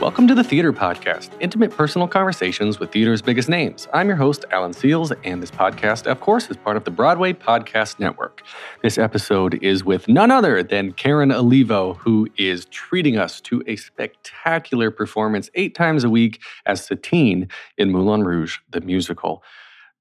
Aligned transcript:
Welcome 0.00 0.28
to 0.28 0.34
the 0.36 0.44
Theater 0.44 0.72
Podcast, 0.72 1.30
intimate 1.40 1.72
personal 1.72 2.06
conversations 2.06 2.78
with 2.78 2.92
theater's 2.92 3.20
biggest 3.20 3.48
names. 3.48 3.88
I'm 3.92 4.06
your 4.06 4.16
host, 4.16 4.44
Alan 4.52 4.70
Seales, 4.70 5.12
and 5.24 5.42
this 5.42 5.50
podcast, 5.50 6.06
of 6.06 6.20
course, 6.20 6.48
is 6.48 6.56
part 6.56 6.76
of 6.76 6.84
the 6.84 6.92
Broadway 6.92 7.32
Podcast 7.32 7.98
Network. 7.98 8.44
This 8.80 8.96
episode 8.96 9.60
is 9.60 9.82
with 9.82 10.06
none 10.06 10.30
other 10.30 10.62
than 10.62 10.92
Karen 10.92 11.32
Olivo, 11.32 11.94
who 11.94 12.28
is 12.36 12.66
treating 12.66 13.18
us 13.18 13.40
to 13.40 13.60
a 13.66 13.74
spectacular 13.74 14.92
performance 14.92 15.50
eight 15.56 15.74
times 15.74 16.04
a 16.04 16.10
week 16.10 16.40
as 16.64 16.86
Satine 16.86 17.48
in 17.76 17.90
Moulin 17.90 18.22
Rouge, 18.22 18.58
the 18.70 18.80
musical. 18.80 19.42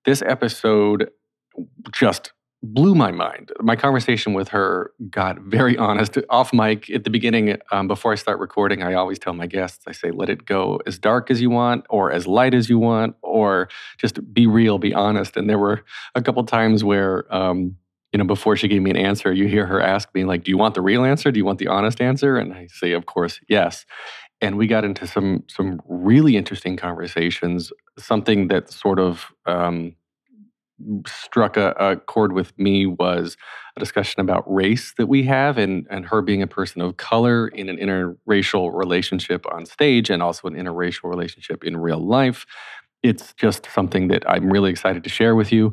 This 0.06 0.22
episode 0.22 1.10
just 1.92 2.34
blew 2.64 2.96
my 2.96 3.12
mind. 3.12 3.52
My 3.60 3.76
conversation 3.76 4.34
with 4.34 4.50
her 4.50 4.92
got 5.10 5.40
very 5.42 5.78
honest. 5.88 6.18
Off 6.30 6.54
mic 6.54 6.90
at 6.90 7.04
the 7.04 7.10
beginning, 7.10 7.58
um, 7.72 7.88
before 7.88 8.12
I 8.12 8.16
start 8.16 8.40
recording, 8.40 8.84
I 8.84 8.94
always 8.94 9.20
tell 9.20 9.34
my 9.34 9.48
guests, 9.48 9.86
I 9.88 9.92
say, 9.92 10.12
let 10.12 10.30
it 10.30 10.46
go 10.46 10.82
as 10.86 10.98
dark 10.98 11.30
as 11.30 11.42
you 11.42 11.50
want, 11.50 11.86
or 11.90 12.12
as 12.12 12.26
light 12.28 12.54
as 12.54 12.70
you 12.70 12.80
want, 12.80 13.16
or 13.22 13.70
just 13.98 14.34
be 14.34 14.48
real, 14.48 14.78
be 14.80 14.94
honest. 14.94 15.38
And 15.38 15.50
there 15.50 15.60
were 15.60 15.84
a 16.16 16.22
couple 16.22 16.44
times 16.44 16.84
where, 16.84 17.34
um, 17.34 17.76
you 18.12 18.18
know, 18.18 18.26
before 18.26 18.56
she 18.56 18.68
gave 18.68 18.82
me 18.82 18.90
an 18.90 18.98
answer, 18.98 19.32
you 19.32 19.48
hear 19.48 19.66
her 19.66 19.82
ask 19.82 20.14
me, 20.16 20.24
like, 20.24 20.44
do 20.44 20.52
you 20.52 20.58
want 20.58 20.76
the 20.76 20.82
real 20.82 21.04
answer? 21.04 21.32
Do 21.32 21.38
you 21.38 21.46
want 21.46 21.60
the 21.60 21.68
honest 21.68 22.02
answer? 22.02 22.38
And 22.38 22.54
I 22.54 22.68
say, 22.72 22.94
of 22.94 23.06
course, 23.06 23.40
yes. 23.48 23.86
And 24.40 24.58
we 24.58 24.68
got 24.68 24.86
into 24.86 25.08
some 25.08 25.44
some 25.48 25.82
really 25.88 26.38
interesting 26.38 26.78
conversations. 26.78 27.72
Something 27.98 28.48
that 28.50 28.72
sort 28.72 29.00
of 29.00 29.32
um, 29.46 29.96
struck 31.06 31.58
a, 31.58 31.72
a, 31.80 31.96
chord 31.96 32.34
with 32.34 32.58
me 32.58 32.86
was 32.86 33.36
a 33.76 33.80
discussion 33.80 34.22
about 34.22 34.44
race 34.52 34.94
that 34.98 35.08
we 35.08 35.24
have 35.24 35.58
and, 35.58 35.88
and 35.90 36.06
her 36.06 36.22
being 36.22 36.42
a 36.42 36.48
person 36.48 36.82
of 36.82 36.98
color 36.98 37.48
in 37.48 37.68
an 37.70 37.78
interracial 37.78 38.72
relationship 38.74 39.46
on 39.52 39.66
stage 39.66 40.10
and 40.10 40.22
also 40.22 40.48
an 40.48 40.54
interracial 40.54 41.06
relationship 41.06 41.64
in 41.64 41.78
real 41.78 42.00
life. 42.00 42.46
It's 43.02 43.34
just 43.34 43.68
something 43.74 44.08
that 44.10 44.30
I'm 44.30 44.52
really 44.52 44.70
excited 44.70 45.04
to 45.04 45.10
share 45.10 45.36
with 45.36 45.52
you. 45.52 45.72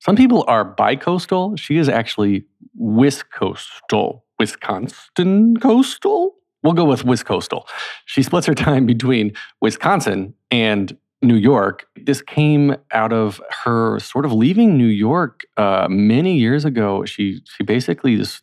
Some 0.00 0.16
people 0.16 0.44
are 0.48 0.74
bicoastal. 0.74 1.58
She 1.58 1.76
is 1.76 1.88
actually 1.88 2.44
Wiscoastal, 2.80 4.22
Wisconsin 4.38 5.56
coastal. 5.56 6.34
We'll 6.62 6.72
go 6.72 6.84
with 6.84 7.04
Wiscoastal. 7.04 7.66
She 8.06 8.22
splits 8.22 8.46
her 8.46 8.54
time 8.54 8.86
between 8.86 9.32
Wisconsin 9.60 10.34
and 10.50 10.96
New 11.22 11.36
York. 11.36 11.86
This 11.96 12.22
came 12.22 12.76
out 12.92 13.12
of 13.12 13.40
her 13.64 13.98
sort 13.98 14.24
of 14.24 14.32
leaving 14.32 14.76
New 14.76 14.86
York 14.86 15.44
uh, 15.56 15.88
many 15.90 16.38
years 16.38 16.64
ago. 16.64 17.04
She 17.04 17.40
she 17.44 17.64
basically 17.64 18.16
just 18.16 18.42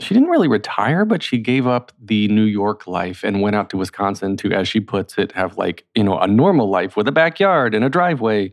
she 0.00 0.14
didn't 0.14 0.30
really 0.30 0.48
retire, 0.48 1.04
but 1.04 1.22
she 1.22 1.38
gave 1.38 1.66
up 1.66 1.92
the 2.00 2.28
New 2.28 2.44
York 2.44 2.86
life 2.86 3.22
and 3.24 3.40
went 3.40 3.56
out 3.56 3.70
to 3.70 3.76
Wisconsin 3.76 4.36
to, 4.38 4.52
as 4.52 4.68
she 4.68 4.80
puts 4.80 5.18
it, 5.18 5.32
have 5.32 5.56
like 5.58 5.84
you 5.94 6.04
know 6.04 6.18
a 6.18 6.26
normal 6.26 6.70
life 6.70 6.96
with 6.96 7.08
a 7.08 7.12
backyard 7.12 7.74
and 7.74 7.84
a 7.84 7.88
driveway. 7.88 8.52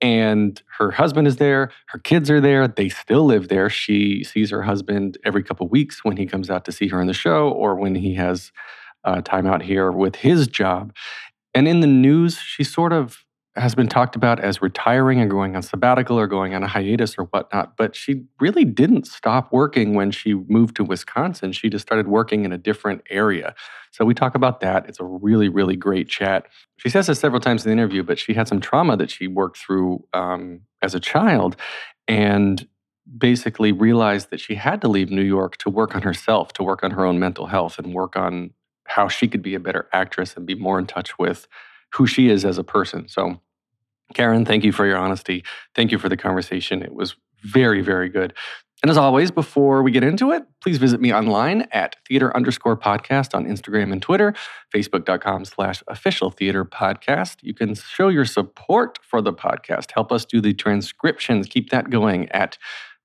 And 0.00 0.62
her 0.78 0.92
husband 0.92 1.26
is 1.26 1.36
there. 1.36 1.72
Her 1.86 1.98
kids 1.98 2.30
are 2.30 2.40
there. 2.40 2.68
They 2.68 2.88
still 2.88 3.24
live 3.24 3.48
there. 3.48 3.68
She 3.68 4.22
sees 4.22 4.50
her 4.50 4.62
husband 4.62 5.18
every 5.24 5.42
couple 5.42 5.66
weeks 5.66 6.04
when 6.04 6.16
he 6.16 6.24
comes 6.24 6.50
out 6.50 6.64
to 6.66 6.72
see 6.72 6.86
her 6.88 7.00
in 7.00 7.08
the 7.08 7.12
show 7.12 7.50
or 7.50 7.74
when 7.74 7.96
he 7.96 8.14
has 8.14 8.52
uh, 9.04 9.20
time 9.22 9.46
out 9.46 9.62
here 9.62 9.90
with 9.90 10.16
his 10.16 10.46
job. 10.46 10.92
And 11.54 11.66
in 11.66 11.80
the 11.80 11.86
news, 11.86 12.38
she 12.38 12.64
sort 12.64 12.92
of 12.92 13.24
has 13.58 13.74
been 13.74 13.88
talked 13.88 14.14
about 14.14 14.40
as 14.40 14.62
retiring 14.62 15.20
and 15.20 15.30
going 15.30 15.56
on 15.56 15.62
sabbatical 15.62 16.18
or 16.18 16.26
going 16.26 16.54
on 16.54 16.62
a 16.62 16.68
hiatus 16.68 17.16
or 17.18 17.24
whatnot. 17.24 17.76
But 17.76 17.96
she 17.96 18.24
really 18.40 18.64
didn't 18.64 19.06
stop 19.06 19.52
working 19.52 19.94
when 19.94 20.10
she 20.10 20.34
moved 20.34 20.76
to 20.76 20.84
Wisconsin. 20.84 21.52
She 21.52 21.68
just 21.68 21.82
started 21.82 22.06
working 22.08 22.44
in 22.44 22.52
a 22.52 22.58
different 22.58 23.02
area. 23.10 23.54
So 23.90 24.04
we 24.04 24.14
talk 24.14 24.34
about 24.34 24.60
that. 24.60 24.86
It's 24.88 25.00
a 25.00 25.04
really, 25.04 25.48
really 25.48 25.76
great 25.76 26.08
chat. 26.08 26.46
She 26.76 26.88
says 26.88 27.08
this 27.08 27.18
several 27.18 27.40
times 27.40 27.64
in 27.64 27.70
the 27.70 27.72
interview, 27.72 28.02
but 28.02 28.18
she 28.18 28.34
had 28.34 28.48
some 28.48 28.60
trauma 28.60 28.96
that 28.96 29.10
she 29.10 29.26
worked 29.26 29.58
through 29.58 30.04
um, 30.12 30.60
as 30.82 30.94
a 30.94 31.00
child 31.00 31.56
and 32.06 32.68
basically 33.16 33.72
realized 33.72 34.30
that 34.30 34.40
she 34.40 34.54
had 34.54 34.80
to 34.82 34.88
leave 34.88 35.10
New 35.10 35.22
York 35.22 35.56
to 35.58 35.70
work 35.70 35.96
on 35.96 36.02
herself, 36.02 36.52
to 36.52 36.62
work 36.62 36.84
on 36.84 36.90
her 36.90 37.04
own 37.04 37.18
mental 37.18 37.46
health 37.46 37.78
and 37.78 37.94
work 37.94 38.16
on 38.16 38.50
how 38.88 39.08
she 39.08 39.28
could 39.28 39.42
be 39.42 39.54
a 39.54 39.60
better 39.60 39.88
actress 39.92 40.36
and 40.36 40.46
be 40.46 40.54
more 40.54 40.78
in 40.78 40.86
touch 40.86 41.18
with 41.18 41.46
who 41.94 42.06
she 42.06 42.28
is 42.28 42.44
as 42.44 42.58
a 42.58 42.64
person. 42.64 43.08
So, 43.08 43.40
Karen, 44.14 44.44
thank 44.44 44.64
you 44.64 44.72
for 44.72 44.86
your 44.86 44.98
honesty. 44.98 45.44
Thank 45.74 45.92
you 45.92 45.98
for 45.98 46.08
the 46.08 46.16
conversation. 46.16 46.82
It 46.82 46.94
was 46.94 47.16
very, 47.42 47.82
very 47.82 48.08
good. 48.08 48.34
And 48.82 48.90
as 48.90 48.96
always, 48.96 49.32
before 49.32 49.82
we 49.82 49.90
get 49.90 50.04
into 50.04 50.30
it, 50.30 50.44
please 50.62 50.78
visit 50.78 51.00
me 51.00 51.12
online 51.12 51.66
at 51.72 51.96
theater 52.06 52.34
underscore 52.36 52.76
podcast 52.76 53.34
on 53.34 53.44
Instagram 53.44 53.90
and 53.90 54.00
Twitter, 54.00 54.34
facebook.com 54.72 55.46
slash 55.46 55.82
official 55.88 56.30
theater 56.30 56.64
podcast. 56.64 57.38
You 57.42 57.54
can 57.54 57.74
show 57.74 58.06
your 58.08 58.24
support 58.24 59.00
for 59.02 59.20
the 59.20 59.32
podcast. 59.32 59.90
Help 59.90 60.12
us 60.12 60.24
do 60.24 60.40
the 60.40 60.54
transcriptions. 60.54 61.48
Keep 61.48 61.70
that 61.70 61.90
going 61.90 62.28
at 62.28 62.56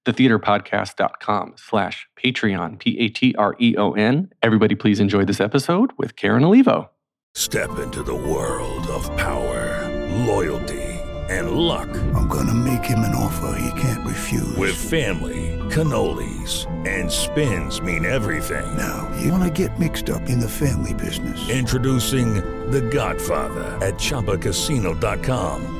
thetheaterpodcast.com 0.06 1.54
slash 1.58 2.08
Patreon, 2.22 2.80
P-A-T-R-E-O-N. 2.80 4.30
Everybody 4.42 4.76
please 4.76 5.00
enjoy 5.00 5.26
this 5.26 5.42
episode 5.42 5.92
with 5.98 6.16
Karen 6.16 6.44
Olivo. 6.44 6.90
Step 7.36 7.80
into 7.80 8.04
the 8.04 8.14
world 8.14 8.86
of 8.88 9.06
power, 9.18 9.90
loyalty, 10.26 10.84
and 11.30 11.52
luck. 11.52 11.90
I'm 12.14 12.28
going 12.28 12.46
to 12.46 12.54
make 12.54 12.84
him 12.86 13.00
an 13.00 13.16
offer 13.16 13.58
he 13.60 13.82
can't 13.82 14.06
refuse. 14.06 14.56
With 14.56 14.76
family, 14.76 15.58
cannolis, 15.72 16.68
and 16.88 17.12
spins 17.12 17.82
mean 17.82 18.06
everything. 18.06 18.78
Now, 18.78 19.12
you 19.20 19.32
want 19.32 19.44
to 19.44 19.68
get 19.68 19.80
mixed 19.80 20.12
up 20.12 20.30
in 20.30 20.40
the 20.40 20.50
family 20.50 20.94
business. 20.94 21.50
Introducing 21.50 22.36
The 22.70 22.82
Godfather 22.82 23.64
at 23.84 23.96
ChumbaCasino.com. 23.96 25.80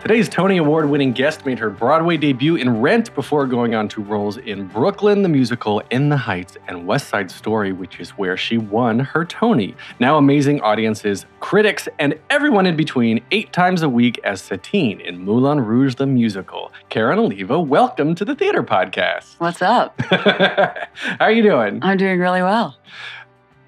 Today's 0.00 0.30
Tony 0.30 0.56
Award 0.56 0.88
winning 0.88 1.12
guest 1.12 1.44
made 1.44 1.58
her 1.58 1.68
Broadway 1.68 2.16
debut 2.16 2.56
in 2.56 2.80
Rent 2.80 3.14
before 3.14 3.46
going 3.46 3.74
on 3.74 3.86
to 3.90 4.02
roles 4.02 4.38
in 4.38 4.66
Brooklyn 4.66 5.22
the 5.22 5.28
Musical, 5.28 5.82
In 5.90 6.08
the 6.08 6.16
Heights, 6.16 6.56
and 6.66 6.86
West 6.86 7.08
Side 7.08 7.30
Story, 7.30 7.72
which 7.72 8.00
is 8.00 8.10
where 8.10 8.34
she 8.36 8.56
won 8.56 8.98
her 8.98 9.26
Tony. 9.26 9.76
Now 10.00 10.16
amazing 10.16 10.62
audiences, 10.62 11.26
critics, 11.40 11.86
and 11.98 12.18
everyone 12.30 12.64
in 12.66 12.76
between 12.76 13.22
eight 13.30 13.52
times 13.52 13.82
a 13.82 13.90
week 13.90 14.18
as 14.24 14.40
Satine 14.40 15.00
in 15.00 15.18
Moulin 15.18 15.60
Rouge 15.60 15.96
the 15.96 16.06
Musical. 16.06 16.72
Karen 16.88 17.18
Olivo, 17.18 17.60
welcome 17.60 18.14
to 18.14 18.24
the 18.24 18.34
Theater 18.34 18.62
Podcast. 18.62 19.34
What's 19.38 19.60
up? 19.60 20.00
How 20.00 20.86
are 21.20 21.32
you 21.32 21.42
doing? 21.42 21.78
I'm 21.82 21.98
doing 21.98 22.18
really 22.18 22.42
well. 22.42 22.74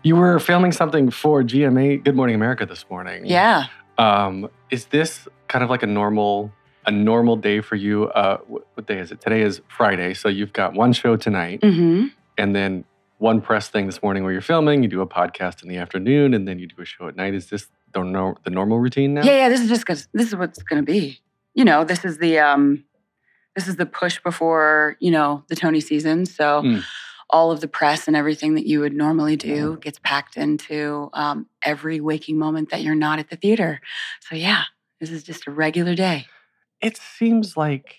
You 0.02 0.16
were 0.16 0.40
filming 0.40 0.72
something 0.72 1.10
for 1.10 1.42
GMA 1.42 2.02
Good 2.02 2.16
Morning 2.16 2.34
America 2.34 2.64
this 2.66 2.86
morning. 2.90 3.26
Yeah. 3.26 3.66
Um, 4.02 4.48
is 4.70 4.86
this 4.86 5.28
kind 5.48 5.62
of 5.62 5.70
like 5.70 5.82
a 5.82 5.86
normal 5.86 6.52
a 6.84 6.90
normal 6.90 7.36
day 7.36 7.60
for 7.60 7.76
you? 7.76 8.06
Uh, 8.08 8.38
what, 8.48 8.66
what 8.74 8.86
day 8.86 8.98
is 8.98 9.12
it? 9.12 9.20
Today 9.20 9.42
is 9.42 9.60
Friday, 9.68 10.14
so 10.14 10.28
you've 10.28 10.52
got 10.52 10.74
one 10.74 10.92
show 10.92 11.16
tonight, 11.16 11.60
Mm-hmm. 11.60 12.06
and 12.38 12.56
then 12.56 12.84
one 13.18 13.40
press 13.40 13.68
thing 13.68 13.86
this 13.86 14.02
morning 14.02 14.24
where 14.24 14.32
you're 14.32 14.42
filming. 14.42 14.82
You 14.82 14.88
do 14.88 15.00
a 15.00 15.06
podcast 15.06 15.62
in 15.62 15.68
the 15.68 15.76
afternoon, 15.76 16.34
and 16.34 16.48
then 16.48 16.58
you 16.58 16.66
do 16.66 16.80
a 16.82 16.84
show 16.84 17.06
at 17.06 17.14
night. 17.14 17.34
Is 17.34 17.50
this 17.50 17.68
the, 17.94 18.02
nor- 18.02 18.36
the 18.44 18.50
normal 18.50 18.80
routine 18.80 19.14
now? 19.14 19.22
Yeah, 19.22 19.36
yeah. 19.42 19.48
This 19.48 19.60
is 19.60 19.68
just 19.68 19.86
'cause 19.86 20.08
this 20.12 20.26
is 20.28 20.34
what's 20.36 20.60
gonna 20.64 20.82
be. 20.82 21.20
you 21.54 21.64
know, 21.64 21.84
this 21.84 22.04
is 22.04 22.18
the 22.18 22.38
um, 22.40 22.82
this 23.54 23.68
is 23.68 23.76
the 23.76 23.86
push 23.86 24.18
before 24.22 24.96
you 25.00 25.10
know 25.12 25.44
the 25.48 25.54
Tony 25.54 25.80
season. 25.80 26.26
So 26.26 26.62
Mm. 26.62 26.82
All 27.30 27.50
of 27.50 27.60
the 27.60 27.68
press 27.68 28.06
and 28.06 28.16
everything 28.16 28.54
that 28.54 28.66
you 28.66 28.80
would 28.80 28.92
normally 28.94 29.36
do 29.36 29.78
gets 29.80 29.98
packed 29.98 30.36
into 30.36 31.08
um, 31.12 31.46
every 31.64 32.00
waking 32.00 32.38
moment 32.38 32.70
that 32.70 32.82
you're 32.82 32.94
not 32.94 33.18
at 33.18 33.30
the 33.30 33.36
theater. 33.36 33.80
So 34.20 34.34
yeah, 34.36 34.64
this 35.00 35.10
is 35.10 35.22
just 35.22 35.46
a 35.46 35.50
regular 35.50 35.94
day. 35.94 36.26
It 36.80 36.96
seems 36.96 37.56
like 37.56 37.98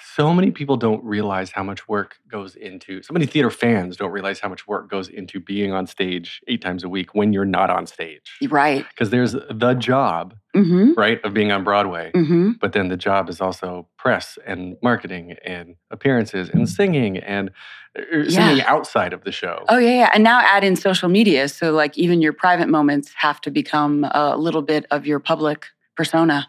so 0.00 0.32
many 0.32 0.50
people 0.50 0.76
don't 0.76 1.02
realize 1.02 1.50
how 1.50 1.62
much 1.64 1.88
work 1.88 2.18
goes 2.30 2.54
into 2.54 3.02
so 3.02 3.12
many 3.12 3.26
theater 3.26 3.50
fans 3.50 3.96
don't 3.96 4.12
realize 4.12 4.38
how 4.38 4.48
much 4.48 4.68
work 4.68 4.88
goes 4.88 5.08
into 5.08 5.40
being 5.40 5.72
on 5.72 5.86
stage 5.88 6.40
eight 6.46 6.62
times 6.62 6.84
a 6.84 6.88
week 6.88 7.14
when 7.14 7.32
you're 7.32 7.44
not 7.44 7.68
on 7.68 7.84
stage 7.86 8.36
Right. 8.48 8.86
because 8.90 9.10
there's 9.10 9.32
the 9.32 9.74
job 9.74 10.34
Mm-hmm. 10.58 10.92
right 11.04 11.18
of 11.24 11.32
being 11.34 11.50
on 11.52 11.62
broadway 11.64 12.10
Mm-hmm. 12.14 12.52
but 12.60 12.72
then 12.72 12.88
the 12.88 12.96
job 13.08 13.28
is 13.28 13.40
also 13.40 13.86
press 14.04 14.38
and 14.46 14.76
marketing 14.82 15.36
and 15.44 15.66
appearances 15.90 16.48
and 16.54 16.68
singing 16.68 17.18
and 17.18 17.50
uh, 17.98 18.28
singing 18.30 18.62
outside 18.74 19.12
of 19.12 19.20
the 19.24 19.32
show 19.32 19.56
Oh 19.68 19.78
yeah, 19.78 19.90
yeah. 20.02 20.10
And 20.14 20.22
now 20.24 20.38
add 20.40 20.62
in 20.64 20.74
social 20.76 21.08
media. 21.08 21.48
So 21.48 21.72
like 21.72 21.96
even 22.04 22.20
your 22.20 22.32
private 22.32 22.68
moments 22.68 23.12
have 23.16 23.40
to 23.42 23.50
become 23.50 24.04
a 24.12 24.36
little 24.36 24.62
bit 24.62 24.84
of 24.90 25.06
your 25.06 25.20
public 25.20 25.66
persona. 25.96 26.46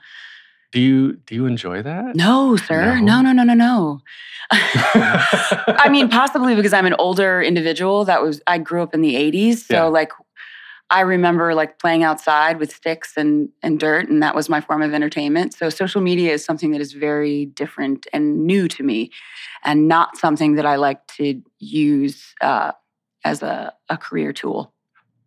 do 0.72 0.80
you 0.80 1.00
do 1.28 1.34
you 1.36 1.46
enjoy 1.48 1.82
that 1.82 2.16
No, 2.16 2.56
sir. 2.68 2.82
No? 3.00 3.22
No, 3.22 3.22
no, 3.26 3.32
no, 3.40 3.44
no, 3.44 3.56
no. 3.68 4.02
I 4.52 5.88
mean, 5.90 6.10
possibly 6.10 6.56
because 6.56 6.74
I'm 6.74 6.86
an 6.86 6.96
older 7.00 7.42
individual 7.42 8.06
that 8.06 8.22
was 8.22 8.42
I 8.48 8.58
grew 8.58 8.82
up 8.84 8.94
in 8.94 9.02
the 9.02 9.16
80s. 9.16 9.58
So 9.68 9.76
Yeah. 9.76 9.84
like 9.86 10.12
I 10.92 11.02
remember 11.02 11.54
like 11.54 11.78
playing 11.80 12.04
outside 12.04 12.60
with 12.60 12.72
sticks 12.74 13.16
and 13.18 13.50
and 13.62 13.80
dirt 13.80 14.10
and 14.10 14.22
that 14.24 14.34
was 14.36 14.50
my 14.50 14.60
form 14.62 14.82
of 14.82 14.94
entertainment. 14.94 15.54
So 15.54 15.70
social 15.70 16.02
media 16.02 16.34
is 16.34 16.44
something 16.44 16.72
that 16.72 16.82
is 16.82 16.94
very 16.94 17.46
different 17.46 18.08
and 18.14 18.46
new 18.46 18.68
to 18.70 18.84
me 18.84 19.12
and 19.64 19.88
not 19.88 20.18
something 20.18 20.56
that 20.56 20.66
I 20.66 20.78
like 20.78 21.06
to 21.18 21.42
use 21.60 22.34
uh, 22.42 22.72
as 23.24 23.44
a, 23.44 23.74
a 23.90 23.98
career 23.98 24.34
tool. 24.34 24.74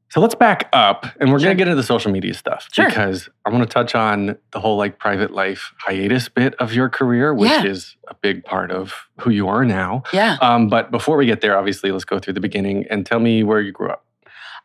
So 0.09 0.21
let's 0.21 0.35
back 0.35 0.69
up 0.75 1.07
and 1.21 1.33
we're 1.33 1.39
Sure. 1.39 1.47
going 1.47 1.57
to 1.57 1.61
get 1.65 1.69
into 1.69 1.77
the 1.77 1.83
social 1.87 2.13
media 2.13 2.35
stuff 2.35 2.69
Sure. 2.73 2.85
because 2.87 3.31
I 3.47 3.51
want 3.51 3.63
to 3.63 3.69
touch 3.73 3.95
on 3.95 4.37
the 4.51 4.61
whole 4.61 4.77
like 4.77 4.99
private 4.99 5.31
life 5.31 5.73
hiatus 5.79 6.29
bit 6.29 6.55
of 6.57 6.75
your 6.75 6.91
career, 6.91 7.33
which 7.33 7.51
Yeah. 7.51 7.65
is 7.65 7.97
a 8.09 8.15
big 8.15 8.45
part 8.45 8.71
of 8.71 8.93
who 9.21 9.31
you 9.31 9.49
are 9.49 9.65
now. 9.65 10.03
Yeah. 10.13 10.37
Um, 10.43 10.69
but 10.69 10.91
before 10.91 11.17
we 11.17 11.25
get 11.25 11.41
there, 11.41 11.57
obviously, 11.57 11.93
let's 11.93 12.05
go 12.05 12.19
through 12.19 12.35
the 12.35 12.41
beginning 12.41 12.85
and 12.91 13.07
tell 13.07 13.21
me 13.21 13.43
where 13.43 13.61
you 13.61 13.73
grew 13.73 13.89
up. 13.89 14.05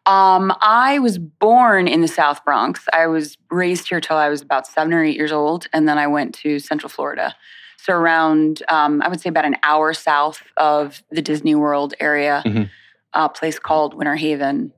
Um, 0.08 0.54
I 0.62 1.00
was 1.00 1.18
born 1.20 1.88
in 1.88 2.00
the 2.02 2.08
South 2.08 2.44
Bronx. 2.46 2.86
I 2.94 3.08
was 3.08 3.38
raised 3.52 3.90
here 3.90 4.00
till 4.00 4.16
I 4.16 4.30
was 4.30 4.42
about 4.42 4.66
seven 4.66 4.94
or 4.94 5.04
eight 5.04 5.18
years 5.18 5.34
old, 5.34 5.68
and 5.74 5.88
then 5.88 5.98
I 5.98 6.08
went 6.08 6.34
to 6.36 6.60
Central 6.60 6.90
Florida. 6.90 7.36
So 7.78 7.94
around, 7.94 8.64
um, 8.70 9.02
I 9.02 9.10
would 9.10 9.20
say 9.20 9.30
about 9.30 9.44
an 9.46 9.58
hour 9.64 9.94
south 9.94 10.42
of 10.56 11.04
the 11.12 11.22
Disney 11.22 11.56
World 11.56 11.94
area, 12.00 12.42
Mhm. 12.46 12.70
a 13.14 13.28
place 13.30 13.60
called 13.60 13.94
Winter 13.94 14.16
Haven. 14.16 14.72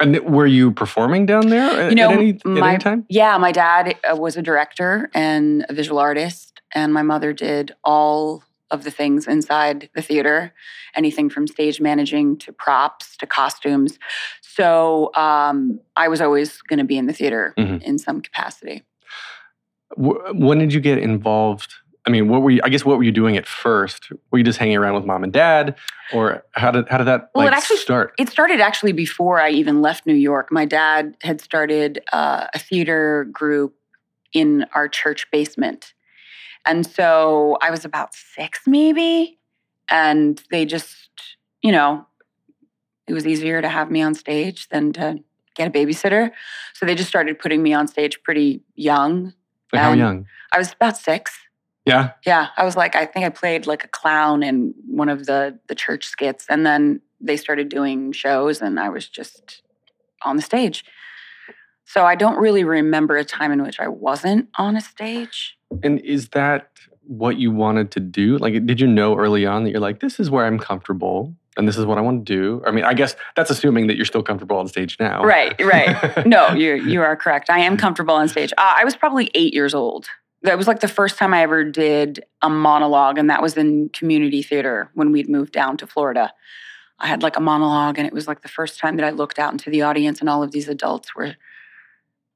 And 0.00 0.18
were 0.20 0.46
you 0.46 0.72
performing 0.72 1.26
down 1.26 1.48
there 1.48 1.70
at, 1.70 1.90
You 1.90 1.96
know, 1.96 2.10
at 2.10 2.18
any, 2.18 2.30
at 2.30 2.44
my- 2.46 2.70
any 2.70 2.78
time? 2.78 3.04
Yeah, 3.08 3.36
my 3.38 3.52
dad 3.52 3.94
uh, 4.10 4.16
was 4.16 4.36
a 4.36 4.42
director 4.42 5.10
and 5.14 5.64
a 5.68 5.74
visual 5.74 5.98
artist, 5.98 6.60
and 6.74 6.92
my 6.94 7.02
mother 7.02 7.32
did 7.34 7.74
all 7.84 8.42
of 8.70 8.84
the 8.84 8.90
things 8.90 9.26
inside 9.28 9.88
the 9.94 10.02
theater, 10.02 10.52
anything 10.96 11.28
from 11.30 11.46
stage 11.46 11.80
managing 11.80 12.36
to 12.38 12.52
props 12.52 13.16
to 13.18 13.26
costumes. 13.26 13.98
So 14.42 15.14
um, 15.14 15.78
I 15.96 16.08
was 16.08 16.20
always 16.20 16.60
going 16.62 16.78
to 16.78 16.84
be 16.84 16.96
in 16.96 17.06
the 17.06 17.12
theater 17.12 17.54
Mhm. 17.58 17.82
in 17.82 17.98
some 17.98 18.20
capacity. 18.20 18.82
When 19.96 20.58
did 20.58 20.72
you 20.72 20.80
get 20.80 20.98
involved? 20.98 21.72
I 22.06 22.10
mean, 22.10 22.28
what 22.28 22.42
were 22.42 22.50
you, 22.50 22.60
I 22.64 22.68
guess 22.68 22.84
what 22.84 22.98
were 22.98 23.02
you 23.02 23.12
doing 23.12 23.36
at 23.36 23.46
first? 23.46 24.10
Were 24.30 24.38
you 24.38 24.44
just 24.44 24.58
hanging 24.58 24.76
around 24.76 24.94
with 24.94 25.06
mom 25.06 25.24
and 25.24 25.32
dad, 25.32 25.76
or 26.12 26.44
how 26.52 26.70
did 26.70 26.86
how 26.88 26.98
did 26.98 27.06
that 27.06 27.30
Well, 27.34 27.46
it 27.46 27.52
actually- 27.54 27.78
start? 27.78 28.12
It 28.18 28.28
started 28.28 28.60
actually 28.60 28.92
before 28.92 29.40
I 29.40 29.50
even 29.50 29.80
left 29.80 30.04
New 30.04 30.14
York. 30.14 30.48
My 30.50 30.66
dad 30.66 31.16
had 31.22 31.40
started 31.40 32.02
uh, 32.12 32.46
a 32.54 32.58
theater 32.58 33.24
group 33.32 33.74
in 34.34 34.66
our 34.74 34.86
church 34.88 35.30
basement. 35.30 35.93
And 36.66 36.86
so 36.86 37.58
I 37.60 37.70
was 37.70 37.84
about 37.84 38.14
six, 38.14 38.60
maybe. 38.66 39.38
And 39.90 40.42
they 40.50 40.64
just, 40.64 41.10
you 41.62 41.72
know, 41.72 42.06
it 43.06 43.12
was 43.12 43.26
easier 43.26 43.60
to 43.60 43.68
have 43.68 43.90
me 43.90 44.02
on 44.02 44.14
stage 44.14 44.68
than 44.68 44.92
to 44.94 45.22
get 45.54 45.68
a 45.68 45.70
babysitter. 45.70 46.30
So 46.72 46.86
they 46.86 46.94
just 46.94 47.08
started 47.08 47.38
putting 47.38 47.62
me 47.62 47.72
on 47.72 47.86
stage 47.86 48.22
pretty 48.22 48.62
young. 48.74 49.34
Like, 49.72 49.82
how 49.82 49.92
young? 49.92 50.26
I 50.52 50.58
was 50.58 50.72
about 50.72 50.96
six. 50.96 51.32
Yeah. 51.84 52.12
Yeah, 52.24 52.48
I 52.56 52.64
was 52.64 52.76
like, 52.76 52.96
I 52.96 53.04
think 53.04 53.26
I 53.26 53.28
played 53.28 53.66
like 53.66 53.84
a 53.84 53.88
clown 53.88 54.42
in 54.42 54.74
one 54.86 55.08
of 55.08 55.26
the 55.26 55.58
the 55.66 55.74
church 55.74 56.06
skits, 56.06 56.46
and 56.48 56.64
then 56.64 57.02
they 57.20 57.36
started 57.36 57.68
doing 57.68 58.12
shows, 58.12 58.62
and 58.62 58.80
I 58.80 58.88
was 58.88 59.06
just 59.06 59.62
on 60.22 60.36
the 60.36 60.42
stage. 60.42 60.84
So 61.84 62.04
I 62.06 62.14
don't 62.14 62.38
really 62.38 62.64
remember 62.64 63.16
a 63.16 63.24
time 63.24 63.52
in 63.52 63.62
which 63.62 63.78
I 63.78 63.88
wasn't 63.88 64.48
on 64.56 64.76
a 64.76 64.80
stage. 64.80 65.58
And 65.82 66.00
is 66.00 66.28
that 66.30 66.70
what 67.06 67.38
you 67.38 67.50
wanted 67.50 67.90
to 67.92 68.00
do? 68.00 68.38
Like, 68.38 68.66
did 68.66 68.80
you 68.80 68.86
know 68.86 69.16
early 69.16 69.46
on 69.46 69.64
that 69.64 69.70
you're 69.70 69.80
like, 69.80 70.00
this 70.00 70.18
is 70.18 70.30
where 70.30 70.46
I'm 70.46 70.58
comfortable 70.58 71.34
and 71.56 71.68
this 71.68 71.76
is 71.76 71.84
what 71.84 71.98
I 71.98 72.00
want 72.00 72.26
to 72.26 72.32
do? 72.32 72.62
I 72.66 72.70
mean, 72.70 72.84
I 72.84 72.94
guess 72.94 73.14
that's 73.36 73.50
assuming 73.50 73.86
that 73.88 73.96
you're 73.96 74.04
still 74.04 74.22
comfortable 74.22 74.56
on 74.56 74.68
stage 74.68 74.96
now. 74.98 75.22
Right, 75.24 75.54
right. 75.60 76.26
no, 76.26 76.52
you 76.52 76.74
you 76.74 77.02
are 77.02 77.16
correct. 77.16 77.50
I 77.50 77.60
am 77.60 77.76
comfortable 77.76 78.14
on 78.14 78.28
stage. 78.28 78.52
Uh, 78.52 78.74
I 78.76 78.84
was 78.84 78.96
probably 78.96 79.30
eight 79.34 79.54
years 79.54 79.74
old. 79.74 80.06
That 80.42 80.58
was 80.58 80.66
like 80.66 80.80
the 80.80 80.88
first 80.88 81.16
time 81.16 81.32
I 81.32 81.42
ever 81.42 81.64
did 81.64 82.24
a 82.42 82.50
monologue, 82.50 83.18
and 83.18 83.30
that 83.30 83.40
was 83.40 83.56
in 83.56 83.88
community 83.90 84.42
theater 84.42 84.90
when 84.94 85.10
we'd 85.10 85.28
moved 85.28 85.52
down 85.52 85.76
to 85.78 85.86
Florida. 85.86 86.32
I 86.98 87.06
had 87.06 87.22
like 87.22 87.36
a 87.36 87.40
monologue, 87.40 87.98
and 87.98 88.06
it 88.06 88.12
was 88.12 88.28
like 88.28 88.42
the 88.42 88.48
first 88.48 88.78
time 88.78 88.96
that 88.96 89.06
I 89.06 89.10
looked 89.10 89.38
out 89.38 89.52
into 89.52 89.70
the 89.70 89.82
audience, 89.82 90.20
and 90.20 90.28
all 90.28 90.42
of 90.42 90.52
these 90.52 90.68
adults 90.68 91.14
were 91.14 91.36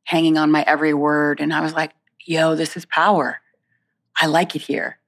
hanging 0.04 0.38
on 0.38 0.50
my 0.50 0.62
every 0.62 0.94
word, 0.94 1.40
and 1.40 1.52
I 1.52 1.60
was 1.60 1.74
like, 1.74 1.92
"Yo, 2.28 2.54
this 2.54 2.76
is 2.76 2.84
power. 2.84 3.40
I 4.20 4.26
like 4.26 4.54
it 4.54 4.62
here." 4.62 4.98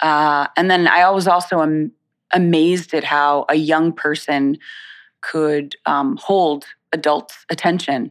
Uh, 0.00 0.46
and 0.56 0.70
then 0.70 0.88
I 0.88 1.08
was 1.10 1.28
also 1.28 1.62
am- 1.62 1.92
amazed 2.32 2.94
at 2.94 3.04
how 3.04 3.44
a 3.48 3.54
young 3.54 3.92
person 3.92 4.58
could 5.20 5.76
um, 5.86 6.16
hold 6.16 6.64
adults' 6.92 7.44
attention. 7.50 8.10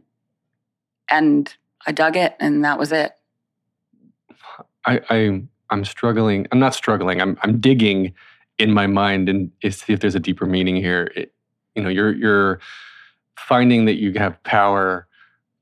And 1.09 1.53
I 1.85 1.91
dug 1.91 2.15
it, 2.15 2.35
and 2.39 2.63
that 2.63 2.79
was 2.79 2.91
it. 2.91 3.11
I, 4.85 5.01
I 5.09 5.41
I'm 5.69 5.85
struggling. 5.85 6.47
I'm 6.51 6.59
not 6.59 6.73
struggling. 6.75 7.21
I'm 7.21 7.37
I'm 7.41 7.59
digging 7.59 8.13
in 8.57 8.71
my 8.71 8.87
mind 8.87 9.27
and 9.27 9.51
see 9.69 9.93
if 9.93 9.99
there's 9.99 10.15
a 10.15 10.19
deeper 10.19 10.45
meaning 10.45 10.75
here. 10.75 11.11
It, 11.15 11.33
you 11.75 11.83
know, 11.83 11.89
you're 11.89 12.13
you're 12.13 12.59
finding 13.37 13.85
that 13.85 13.95
you 13.95 14.13
have 14.13 14.41
power 14.43 15.07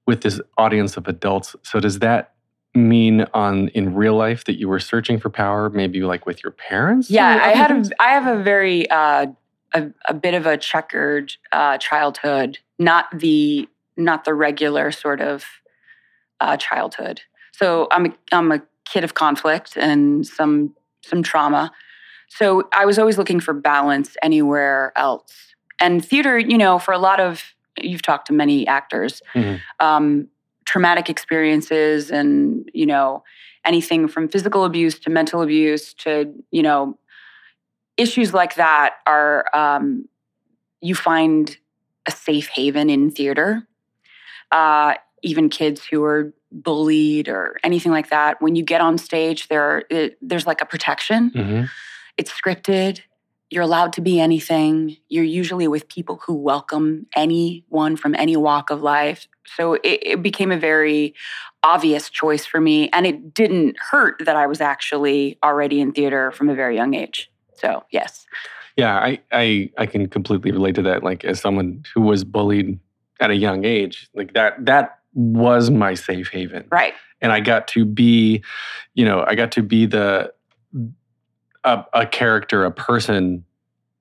with 0.05 0.21
this 0.21 0.41
audience 0.57 0.97
of 0.97 1.07
adults. 1.07 1.55
So 1.63 1.79
does 1.79 1.99
that 1.99 2.33
mean 2.79 3.25
on 3.33 3.67
in 3.69 3.93
real 3.93 4.15
life 4.15 4.45
that 4.45 4.59
you 4.59 4.67
were 4.69 4.79
searching 4.79 5.19
for 5.19 5.29
power, 5.29 5.69
maybe 5.69 6.01
like 6.01 6.25
with 6.25 6.43
your 6.43 6.51
parents? 6.51 7.09
Yeah, 7.09 7.39
I 7.43 7.49
had 7.49 7.69
things? 7.69 7.91
a 7.91 8.01
I 8.01 8.07
have 8.09 8.27
a 8.27 8.41
very 8.41 8.89
uh, 8.89 9.27
a, 9.73 9.87
a 10.07 10.13
bit 10.13 10.33
of 10.33 10.45
a 10.45 10.57
checkered 10.57 11.33
uh, 11.51 11.77
childhood, 11.77 12.59
not 12.77 13.05
the 13.17 13.67
not 13.97 14.23
the 14.23 14.33
regular 14.33 14.91
sort 14.91 15.21
of 15.21 15.45
uh, 16.39 16.57
childhood. 16.57 17.21
So 17.51 17.87
I'm 17.91 18.07
a, 18.07 18.13
I'm 18.31 18.51
a 18.51 18.61
kid 18.85 19.03
of 19.03 19.13
conflict 19.13 19.77
and 19.77 20.25
some 20.25 20.73
some 21.03 21.21
trauma. 21.23 21.71
So 22.29 22.69
I 22.73 22.85
was 22.85 22.99
always 22.99 23.17
looking 23.17 23.39
for 23.39 23.53
balance 23.53 24.15
anywhere 24.21 24.93
else. 24.95 25.55
And 25.79 26.03
theater, 26.05 26.37
you 26.37 26.57
know, 26.57 26.77
for 26.79 26.93
a 26.93 26.99
lot 26.99 27.19
of 27.19 27.43
you've 27.81 28.01
talked 28.01 28.27
to 28.27 28.33
many 28.33 28.67
actors, 28.67 29.21
Mhm. 29.35 29.59
um, 29.79 30.27
traumatic 30.69 31.09
experiences, 31.09 32.11
and 32.11 32.69
you 32.73 32.85
know 32.85 33.23
anything 33.65 34.07
from 34.07 34.29
physical 34.29 34.65
abuse 34.65 34.99
to 34.99 35.09
mental 35.09 35.41
abuse 35.41 35.93
to 35.95 36.31
you 36.51 36.61
know 36.61 36.97
issues 37.97 38.33
like 38.33 38.53
that 38.55 38.93
are 39.07 39.45
um, 39.53 40.07
you 40.81 40.93
find 40.95 41.57
a 42.07 42.11
safe 42.11 42.47
haven 42.49 42.89
in 42.89 43.09
theater. 43.09 43.67
Uh, 44.51 44.93
even 45.23 45.49
kids 45.49 45.83
who 45.85 46.03
are 46.03 46.33
bullied 46.51 47.27
or 47.27 47.57
anything 47.63 47.91
like 47.91 48.09
that, 48.09 48.41
when 48.41 48.55
you 48.55 48.63
get 48.63 48.79
on 48.79 48.97
stage, 48.97 49.47
there 49.47 49.83
it, 49.89 50.17
there's 50.21 50.47
like 50.47 50.61
a 50.61 50.65
protection. 50.65 51.31
Mhm. 51.31 51.69
It's 52.17 52.31
scripted. 52.31 53.01
You're 53.49 53.63
allowed 53.63 53.93
to 53.93 54.01
be 54.01 54.19
anything. 54.19 54.97
You're 55.07 55.23
usually 55.23 55.67
with 55.67 55.87
people 55.89 56.21
who 56.25 56.35
welcome 56.35 57.07
anyone 57.15 57.95
from 57.95 58.13
any 58.15 58.35
walk 58.37 58.69
of 58.69 58.81
life. 58.81 59.27
So 59.55 59.73
it, 59.73 59.99
it 60.03 60.21
became 60.21 60.51
a 60.51 60.57
very 60.59 61.15
obvious 61.63 62.09
choice 62.09 62.45
for 62.45 62.61
me. 62.61 62.89
And 62.93 63.07
it 63.07 63.33
didn't 63.33 63.75
hurt 63.91 64.21
that 64.25 64.35
I 64.35 64.45
was 64.45 64.61
actually 64.61 65.37
already 65.43 65.81
in 65.81 65.91
theater 65.93 66.31
from 66.31 66.49
a 66.49 66.55
very 66.55 66.75
young 66.75 66.93
age. 66.93 67.31
So, 67.55 67.83
yes. 67.91 68.27
Yeah, 68.77 68.95
I, 68.95 69.19
I 69.31 69.69
I 69.77 69.85
can 69.87 70.07
completely 70.07 70.51
relate 70.51 70.75
to 70.75 70.81
that. 70.83 71.03
Like 71.03 71.25
as 71.25 71.41
someone 71.41 71.83
who 71.93 72.01
was 72.01 72.23
bullied 72.23 72.79
at 73.19 73.29
a 73.31 73.35
young 73.35 73.65
age, 73.65 74.07
like 74.13 74.33
that 74.35 74.63
that 74.65 74.99
was 75.13 75.69
my 75.69 75.95
safe 75.95 76.29
haven. 76.29 76.65
Right. 76.71 76.93
and 77.19 77.31
I 77.33 77.39
got 77.41 77.67
to 77.69 77.83
be, 77.83 78.43
you 78.93 79.03
know, 79.03 79.25
I 79.27 79.35
got 79.35 79.51
to 79.53 79.63
be 79.63 79.85
the 79.85 80.31
a, 81.63 81.83
a 81.93 82.05
character, 82.05 82.65
a 82.65 82.71
person 82.71 83.45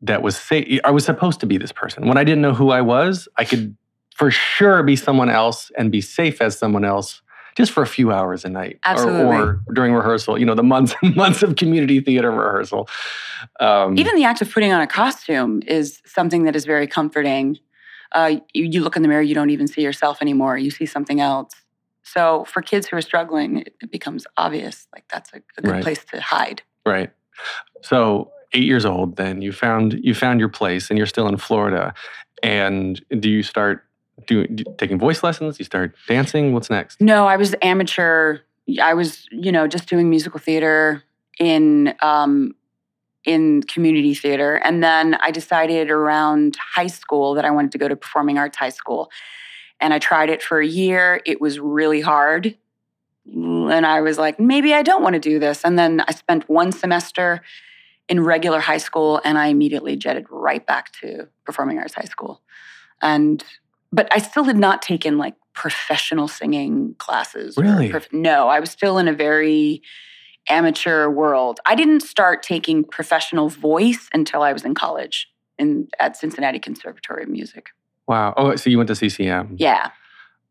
that 0.03 0.23
was 0.23 0.37
say 0.37 0.81
I 0.85 0.91
was 0.91 1.05
supposed 1.05 1.41
to 1.41 1.47
be 1.47 1.59
this 1.59 1.73
person. 1.73 2.07
When 2.07 2.17
I 2.17 2.25
didn't 2.25 2.43
know 2.43 2.55
who 2.55 2.71
I 2.71 2.81
was, 2.81 3.29
I 3.37 3.45
could 3.45 3.77
for 4.15 4.31
sure 4.31 4.83
be 4.83 4.97
someone 4.97 5.31
else 5.31 5.71
and 5.77 5.91
be 5.93 6.01
safe 6.01 6.41
as 6.41 6.59
someone 6.59 6.85
else 6.85 7.23
just 7.57 7.73
for 7.73 7.83
a 7.83 7.87
few 7.87 8.13
hours 8.13 8.45
a 8.45 8.49
night 8.49 8.79
Absolutely. 8.85 9.37
Or, 9.37 9.61
or 9.67 9.75
during 9.75 9.93
rehearsal, 9.93 10.39
you 10.39 10.47
know, 10.47 10.55
the 10.55 10.63
months 10.63 10.95
and 11.03 11.17
months 11.23 11.43
of 11.43 11.57
community 11.57 12.01
theater 12.01 12.31
rehearsal. 12.31 12.89
Um, 13.59 13.99
Even 13.99 14.15
the 14.15 14.25
act 14.25 14.41
of 14.41 14.53
putting 14.53 14.73
on 14.73 14.81
a 14.81 14.87
costume 14.87 15.63
is 15.67 16.01
something 16.07 16.45
that 16.45 16.55
is 16.55 16.65
very 16.65 16.87
comforting. 16.87 17.59
Uh, 18.13 18.37
you, 18.55 18.65
you 18.65 18.81
look 18.81 18.95
in 18.95 19.03
the 19.03 19.09
mirror, 19.09 19.23
you 19.23 19.35
don't 19.35 19.51
even 19.51 19.67
see 19.67 19.83
yourself 19.83 20.19
anymore. 20.23 20.57
You 20.57 20.71
see 20.71 20.87
something 20.87 21.21
else. 21.21 21.53
So 22.05 22.45
for 22.45 22.63
kids 22.63 22.87
who 22.87 22.97
are 22.97 23.03
struggling, 23.03 23.59
it, 23.59 23.75
it 23.83 23.91
becomes 23.91 24.25
obvious 24.37 24.87
like 24.95 25.05
that's 25.11 25.33
a, 25.33 25.39
a 25.59 25.63
good 25.63 25.71
Right. 25.73 25.83
place 25.83 26.05
to 26.13 26.21
hide. 26.21 26.63
Right. 26.87 27.11
So 27.83 28.31
eight 28.53 28.65
years 28.65 28.85
old, 28.85 29.17
then 29.17 29.43
you 29.43 29.53
found 29.53 29.99
you 30.03 30.15
found 30.15 30.41
your 30.41 30.49
place, 30.49 30.91
and 30.91 30.97
you're 30.99 31.07
still 31.07 31.29
in 31.29 31.37
Florida. 31.37 31.95
And 32.43 33.03
do 33.21 33.29
you 33.29 33.43
start 33.43 33.85
doing 34.27 34.57
do, 34.57 34.65
taking 34.79 34.99
voice 34.99 35.23
lessons? 35.23 35.59
You 35.59 35.65
start 35.65 35.95
dancing. 36.07 36.53
What's 36.53 36.71
next? 36.71 37.01
No, 37.01 37.27
I 37.27 37.37
was 37.37 37.55
amateur. 37.63 38.39
I 38.83 38.95
was, 38.95 39.27
you 39.31 39.51
know, 39.51 39.67
just 39.67 39.89
doing 39.89 40.11
musical 40.11 40.39
theater 40.39 41.03
in 41.39 41.95
um, 42.03 42.55
in 43.25 43.63
community 43.63 44.15
theater, 44.15 44.57
and 44.57 44.83
then 44.83 45.15
I 45.17 45.31
decided 45.31 45.91
around 45.91 46.57
high 46.75 46.87
school 46.87 47.35
that 47.35 47.45
I 47.45 47.51
wanted 47.51 47.73
to 47.73 47.79
go 47.79 47.89
to 47.89 47.97
performing 47.97 48.39
arts 48.39 48.57
high 48.57 48.69
school, 48.71 49.11
and 49.81 49.93
I 49.93 49.99
tried 49.99 50.31
it 50.31 50.43
for 50.43 50.61
a 50.61 50.67
year. 50.67 51.21
It 51.27 51.41
was 51.41 51.59
really 51.59 52.01
hard, 52.01 52.57
and 53.33 53.87
I 53.87 54.01
was 54.01 54.19
like, 54.19 54.41
maybe 54.41 54.75
I 54.75 54.83
don't 54.83 55.03
want 55.03 55.15
to 55.15 55.21
do 55.21 55.39
this. 55.39 55.65
And 55.65 55.79
then 55.79 56.03
I 56.07 56.13
spent 56.13 56.49
one 56.49 56.73
semester 56.73 57.43
in 58.09 58.21
regular 58.21 58.61
high 58.61 58.79
school, 58.79 59.21
and 59.25 59.37
I 59.37 59.49
immediately 59.49 59.97
jetted 59.97 60.27
right 60.31 60.65
back 60.67 60.93
to 61.01 61.29
performing 61.45 61.79
arts 61.79 61.95
high 61.95 62.05
school, 62.05 62.41
and 63.03 63.45
but 63.93 64.09
I 64.13 64.19
still 64.19 64.45
had 64.45 64.57
not 64.57 64.83
taken 64.83 65.19
like 65.19 65.35
professional 65.53 66.29
singing 66.29 66.95
classes. 66.99 67.57
Really? 67.57 67.91
prof- 67.91 68.13
no, 68.13 68.49
I 68.49 68.61
was 68.61 68.71
still 68.71 68.99
in 68.99 69.09
a 69.09 69.13
very 69.13 69.83
amateur 70.49 71.09
world. 71.11 71.61
I 71.67 71.75
didn't 71.75 72.01
start 72.01 72.43
taking 72.43 72.85
professional 72.85 73.49
voice 73.49 74.09
until 74.13 74.43
I 74.43 74.53
was 74.53 74.65
in 74.65 74.75
college 74.75 75.29
in 75.59 75.89
at 75.99 76.17
Cincinnati 76.17 76.59
Conservatory 76.59 77.25
of 77.25 77.29
Music. 77.29 77.71
Wow. 78.07 78.33
Oh, 78.37 78.57
so 78.57 78.71
you 78.71 78.79
went 78.79 78.89
to 78.89 78.95
CCM? 78.95 79.57
Yeah, 79.59 79.91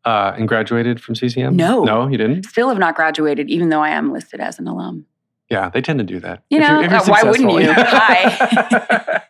Uh, 0.04 0.32
and 0.38 0.48
graduated 0.48 1.00
from 1.02 1.14
CCM? 1.14 1.54
No. 1.56 1.82
No, 1.84 2.06
you 2.08 2.16
didn't. 2.16 2.44
still 2.44 2.68
have 2.70 2.78
not 2.78 2.94
graduated, 2.94 3.50
even 3.50 3.68
though 3.68 3.82
I 3.82 3.90
am 3.90 4.12
listed 4.12 4.40
as 4.40 4.58
an 4.58 4.66
alum. 4.68 5.04
Yeah, 5.50 5.70
they 5.70 5.80
tend 5.80 5.98
to 5.98 6.04
do 6.04 6.20
that. 6.20 6.42
You 6.50 6.58
If 6.60 6.68
know, 6.68 6.80
you're- 6.80 6.88
you're 6.90 7.00
uh, 7.00 7.04
why 7.06 7.22
wouldn't 7.22 7.50
you? 7.52 7.66
successful. 7.74 9.20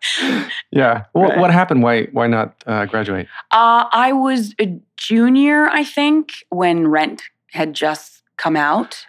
yeah. 0.71 1.05
Well, 1.15 1.29
Right. 1.31 1.39
what 1.39 1.51
happened? 1.53 1.83
Why? 1.83 2.05
Why 2.13 2.27
not 2.27 2.55
uh, 2.67 2.87
graduate? 2.87 3.27
Uh, 3.51 3.85
I 3.93 4.13
was 4.13 4.55
a 4.61 4.79
junior, 4.97 5.69
I 5.69 5.85
think, 5.85 6.33
when 6.51 6.89
Rent 6.89 7.23
had 7.53 7.73
just 7.75 8.23
come 8.37 8.57
out. 8.57 9.07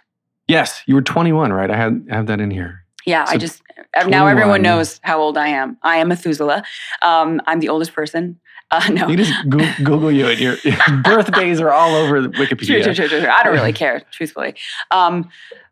Yes, 0.48 0.82
you 0.86 0.94
were 0.94 1.02
21, 1.02 1.52
right? 1.52 1.70
I 1.70 1.76
had 1.76 2.06
I 2.10 2.16
have 2.16 2.26
that 2.26 2.40
in 2.40 2.50
here. 2.50 2.84
Yeah, 3.06 3.24
I 3.28 3.36
just 3.38 3.62
uh, 3.96 4.04
now 4.04 4.26
everyone 4.26 4.62
knows 4.62 5.00
how 5.02 5.20
old 5.20 5.36
I 5.38 5.48
am. 5.48 5.78
I 5.82 5.96
am 5.98 6.08
Methuselah. 6.08 6.62
Um, 7.02 7.40
I'm 7.46 7.60
the 7.60 7.68
oldest 7.70 7.92
person. 7.94 8.38
Uh, 8.70 8.88
no, 8.92 9.08
You 9.08 9.16
just 9.16 9.32
Goo- 9.48 9.84
Google 9.84 10.12
you, 10.12 10.26
and 10.28 10.38
your 10.38 10.56
birthdays 11.04 11.60
are 11.60 11.70
all 11.70 11.94
over 11.94 12.22
Wikipedia. 12.28 12.66
True, 12.66 12.82
true, 12.82 12.94
true, 12.94 13.08
true, 13.08 13.20
true. 13.20 13.28
I 13.28 13.42
don't 13.42 13.52
really 13.52 13.72
care, 13.72 14.02
truthfully. 14.12 14.54
Um, 14.90 15.28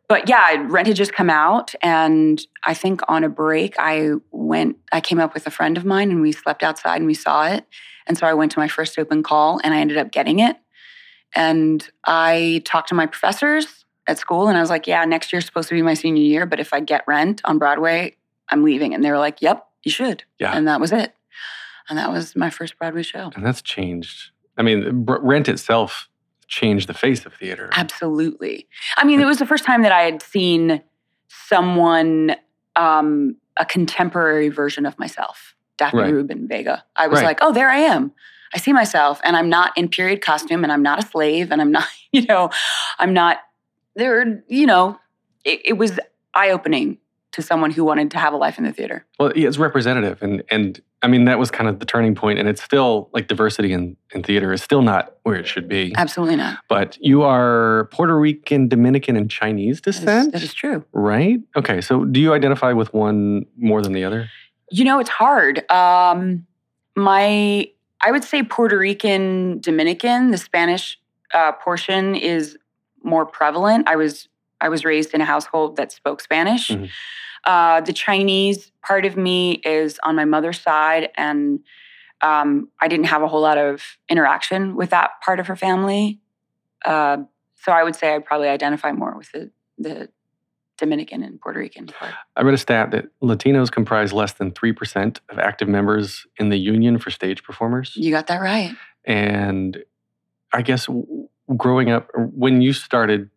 but 0.09 0.29
yeah, 0.29 0.65
Rent 0.69 0.87
had 0.89 0.97
just 0.97 1.13
come 1.13 1.29
out, 1.31 1.75
and 1.83 2.41
I 2.65 2.73
think 2.75 3.03
on 3.09 3.25
a 3.25 3.29
break, 3.29 3.75
I 3.79 4.13
went. 4.31 4.77
I 4.91 5.01
came 5.01 5.21
up 5.21 5.35
with 5.35 5.47
a 5.47 5.51
friend 5.51 5.77
of 5.77 5.85
mine, 5.85 6.11
and 6.11 6.21
we 6.23 6.33
slept 6.33 6.63
outside, 6.63 6.97
and 6.97 7.07
we 7.07 7.15
saw 7.15 7.47
it. 7.47 7.67
And 8.07 8.17
so 8.17 8.27
I 8.27 8.33
went 8.33 8.53
to 8.53 8.59
my 8.59 8.69
first 8.69 8.99
open 8.99 9.23
call, 9.23 9.61
and 9.63 9.75
I 9.75 9.81
ended 9.81 9.99
up 9.99 10.11
getting 10.11 10.39
it. 10.39 10.57
And 11.35 11.87
I 12.07 12.63
talked 12.65 12.89
to 12.89 12.95
my 12.95 13.05
professors 13.05 13.85
at 14.07 14.19
school, 14.19 14.49
and 14.49 14.57
I 14.57 14.63
was 14.63 14.71
like, 14.71 14.87
"Yeah, 14.87 15.05
next 15.05 15.31
year's 15.31 15.45
supposed 15.45 15.69
to 15.69 15.75
be 15.75 15.83
my 15.83 15.93
senior 15.95 16.23
year, 16.23 16.47
but 16.47 16.59
if 16.59 16.73
I 16.73 16.81
get 16.81 17.05
Rent 17.07 17.43
on 17.45 17.59
Broadway, 17.59 18.17
I'm 18.51 18.65
leaving." 18.65 18.95
And 18.95 19.05
they 19.05 19.11
were 19.11 19.19
like, 19.19 19.43
"Yep, 19.43 19.63
you 19.85 19.91
should." 19.91 20.25
Yeah. 20.39 20.53
And 20.57 20.67
that 20.67 20.81
was 20.81 20.91
it. 20.91 21.13
And 21.89 21.99
that 21.99 22.11
was 22.13 22.37
my 22.37 22.51
first 22.51 22.79
Broadway 22.79 23.03
show. 23.03 23.31
And 23.35 23.45
that's 23.45 23.63
changed. 23.63 24.31
I 24.57 24.63
mean, 24.63 25.05
Rent 25.07 25.49
itself 25.49 26.09
changed 26.49 26.89
the 26.89 26.95
face 26.95 27.25
of 27.27 27.35
theater. 27.35 27.71
Absolutely. 27.73 28.67
I 28.97 29.05
mean, 29.05 29.21
it 29.21 29.25
was 29.27 29.39
the 29.39 29.47
first 29.47 29.65
time 29.65 29.83
that 29.83 29.93
I 29.93 30.03
had 30.03 30.23
seen 30.23 30.83
someone, 31.29 32.37
um, 32.77 33.37
a 33.57 33.65
contemporary 33.65 34.49
version 34.49 34.87
of 34.87 34.99
myself, 34.99 35.55
Daphne 35.77 36.01
Right. 36.03 36.13
Rubin 36.13 36.47
Vega. 36.49 36.85
I 36.97 37.07
was 37.09 37.19
Right. 37.19 37.27
like, 37.27 37.39
oh, 37.43 37.53
there 37.53 37.69
I 37.71 37.79
am. 37.79 38.13
I 38.55 38.59
see 38.59 38.73
myself, 38.73 39.21
and 39.25 39.37
I'm 39.37 39.49
not 39.51 39.77
in 39.77 39.89
period 39.89 40.23
costume, 40.23 40.63
and 40.65 40.73
I'm 40.73 40.83
not 40.83 41.03
a 41.03 41.07
slave, 41.07 41.51
and 41.53 41.61
I'm 41.61 41.71
not, 41.73 41.85
you 42.13 42.23
know, 42.27 42.51
I'm 42.99 43.13
not 43.13 43.39
there. 43.95 44.43
You 44.49 44.67
know, 44.67 44.99
it, 45.45 45.61
it 45.65 45.73
was 45.75 45.99
eye 46.35 46.51
opening 46.51 46.99
to 47.39 47.43
someone 47.43 47.71
who 47.71 47.85
wanted 47.85 48.11
to 48.11 48.19
have 48.19 48.33
a 48.33 48.37
life 48.37 48.59
in 48.59 48.65
the 48.65 48.73
theater. 48.73 49.07
Well, 49.21 49.33
yeah, 49.37 49.47
it's 49.47 49.59
representative, 49.59 50.21
and 50.23 50.43
and 50.51 50.81
I 51.03 51.07
mean 51.07 51.25
that 51.27 51.39
was 51.39 51.53
kind 51.53 51.71
of 51.71 51.79
the 51.79 51.87
turning 51.87 52.17
point, 52.17 52.41
and 52.41 52.49
it's 52.49 52.61
still 52.61 53.09
like 53.13 53.29
diversity 53.29 53.73
in 53.73 53.97
in 54.13 54.25
theater 54.25 54.53
is 54.53 54.61
still 54.61 54.83
not 54.83 55.15
where 55.23 55.37
it 55.37 55.47
should 55.47 55.69
be. 55.69 55.95
Absolutely 55.97 56.35
not. 56.35 56.59
But 56.69 56.99
you 57.01 57.23
are 57.23 57.89
Puerto 57.93 58.19
Rican, 58.19 58.67
Dominican, 58.67 59.15
and 59.17 59.31
Chinese 59.31 59.81
descent, 59.81 60.33
that 60.33 60.43
is 60.43 60.53
true. 60.53 60.85
right? 60.93 61.39
Okay, 61.55 61.81
so 61.81 62.05
do 62.05 62.19
you 62.19 62.33
identify 62.35 62.73
with 62.73 62.93
one 62.93 63.47
more 63.57 63.81
than 63.83 63.93
the 63.93 64.03
other? 64.03 64.29
You 64.73 64.85
know, 64.85 64.99
it's 64.99 65.11
hard. 65.11 65.71
Um, 65.71 66.45
my, 66.97 67.71
I 68.03 68.11
would 68.11 68.25
say 68.25 68.43
Puerto 68.43 68.77
Rican, 68.77 69.61
Dominican, 69.61 70.31
the 70.33 70.39
Spanish 70.39 70.99
uh, 71.33 71.53
portion 71.53 72.15
is 72.17 72.59
more 73.05 73.25
prevalent. 73.25 73.89
I 73.89 73.95
was 73.97 74.29
I 74.61 74.69
was 74.69 74.85
raised 74.85 75.15
in 75.15 75.21
a 75.21 75.25
household 75.25 75.77
that 75.77 75.93
spoke 75.93 76.21
Spanish. 76.21 76.69
Mhm. 76.69 76.89
Uh, 77.45 77.81
the 77.81 77.93
Chinese 77.93 78.71
part 78.83 79.05
of 79.05 79.17
me 79.17 79.53
is 79.65 79.99
on 80.03 80.17
my 80.17 80.25
mother's 80.25 80.61
side, 80.61 81.11
and 81.17 81.61
um, 82.21 82.69
I 82.81 82.89
didn't 82.89 83.07
have 83.07 83.23
a 83.23 83.29
whole 83.29 83.41
lot 83.41 83.59
of 83.59 83.83
interaction 84.09 84.75
with 84.77 84.91
that 84.91 85.13
part 85.25 85.41
of 85.41 85.47
her 85.47 85.57
family. 85.57 86.21
Uh, 86.85 87.19
so 87.57 87.73
I 87.73 87.83
would 87.85 87.97
say 87.97 88.15
I 88.15 88.19
probably 88.19 88.49
identify 88.49 88.93
more 88.93 89.17
with 89.17 89.31
the, 89.33 89.51
the 89.79 90.09
Dominican 90.79 91.23
and 91.23 91.41
Puerto 91.41 91.59
Rican 91.59 91.87
part. 91.87 92.13
I 92.37 92.43
read 92.43 92.55
a 92.55 92.59
stat 92.59 92.91
that 92.93 93.07
Latinos 93.23 93.71
comprise 93.71 94.13
less 94.13 94.33
than 94.33 94.53
three 94.53 94.73
percent 94.73 95.21
of 95.29 95.39
active 95.39 95.69
members 95.69 96.27
in 96.39 96.49
the 96.51 96.57
union 96.59 96.99
for 96.99 97.11
stage 97.11 97.43
performers, 97.43 97.93
You 97.97 98.11
got 98.13 98.27
that 98.29 98.41
right. 98.41 98.77
and 99.05 99.79
I 100.53 100.63
guess 100.63 100.87
w- 100.87 101.29
growing 101.57 101.91
up, 101.91 102.09
when 102.15 102.63
you 102.63 102.73
started 102.73 103.31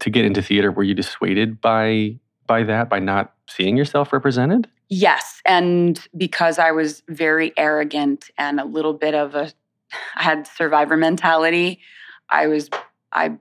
to 0.00 0.10
get 0.10 0.24
into 0.24 0.42
theater, 0.42 0.72
were 0.72 0.82
you 0.82 0.94
dissuaded 0.94 1.60
by 1.60 2.18
by 2.46 2.62
that, 2.64 2.88
by 2.88 2.98
not 2.98 3.34
seeing 3.48 3.76
yourself 3.76 4.12
represented? 4.12 4.68
Yes, 4.88 5.40
and 5.44 6.06
because 6.16 6.58
I 6.58 6.70
was 6.70 7.02
very 7.08 7.52
arrogant 7.56 8.30
and 8.38 8.60
a 8.60 8.64
little 8.64 8.92
bit 8.92 9.14
of 9.14 9.34
a 9.34 9.52
I 10.16 10.22
had 10.22 10.46
survivor 10.46 10.96
mentality, 10.96 11.80
I 12.28 12.46
was 12.46 12.70
I 13.12 13.36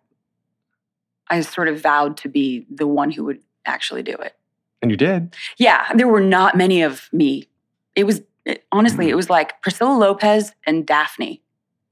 I 1.29 1.41
sort 1.41 1.67
of 1.67 1.81
vowed 1.81 2.17
to 2.17 2.29
be 2.29 2.65
the 2.69 2.87
one 2.87 3.11
who 3.11 3.23
would 3.25 3.39
actually 3.65 4.03
do 4.03 4.13
it. 4.13 4.35
And 4.81 4.91
you 4.91 4.97
did. 4.97 5.35
Yeah, 5.57 5.91
there 5.93 6.07
were 6.07 6.21
not 6.21 6.57
many 6.57 6.81
of 6.81 7.09
me. 7.11 7.47
It 7.95 8.05
was 8.05 8.21
it, 8.45 8.65
honestly, 8.71 9.05
hmm. 9.05 9.11
it 9.11 9.15
was 9.15 9.29
like 9.29 9.61
Priscilla 9.61 9.97
Lopez 9.97 10.53
and 10.65 10.85
Daphne. 10.85 11.41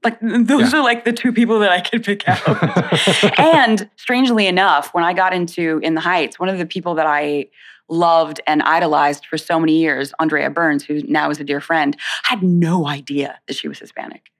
Like 0.04 0.18
those 0.20 0.72
Yeah. 0.72 0.78
are 0.80 0.82
like 0.82 1.04
the 1.04 1.12
two 1.12 1.32
people 1.32 1.58
that 1.60 1.70
I 1.70 1.80
could 1.80 2.04
pick 2.04 2.28
out. 2.28 3.38
and 3.38 3.88
strangely 3.96 4.46
enough, 4.46 4.92
when 4.94 5.04
I 5.04 5.12
got 5.12 5.32
into 5.32 5.78
In 5.82 5.94
the 5.94 6.00
Heights, 6.00 6.38
one 6.38 6.48
of 6.48 6.58
the 6.58 6.66
people 6.66 6.94
that 6.96 7.06
I 7.06 7.46
loved 7.88 8.40
and 8.46 8.62
idolized 8.62 9.26
for 9.26 9.36
so 9.38 9.60
many 9.60 9.76
years, 9.78 10.12
Andrea 10.18 10.50
Burns, 10.50 10.84
who 10.84 11.02
now 11.04 11.30
is 11.30 11.38
a 11.40 11.44
dear 11.44 11.60
friend, 11.60 11.96
had 12.24 12.42
no 12.42 12.86
idea 12.86 13.38
that 13.46 13.54
she 13.56 13.68
was 13.68 13.78
Hispanic. 13.78 14.30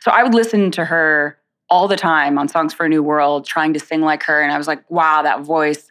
So 0.00 0.10
I 0.10 0.22
would 0.22 0.34
listen 0.34 0.70
to 0.72 0.84
her 0.84 1.38
all 1.68 1.88
the 1.88 1.96
time 1.96 2.38
on 2.38 2.48
Songs 2.48 2.72
for 2.74 2.86
a 2.86 2.88
New 2.88 3.02
World, 3.02 3.46
trying 3.46 3.72
to 3.74 3.80
sing 3.80 4.02
like 4.02 4.22
her. 4.24 4.40
And 4.42 4.52
I 4.52 4.58
was 4.58 4.66
like, 4.66 4.88
wow, 4.90 5.22
that 5.22 5.40
voice, 5.42 5.88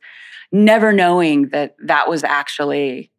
never 0.52 0.92
knowing 0.94 1.50
that 1.50 1.76
that 1.86 2.08
was 2.10 2.24
actually 2.24 3.12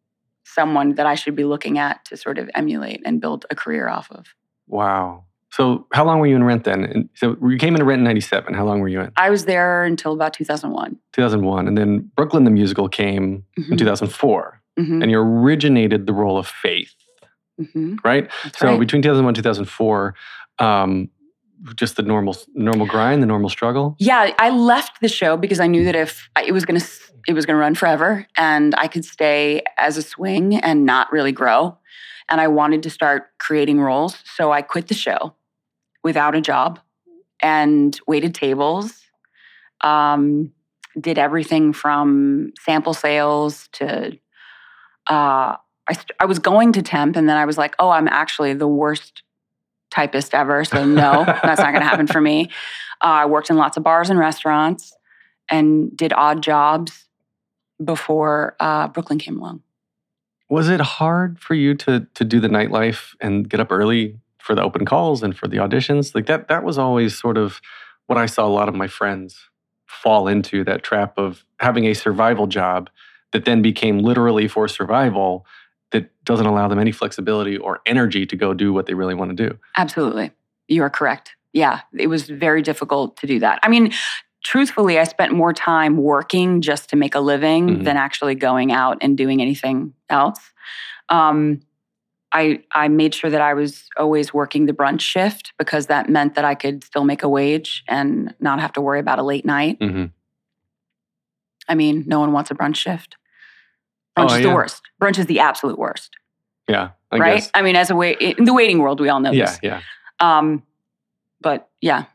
someone 0.45 0.95
that 0.95 1.05
I 1.05 1.15
should 1.15 1.35
be 1.35 1.45
looking 1.45 1.77
at 1.77 2.03
to 2.05 2.17
sort 2.17 2.37
of 2.37 2.49
emulate 2.55 3.01
and 3.05 3.19
build 3.21 3.45
a 3.49 3.55
career 3.55 3.87
off 3.89 4.09
of. 4.11 4.27
wow. 4.67 5.23
So 5.55 5.85
how 5.93 6.03
long 6.03 6.17
were 6.19 6.25
you 6.25 6.35
in 6.35 6.43
Rent 6.43 6.63
then? 6.63 6.83
And 6.83 7.09
so 7.13 7.37
you 7.47 7.57
came 7.59 7.75
into 7.75 7.85
Rent 7.85 7.99
in 7.99 8.03
'97. 8.05 8.55
How 8.55 8.65
long 8.65 8.79
were 8.79 8.87
you 8.87 9.01
in? 9.01 9.11
I 9.17 9.29
was 9.29 9.45
there 9.45 9.83
until 9.83 10.11
about 10.13 10.33
2001. 10.33 10.97
2001, 11.13 11.67
and 11.67 11.77
then 11.77 12.09
Brooklyn 12.15 12.43
the 12.43 12.49
musical 12.49 12.89
came 12.89 13.43
in 13.55 13.63
Mhm. 13.65 13.77
2004, 13.77 14.59
Mhm. 14.79 15.03
and 15.03 15.11
you 15.11 15.19
originated 15.19 16.07
the 16.07 16.13
role 16.13 16.39
of 16.39 16.47
Faith, 16.47 16.95
Mhm. 17.61 17.99
right? 18.03 18.31
That's 18.43 18.57
so 18.57 18.67
right. 18.69 18.79
between 18.79 19.03
2001 19.03 19.29
and 19.29 19.35
2004, 19.35 20.15
um, 20.57 21.09
just 21.75 21.97
the 21.97 22.01
normal 22.01 22.35
normal 22.55 22.87
grind, 22.87 23.21
the 23.21 23.27
normal 23.27 23.49
struggle? 23.49 23.95
Yeah, 23.99 24.31
I 24.39 24.49
left 24.49 25.01
the 25.01 25.07
show 25.07 25.37
because 25.37 25.59
I 25.59 25.67
knew 25.67 25.83
that 25.85 25.95
if 25.95 26.29
I, 26.35 26.45
it 26.45 26.51
was 26.51 26.65
going 26.65 26.79
to 26.79 26.87
it 27.27 27.33
was 27.33 27.45
going 27.45 27.55
to 27.55 27.59
run 27.61 27.75
forever 27.75 28.25
and 28.37 28.73
I 28.77 28.87
could 28.87 29.05
stay 29.05 29.61
as 29.77 29.97
a 29.97 30.01
swing 30.01 30.55
and 30.55 30.83
not 30.83 31.11
really 31.11 31.31
grow 31.31 31.77
and 32.27 32.41
I 32.41 32.47
wanted 32.47 32.81
to 32.83 32.89
start 32.89 33.27
creating 33.37 33.79
roles, 33.79 34.17
so 34.25 34.51
I 34.51 34.61
quit 34.63 34.87
the 34.87 34.93
show 34.95 35.35
without 36.03 36.35
a 36.35 36.41
job 36.41 36.79
and 37.41 37.99
waited 38.07 38.35
tables. 38.35 39.01
Um, 39.81 40.51
did 40.99 41.17
everything 41.17 41.73
from 41.73 42.53
sample 42.59 42.93
sales 42.93 43.67
to 43.73 44.17
uh, 45.07 45.55
I, 45.87 45.93
st- 45.93 46.11
I 46.19 46.25
was 46.25 46.39
going 46.39 46.71
to 46.73 46.81
temp 46.81 47.15
and 47.15 47.27
then 47.27 47.37
I 47.37 47.45
was 47.45 47.57
like, 47.57 47.75
oh, 47.79 47.89
I'm 47.89 48.07
actually 48.07 48.53
the 48.53 48.67
worst 48.67 49.23
typist 49.91 50.33
ever. 50.33 50.63
So, 50.63 50.85
no, 50.85 51.25
that's 51.43 51.59
not 51.59 51.71
going 51.71 51.81
to 51.81 51.87
happen 51.87 52.07
for 52.07 52.21
me. 52.21 52.49
Uh, 53.01 53.07
I 53.07 53.25
worked 53.25 53.49
in 53.49 53.57
lots 53.57 53.75
of 53.75 53.83
bars 53.83 54.09
and 54.09 54.17
restaurants 54.17 54.95
and 55.49 55.95
did 55.95 56.13
odd 56.13 56.41
jobs 56.41 57.05
before 57.83 58.55
uh, 58.59 58.87
Brooklyn 58.87 59.19
came 59.19 59.39
along. 59.39 59.61
Was 60.49 60.69
it 60.69 60.79
hard 60.79 61.39
for 61.39 61.55
you 61.55 61.73
to 61.75 62.07
to 62.13 62.23
do 62.23 62.39
the 62.39 62.47
nightlife 62.47 63.15
and 63.19 63.49
get 63.49 63.59
up 63.59 63.71
early 63.71 64.19
for 64.43 64.53
the 64.55 64.61
open 64.61 64.85
calls 64.85 65.23
and 65.23 65.35
for 65.37 65.47
the 65.47 65.57
auditions? 65.57 66.13
Like 66.13 66.25
that 66.27 66.47
that 66.49 66.63
was 66.63 66.77
always 66.77 67.17
sort 67.17 67.37
of 67.37 67.61
what 68.07 68.17
I 68.17 68.25
saw 68.25 68.45
a 68.45 68.49
lot 68.49 68.67
of 68.69 68.75
my 68.75 68.87
friends 68.87 69.49
fall 69.87 70.27
into 70.27 70.63
that 70.65 70.83
trap 70.83 71.17
of 71.17 71.45
having 71.59 71.85
a 71.85 71.93
survival 71.93 72.45
job 72.47 72.89
that 73.31 73.45
then 73.45 73.61
became 73.61 73.99
literally 73.99 74.47
for 74.47 74.67
survival 74.67 75.45
that 75.91 76.09
doesn't 76.25 76.45
allow 76.45 76.67
them 76.67 76.79
any 76.79 76.91
flexibility 76.91 77.57
or 77.57 77.79
energy 77.85 78.25
to 78.25 78.35
go 78.35 78.53
do 78.53 78.73
what 78.73 78.85
they 78.85 78.93
really 78.93 79.13
want 79.15 79.35
to 79.35 79.49
do. 79.49 79.57
Absolutely. 79.77 80.31
You 80.67 80.83
are 80.83 80.89
correct. 80.89 81.35
Yeah, 81.53 81.81
it 81.97 82.07
was 82.07 82.29
very 82.29 82.61
difficult 82.61 83.15
to 83.17 83.27
do 83.27 83.39
that. 83.39 83.59
I 83.63 83.69
mean, 83.69 83.93
truthfully, 84.43 84.99
I 84.99 85.03
spent 85.05 85.31
more 85.33 85.53
time 85.53 85.97
working 85.97 86.61
just 86.61 86.89
to 86.89 86.95
make 86.95 87.15
a 87.15 87.19
living 87.19 87.67
Mhm. 87.69 87.83
than 87.85 87.95
actually 87.95 88.35
going 88.35 88.71
out 88.71 88.97
and 89.01 89.15
doing 89.17 89.41
anything 89.41 89.93
else. 90.09 90.39
Um, 91.09 91.61
I 92.33 92.63
I 92.73 92.87
made 92.87 93.13
sure 93.13 93.29
that 93.29 93.41
I 93.41 93.53
was 93.53 93.87
always 93.97 94.33
working 94.33 94.65
the 94.65 94.73
brunch 94.73 95.01
shift 95.01 95.53
because 95.57 95.87
that 95.87 96.09
meant 96.09 96.35
that 96.35 96.45
I 96.45 96.55
could 96.55 96.83
still 96.83 97.03
make 97.03 97.21
a 97.23 97.29
wage 97.29 97.83
and 97.87 98.33
not 98.39 98.59
have 98.59 98.73
to 98.73 98.81
worry 98.81 98.99
about 98.99 99.19
a 99.19 99.23
late 99.23 99.45
night. 99.45 99.79
Mm-hmm. 99.79 100.05
I 101.69 101.75
mean, 101.75 102.03
no 102.07 102.19
one 102.19 102.31
wants 102.33 102.51
a 102.51 102.55
brunch 102.55 102.75
shift. 102.75 103.15
Brunch 104.17 104.31
Oh, 104.31 104.35
is 104.35 104.41
the 104.41 104.49
worst. 104.53 104.81
Brunch 105.01 105.17
is 105.19 105.25
the 105.27 105.39
absolute 105.39 105.77
worst, 105.79 106.11
Yeah, 106.67 106.89
I 107.11 107.17
right? 107.17 107.35
guess. 107.35 107.49
I 107.53 107.61
mean, 107.61 107.75
as 107.75 107.89
a 107.89 107.95
way 107.95 108.13
in 108.19 108.45
the 108.45 108.53
waiting 108.53 108.79
world, 108.79 108.99
we 108.99 109.09
all 109.09 109.19
know 109.19 109.31
Yeah, 109.31 109.45
this. 109.45 109.59
yeah. 109.63 109.81
Um, 110.19 110.63
but 111.41 111.69
yeah, 111.81 112.05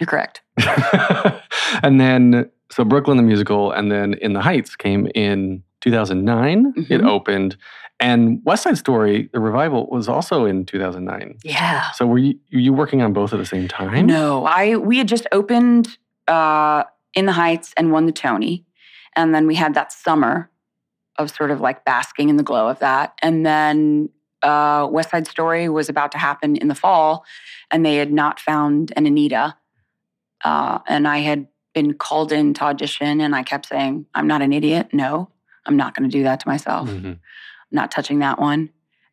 you're 0.00 0.06
correct. 0.06 0.42
and 1.82 2.00
then 2.00 2.50
so 2.70 2.84
Brooklyn 2.84 3.16
the 3.16 3.22
musical, 3.22 3.72
and 3.72 3.90
then 3.90 4.14
In 4.14 4.32
the 4.34 4.40
Heights 4.42 4.76
came 4.76 5.08
in 5.14 5.62
2009. 5.80 6.74
It 6.90 7.00
Mhm. 7.00 7.06
opened, 7.08 7.56
and 8.00 8.40
West 8.44 8.62
Side 8.62 8.78
Story, 8.78 9.28
the 9.32 9.40
revival, 9.40 9.88
was 9.90 10.08
also 10.08 10.44
in 10.44 10.64
2009. 10.64 11.38
Yeah. 11.42 11.90
So 11.92 12.06
were 12.06 12.18
you 12.18 12.38
were 12.52 12.60
you 12.60 12.72
working 12.72 13.02
on 13.02 13.12
both 13.12 13.32
at 13.32 13.38
the 13.38 13.46
same 13.46 13.68
time? 13.68 14.06
No, 14.06 14.44
I 14.44 14.76
we 14.76 14.98
had 14.98 15.08
just 15.08 15.26
opened 15.32 15.98
uh, 16.28 16.84
in 17.14 17.26
the 17.26 17.32
Heights 17.32 17.72
and 17.76 17.90
won 17.92 18.06
the 18.06 18.12
Tony, 18.12 18.64
and 19.16 19.34
then 19.34 19.46
we 19.46 19.54
had 19.56 19.74
that 19.74 19.92
summer 19.92 20.50
of 21.16 21.30
sort 21.30 21.50
of 21.50 21.60
like 21.60 21.84
basking 21.84 22.28
in 22.28 22.36
the 22.36 22.42
glow 22.44 22.68
of 22.68 22.78
that, 22.78 23.14
and 23.22 23.44
then 23.44 24.08
uh, 24.42 24.86
West 24.90 25.10
Side 25.10 25.26
Story 25.26 25.68
was 25.68 25.88
about 25.88 26.12
to 26.12 26.18
happen 26.18 26.54
in 26.56 26.68
the 26.68 26.74
fall, 26.76 27.24
and 27.70 27.84
they 27.84 27.96
had 27.96 28.12
not 28.12 28.38
found 28.38 28.92
an 28.94 29.06
Anita, 29.06 29.56
uh, 30.44 30.78
and 30.86 31.08
I 31.08 31.18
had 31.18 31.48
been 31.74 31.94
called 31.94 32.30
in 32.30 32.54
to 32.54 32.64
audition, 32.64 33.20
and 33.20 33.34
I 33.34 33.42
kept 33.42 33.66
saying, 33.66 34.06
"I'm 34.14 34.28
not 34.28 34.40
an 34.42 34.52
idiot. 34.52 34.90
No, 34.92 35.30
I'm 35.66 35.76
not 35.76 35.96
going 35.96 36.08
to 36.08 36.16
do 36.16 36.22
that 36.22 36.38
to 36.40 36.48
myself." 36.48 36.88
Mhm. 36.88 37.18
Not 37.70 37.90
touching 37.90 38.18
that 38.20 38.40
one. 38.40 38.70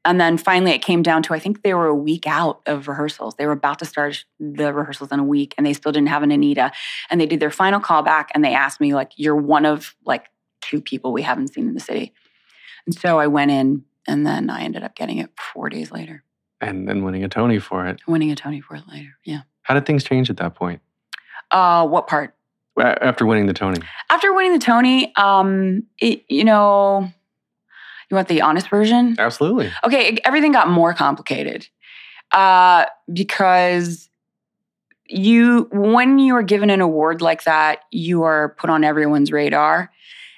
And 0.08 0.22
then 0.22 0.38
finally, 0.38 0.72
it 0.72 0.84
came 0.84 1.02
down 1.02 1.24
to 1.24 1.34
I 1.34 1.40
think 1.40 1.64
they 1.64 1.74
were 1.74 1.88
a 1.88 1.96
week 1.96 2.28
out 2.28 2.62
of 2.68 2.88
rehearsals. 2.88 3.36
They 3.36 3.48
were 3.48 3.54
about 3.54 3.80
to 3.80 3.86
start 3.86 4.24
the 4.40 4.72
rehearsals 4.72 5.12
in 5.12 5.20
a 5.20 5.24
week, 5.24 5.56
and 5.58 5.66
they 5.66 5.74
still 5.74 5.92
didn't 5.92 6.10
have 6.10 6.22
an 6.22 6.30
Anita. 6.32 6.72
And 7.10 7.20
they 7.20 7.26
did 7.26 7.40
their 7.40 7.50
final 7.50 7.80
callback, 7.80 8.26
and 8.36 8.46
they 8.46 8.54
asked 8.54 8.80
me 8.80 8.94
like, 8.94 9.14
"You're 9.16 9.36
one 9.36 9.66
of 9.66 9.96
like 10.06 10.28
two 10.62 10.80
people 10.80 11.12
we 11.12 11.24
haven't 11.24 11.54
seen 11.54 11.68
in 11.68 11.74
the 11.74 11.80
city." 11.80 12.14
And 12.86 12.94
so 12.94 13.18
I 13.20 13.26
went 13.26 13.50
in, 13.50 13.84
and 14.08 14.28
then 14.28 14.52
I 14.52 14.62
ended 14.62 14.84
up 14.84 14.96
getting 14.96 15.18
it 15.18 15.32
four 15.40 15.70
days 15.70 15.92
later, 15.92 16.24
And 16.62 16.88
then 16.88 17.04
winning 17.04 17.24
a 17.24 17.28
Tony 17.28 17.58
for 17.58 17.88
it. 17.88 18.00
winning 18.08 18.30
a 18.32 18.36
Tony 18.36 18.62
for 18.62 18.76
it 18.76 18.84
later. 18.88 19.18
Yeah. 19.24 19.42
How 19.64 19.74
did 19.74 19.88
things 19.88 20.04
change 20.04 20.30
at 20.30 20.38
that 20.38 20.54
point? 20.54 20.82
Uh, 21.50 21.88
what 21.88 22.06
part? 22.06 22.36
After 22.78 23.26
winning 23.26 23.48
the 23.48 23.54
Tony. 23.54 23.80
After 24.12 24.34
winning 24.34 24.54
the 24.54 24.60
Tony, 24.60 25.12
um, 25.16 25.84
it, 25.98 26.26
you 26.30 26.44
know, 26.44 27.10
you 28.10 28.16
want 28.16 28.28
the 28.28 28.42
honest 28.42 28.70
version? 28.70 29.16
Absolutely. 29.18 29.72
okay, 29.84 30.18
everything 30.24 30.52
got 30.52 30.70
more 30.70 30.94
complicated 30.94 31.68
uh, 32.32 32.86
because 33.12 34.10
you, 35.08 35.68
when 35.72 36.20
you 36.20 36.36
are 36.36 36.44
given 36.44 36.70
an 36.70 36.82
award 36.82 37.22
like 37.22 37.44
that, 37.44 37.80
you 37.92 38.24
are 38.24 38.56
put 38.58 38.70
on 38.70 38.84
everyone's 38.84 39.32
radar, 39.32 39.92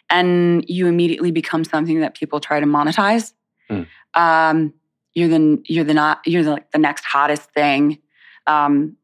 and 0.09 0.63
you 0.67 0.87
immediately 0.87 1.31
become 1.31 1.63
something 1.63 1.99
that 2.01 2.15
people 2.15 2.39
try 2.39 2.59
to 2.59 2.65
monetize. 2.65 3.33
Hmm. 3.69 3.83
Um, 4.13 4.73
you're 5.13 5.27
the 5.29 5.61
you're 5.65 5.83
the 5.83 5.93
not 5.93 6.21
you're 6.25 6.43
the, 6.43 6.51
like 6.51 6.71
the 6.71 6.77
next 6.77 7.03
hottest 7.03 7.49
thing. 7.51 7.99
Um, 8.45 8.97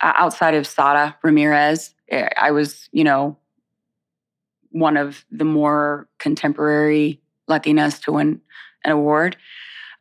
outside 0.00 0.54
of 0.54 0.66
Sara 0.66 1.16
Ramirez, 1.22 1.94
eh, 2.08 2.28
I 2.36 2.50
was 2.52 2.88
you 2.90 3.04
know 3.04 3.36
one 4.70 4.96
of 4.96 5.24
the 5.30 5.44
more 5.44 6.08
contemporary 6.18 7.20
Latinas 7.48 8.02
to 8.04 8.12
win 8.12 8.40
an 8.84 8.92
award, 8.92 9.36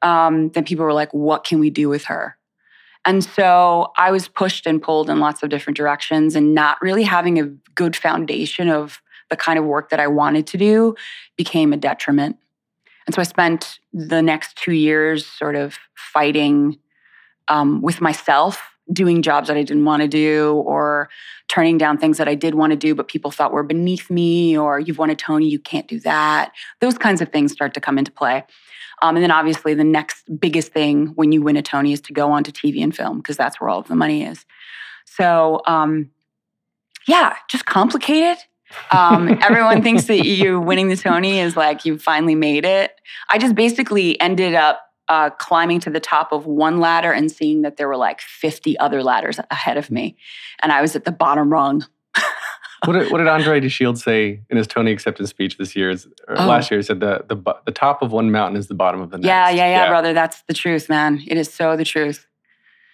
um, 0.02 0.50
then 0.50 0.64
people 0.64 0.86
were 0.86 0.94
like, 0.94 1.14
what 1.14 1.44
can 1.44 1.60
we 1.60 1.70
do 1.70 1.90
with 1.90 2.06
her? 2.06 2.38
And 3.06 3.24
so 3.24 3.92
I 3.98 4.12
was 4.12 4.28
pushed 4.28 4.66
and 4.66 4.82
pulled 4.82 5.10
in 5.10 5.20
lots 5.20 5.44
of 5.44 5.50
different 5.50 5.78
directions, 5.78 6.36
and 6.36 6.54
not 6.54 6.82
really 6.82 7.04
having 7.04 7.40
a 7.40 7.46
good 7.76 7.96
foundation 7.96 8.70
of 8.70 9.02
the 9.30 9.36
kind 9.36 9.60
of 9.60 9.66
work 9.66 9.90
that 9.90 10.00
I 10.00 10.08
wanted 10.08 10.48
to 10.48 10.58
do 10.58 10.96
became 11.38 11.74
a 11.74 11.78
detriment. 11.78 12.38
And 13.06 13.14
so 13.14 13.22
I 13.22 13.26
spent 13.26 13.80
the 13.94 14.22
next 14.22 14.58
two 14.58 14.74
years 14.74 15.26
sort 15.26 15.56
of 15.56 15.78
fighting 15.96 16.80
um, 17.48 17.82
with 17.82 18.02
myself, 18.02 18.75
doing 18.92 19.22
jobs 19.22 19.48
that 19.48 19.58
I 19.58 19.64
didn't 19.64 19.86
want 19.86 20.02
to 20.02 20.08
do, 20.08 20.64
or 20.66 21.10
turning 21.48 21.78
down 21.78 21.98
things 21.98 22.18
that 22.18 22.28
I 22.28 22.36
did 22.36 22.56
want 22.56 22.72
to 22.72 22.78
do, 22.78 22.96
but 22.96 23.08
people 23.08 23.32
thought 23.32 23.52
were 23.52 23.64
beneath 23.64 24.10
me, 24.10 24.58
or 24.58 24.80
you've 24.80 24.98
won 24.98 25.10
a 25.10 25.16
Tony, 25.16 25.48
you 25.48 25.60
can't 25.60 25.88
do 25.88 26.00
that. 26.02 26.52
Those 26.82 26.98
kinds 26.98 27.22
of 27.22 27.30
things 27.30 27.52
start 27.52 27.74
to 27.74 27.82
come 27.82 27.98
into 27.98 28.12
play. 28.12 28.44
Um, 29.02 29.16
and 29.16 29.24
then 29.24 29.32
obviously, 29.32 29.74
the 29.74 29.84
next 29.84 30.24
biggest 30.40 30.72
thing 30.72 31.08
when 31.16 31.32
you 31.32 31.42
win 31.42 31.58
a 31.58 31.62
Tony 31.62 31.94
is 31.94 32.02
to 32.02 32.14
go 32.14 32.32
on 32.32 32.44
to 32.44 32.52
TV 32.52 32.82
and 32.84 32.96
film, 32.96 33.18
because 33.18 33.38
that's 33.38 33.60
where 33.60 33.70
all 33.70 33.80
of 33.80 33.88
the 33.88 33.96
money 33.96 34.24
is. 34.24 34.46
So, 35.06 35.62
um, 35.68 36.12
yeah, 37.08 37.36
just 37.50 37.66
complicated. 37.66 38.38
Um, 38.92 39.38
everyone 39.42 39.84
thinks 39.84 40.06
that 40.06 40.26
you 40.26 40.60
winning 40.60 40.88
the 40.88 40.96
Tony 40.96 41.40
is 41.40 41.56
like 41.56 41.86
you 41.86 41.98
finally 41.98 42.36
made 42.36 42.66
it. 42.66 42.92
I 43.30 43.38
just 43.38 43.56
basically 43.56 44.20
ended 44.20 44.56
up 44.56 44.82
uh, 45.08 45.30
climbing 45.32 45.80
to 45.82 45.90
the 45.90 46.00
top 46.00 46.32
of 46.32 46.46
one 46.46 46.80
ladder 46.80 47.12
and 47.12 47.32
seeing 47.32 47.62
that 47.62 47.78
there 47.78 47.88
were 47.88 47.98
like 47.98 48.22
50 48.22 48.78
other 48.80 49.04
ladders 49.04 49.40
ahead 49.52 49.78
of 49.78 49.92
me. 49.92 50.16
And 50.62 50.72
I 50.72 50.82
was 50.82 50.96
at 50.96 51.06
the 51.06 51.12
bottom 51.12 51.52
rung. 51.52 51.86
what, 52.86 52.94
did, 52.94 53.12
what 53.12 53.20
did 53.20 53.28
Andre 53.38 53.60
DeShield 53.62 53.98
say 53.98 54.42
in 54.50 54.58
his 54.58 54.68
Tony 54.68 54.92
acceptance 54.92 55.30
speech 55.30 55.58
this 55.58 55.76
year? 55.76 55.92
Or 55.92 55.96
Oh. 56.40 56.48
Last 56.48 56.72
year, 56.72 56.80
he 56.80 56.84
said 56.84 57.00
the, 57.00 57.24
the 57.28 57.36
the 57.66 57.72
top 57.72 58.02
of 58.02 58.12
one 58.12 58.32
mountain 58.32 58.58
is 58.58 58.68
the 58.68 58.74
bottom 58.74 59.02
of 59.02 59.12
the 59.12 59.18
next. 59.18 59.28
Yeah, 59.28 59.50
yeah, 59.50 59.68
yeah, 59.70 59.88
brother. 59.90 60.14
That's 60.14 60.42
the 60.44 60.54
truth, 60.54 60.90
man. 60.90 61.22
It 61.28 61.38
is 61.38 61.54
so 61.54 61.76
the 61.78 61.86
truth. 61.86 62.26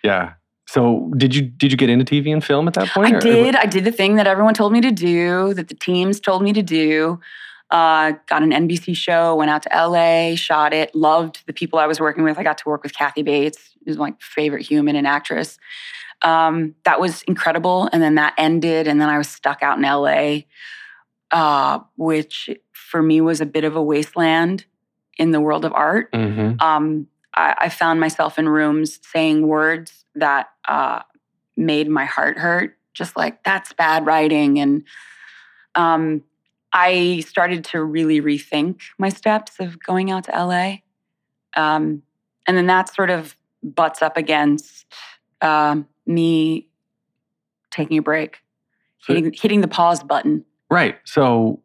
Yeah. 0.04 0.34
So 0.68 1.12
did 1.18 1.36
you 1.36 1.42
did 1.44 1.72
you 1.72 1.78
get 1.78 1.90
into 1.90 2.06
TV 2.06 2.32
and 2.32 2.44
film 2.44 2.68
at 2.68 2.74
that 2.76 2.90
point? 2.90 3.14
I 3.14 3.18
or- 3.18 3.22
did. 3.22 3.56
I 3.56 3.66
did 3.66 3.84
the 3.84 3.92
thing 3.92 4.16
that 4.16 4.28
everyone 4.28 4.54
told 4.54 4.72
me 4.74 4.82
to 4.82 4.92
do, 4.92 5.54
that 5.54 5.68
the 5.68 5.76
teams 5.76 6.20
told 6.20 6.42
me 6.44 6.54
to 6.54 6.62
do. 6.62 7.20
Uh, 7.72 8.14
got 8.28 8.44
an 8.44 8.52
NBC 8.52 8.96
show, 8.96 9.34
went 9.36 9.50
out 9.50 9.64
to 9.64 9.70
LA, 9.74 10.36
shot 10.36 10.74
it, 10.74 10.94
loved 10.94 11.44
the 11.48 11.54
people 11.54 11.80
I 11.80 11.88
was 11.88 12.00
working 12.02 12.24
with. 12.24 12.38
I 12.38 12.44
got 12.44 12.58
to 12.60 12.70
work 12.70 12.84
with 12.84 12.94
Kathy 12.94 13.24
Bates, 13.24 13.76
who's 13.86 13.98
my 13.98 14.14
favorite 14.20 14.64
human 14.66 14.96
and 14.98 15.08
actress. 15.08 15.58
Um, 16.22 16.76
that 16.84 17.00
was 17.00 17.24
incredible. 17.24 17.90
And 17.94 18.04
then 18.04 18.16
that 18.16 18.34
ended, 18.38 18.88
and 18.88 19.00
then 19.00 19.10
I 19.10 19.18
was 19.18 19.30
stuck 19.30 19.64
out 19.64 19.78
in 19.78 19.84
LA, 19.84 20.42
uh, 21.32 21.80
which 21.96 22.50
for 22.74 23.02
me 23.02 23.22
was 23.22 23.40
a 23.42 23.46
bit 23.46 23.64
of 23.64 23.76
a 23.76 23.82
wasteland 23.82 24.66
in 25.18 25.32
the 25.32 25.40
world 25.40 25.64
of 25.66 25.74
art 25.74 26.12
Mhm. 26.12 26.62
um, 26.62 27.08
I, 27.34 27.56
I 27.58 27.70
found 27.70 28.00
myself 28.02 28.38
in 28.38 28.50
rooms 28.50 29.00
saying 29.02 29.48
words 29.48 30.04
that 30.16 30.50
uh, 30.68 31.02
made 31.56 31.88
my 31.88 32.04
heart 32.06 32.38
hurt, 32.38 32.78
just 32.94 33.16
like 33.16 33.44
that's 33.44 33.72
bad 33.72 34.06
writing. 34.06 34.60
And 34.60 34.84
um, 35.76 36.24
I 36.74 37.20
started 37.28 37.66
to 37.66 37.84
really 37.84 38.22
rethink 38.22 38.82
my 38.98 39.10
steps 39.10 39.60
of 39.60 39.82
going 39.84 40.10
out 40.12 40.26
to 40.26 40.32
LA. 40.32 40.76
Um, 41.56 42.02
and 42.48 42.56
then 42.58 42.68
that 42.68 42.94
sort 42.94 43.10
of 43.10 43.36
butts 43.62 44.02
up 44.02 44.18
against 44.18 44.86
um, 45.42 45.88
me 46.06 46.68
taking 47.72 47.98
a 47.98 48.02
break, 48.02 48.40
So- 49.00 49.14
hitting, 49.14 49.34
hitting 49.34 49.62
the 49.62 49.68
pause 49.68 50.02
button. 50.04 50.46
Right. 50.70 50.98
So 51.04 51.62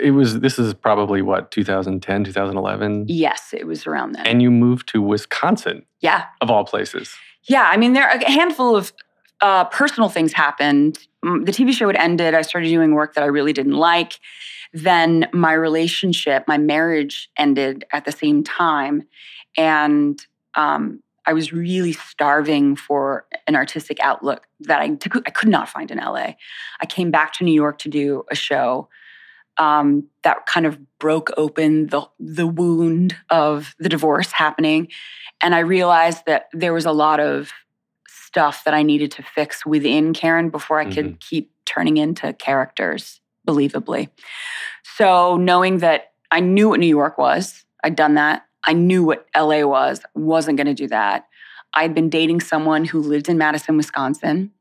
it 0.00 0.12
was. 0.12 0.38
This 0.40 0.58
is 0.58 0.74
probably 0.74 1.22
what 1.22 1.50
2010, 1.50 2.24
2011, 2.24 3.06
Yes, 3.08 3.52
it 3.52 3.66
was 3.66 3.86
around 3.86 4.12
then. 4.12 4.26
and 4.26 4.40
you 4.42 4.50
moved 4.50 4.88
to 4.90 5.02
Wisconsin 5.02 5.84
yeah. 6.00 6.26
of 6.40 6.50
all 6.50 6.64
places. 6.64 7.12
Yeah, 7.44 7.68
I 7.68 7.76
mean, 7.76 7.94
there 7.94 8.04
are 8.08 8.16
a 8.18 8.30
handful 8.30 8.76
of 8.76 8.92
uh, 9.40 9.64
personal 9.64 10.08
things 10.08 10.32
happened. 10.32 10.98
The 11.22 11.52
TV 11.52 11.72
show 11.72 11.86
had 11.86 11.96
ended. 11.96 12.34
I 12.34 12.42
started 12.42 12.68
doing 12.68 12.94
work 12.94 13.14
that 13.14 13.24
I 13.24 13.28
really 13.28 13.52
didn't 13.52 13.74
like. 13.74 14.18
Then 14.72 15.28
my 15.32 15.52
relationship, 15.52 16.44
my 16.46 16.58
marriage 16.58 17.30
ended 17.36 17.84
at 17.92 18.04
the 18.04 18.12
same 18.12 18.44
time. 18.44 19.04
And 19.56 20.24
um, 20.54 21.02
I 21.26 21.32
was 21.32 21.52
really 21.52 21.92
starving 21.92 22.76
for 22.76 23.26
an 23.46 23.56
artistic 23.56 23.98
outlook 24.00 24.46
that 24.60 24.80
I, 24.80 24.96
I 25.26 25.30
could 25.30 25.48
not 25.48 25.68
find 25.68 25.90
in 25.90 25.98
LA. 25.98 26.34
I 26.80 26.86
came 26.86 27.10
back 27.10 27.32
to 27.34 27.44
New 27.44 27.54
York 27.54 27.78
to 27.78 27.88
do 27.88 28.24
a 28.30 28.34
show 28.34 28.88
um, 29.58 30.08
that 30.22 30.46
kind 30.46 30.66
of 30.66 30.78
broke 30.98 31.30
open 31.36 31.88
the, 31.88 32.02
the 32.18 32.46
wound 32.46 33.16
of 33.28 33.74
the 33.78 33.88
divorce 33.88 34.32
happening. 34.32 34.88
And 35.40 35.54
I 35.54 35.60
realized 35.60 36.24
that 36.26 36.48
there 36.52 36.72
was 36.72 36.86
a 36.86 36.92
lot 36.92 37.20
of 37.20 37.52
stuff 38.30 38.62
that 38.64 38.74
I 38.74 38.82
needed 38.82 39.10
to 39.12 39.22
fix 39.22 39.66
within 39.66 40.12
Karen 40.12 40.50
before 40.50 40.78
I 40.78 40.84
could 40.84 41.06
mm-hmm. 41.06 41.28
keep 41.28 41.50
turning 41.66 41.96
into 41.96 42.32
characters 42.32 43.20
believably. 43.46 44.08
So, 44.84 45.36
knowing 45.36 45.78
that 45.78 46.12
I 46.30 46.40
knew 46.40 46.68
what 46.68 46.80
New 46.80 46.86
York 46.86 47.18
was, 47.18 47.64
I'd 47.82 47.96
done 47.96 48.14
that. 48.14 48.44
I 48.62 48.72
knew 48.72 49.02
what 49.02 49.26
LA 49.36 49.62
was, 49.62 50.00
wasn't 50.14 50.58
going 50.58 50.68
to 50.68 50.74
do 50.74 50.86
that. 50.88 51.26
I'd 51.74 51.94
been 51.94 52.08
dating 52.08 52.40
someone 52.40 52.84
who 52.84 53.00
lived 53.00 53.28
in 53.28 53.36
Madison, 53.38 53.76
Wisconsin, 53.76 54.52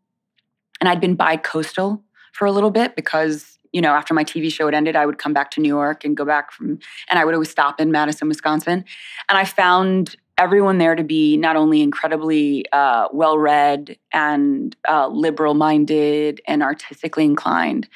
and 0.80 0.90
I'd 0.90 1.02
been 1.02 1.16
bi 1.16 1.38
coastal 1.38 2.02
for 2.34 2.46
a 2.46 2.52
little 2.52 2.72
bit 2.72 2.96
because, 2.96 3.60
you 3.72 3.82
know, 3.82 3.94
after 3.94 4.14
my 4.14 4.24
TV 4.24 4.52
show 4.52 4.66
had 4.66 4.74
ended, 4.74 4.96
I 4.96 5.06
would 5.06 5.18
come 5.18 5.34
back 5.34 5.52
to 5.52 5.62
New 5.62 5.68
York 5.68 6.06
and 6.06 6.16
go 6.16 6.26
back 6.26 6.52
from, 6.52 6.80
and 7.10 7.20
I 7.20 7.26
would 7.26 7.34
always 7.34 7.50
stop 7.50 7.80
in 7.80 7.92
Madison, 7.92 8.28
Wisconsin. 8.30 8.86
And 9.28 9.38
I 9.38 9.44
found 9.44 10.16
everyone 10.40 10.78
there 10.78 10.96
to 10.96 11.04
be 11.04 11.36
not 11.38 11.58
only 11.58 11.82
incredibly 11.82 12.66
uh, 12.72 13.10
well 13.12 13.38
read 13.38 13.98
and 14.14 14.76
uh, 14.88 15.08
liberal 15.08 15.54
minded 15.54 16.42
and 16.48 16.64
artistically 16.64 17.26
inclined. 17.26 17.88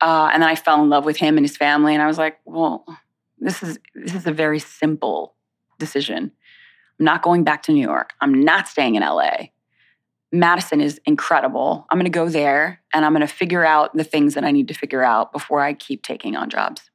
Uh, 0.00 0.28
and 0.32 0.42
then 0.42 0.50
I 0.50 0.56
fell 0.56 0.82
in 0.82 0.90
love 0.90 1.04
with 1.04 1.16
him 1.16 1.38
and 1.38 1.46
his 1.46 1.56
family, 1.56 1.94
and 1.94 2.02
I 2.02 2.06
was 2.06 2.18
like, 2.18 2.38
well, 2.44 2.84
this 3.38 3.62
is 3.62 3.78
this 3.94 4.14
is 4.14 4.26
a 4.26 4.32
very 4.32 4.58
simple 4.58 5.34
decision. 5.78 6.32
I'm 6.98 7.04
not 7.04 7.22
going 7.22 7.44
back 7.44 7.62
to 7.64 7.72
New 7.72 7.82
York. 7.82 8.12
I'm 8.20 8.42
not 8.42 8.68
staying 8.68 8.96
in 8.96 9.02
LA. 9.02 9.48
Madison 10.32 10.80
is 10.80 11.00
incredible. 11.06 11.86
I'm 11.88 11.98
going 11.98 12.10
to 12.10 12.10
go 12.10 12.28
there 12.28 12.82
and 12.92 13.04
I'm 13.04 13.12
going 13.12 13.26
to 13.26 13.32
figure 13.32 13.64
out 13.64 13.94
the 13.94 14.04
things 14.04 14.34
that 14.34 14.44
I 14.44 14.50
need 14.50 14.68
to 14.68 14.74
figure 14.74 15.02
out 15.02 15.32
before 15.32 15.60
I 15.60 15.72
keep 15.72 16.02
taking 16.02 16.34
on 16.36 16.50
jobs. 16.50 16.90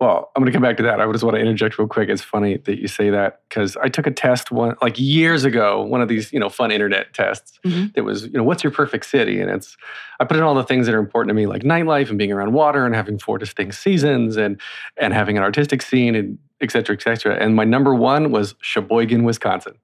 Well, 0.00 0.32
I'm 0.34 0.42
going 0.42 0.50
to 0.50 0.56
come 0.56 0.62
back 0.62 0.76
to 0.78 0.82
that. 0.82 1.00
I 1.00 1.10
just 1.12 1.22
want 1.22 1.36
to 1.36 1.40
interject 1.40 1.78
real 1.78 1.86
quick. 1.86 2.08
It's 2.08 2.22
funny 2.22 2.56
that 2.56 2.80
you 2.80 2.88
say 2.88 3.10
that 3.10 3.42
because 3.48 3.76
I 3.76 3.88
took 3.88 4.06
a 4.08 4.10
test 4.10 4.50
one 4.50 4.74
like 4.82 4.98
years 4.98 5.44
ago, 5.44 5.82
one 5.82 6.00
of 6.02 6.08
these 6.08 6.32
you 6.32 6.40
know 6.40 6.48
fun 6.48 6.72
internet 6.72 7.14
tests. 7.14 7.60
Mhm. 7.64 7.94
That 7.94 8.02
was 8.02 8.24
you 8.24 8.32
know 8.32 8.42
what's 8.42 8.64
your 8.64 8.72
perfect 8.72 9.06
city, 9.06 9.40
and 9.40 9.48
it's 9.50 9.76
I 10.18 10.24
put 10.24 10.36
in 10.36 10.42
all 10.42 10.54
the 10.56 10.64
things 10.64 10.86
that 10.86 10.94
are 10.94 10.98
important 10.98 11.28
to 11.30 11.34
me, 11.34 11.46
like 11.46 11.62
nightlife 11.62 12.08
and 12.08 12.18
being 12.18 12.32
around 12.32 12.52
water 12.52 12.84
and 12.84 12.94
having 12.94 13.18
four 13.18 13.38
distinct 13.38 13.76
seasons 13.76 14.36
and 14.36 14.60
and 14.96 15.14
having 15.14 15.36
an 15.36 15.44
artistic 15.44 15.82
scene 15.82 16.16
and 16.16 16.38
et 16.60 16.72
cetera, 16.72 16.96
et 16.96 17.02
cetera. 17.02 17.36
And 17.36 17.54
my 17.54 17.64
number 17.64 17.94
one 17.94 18.32
was 18.32 18.56
Sheboygan, 18.60 19.22
Wisconsin. 19.22 19.74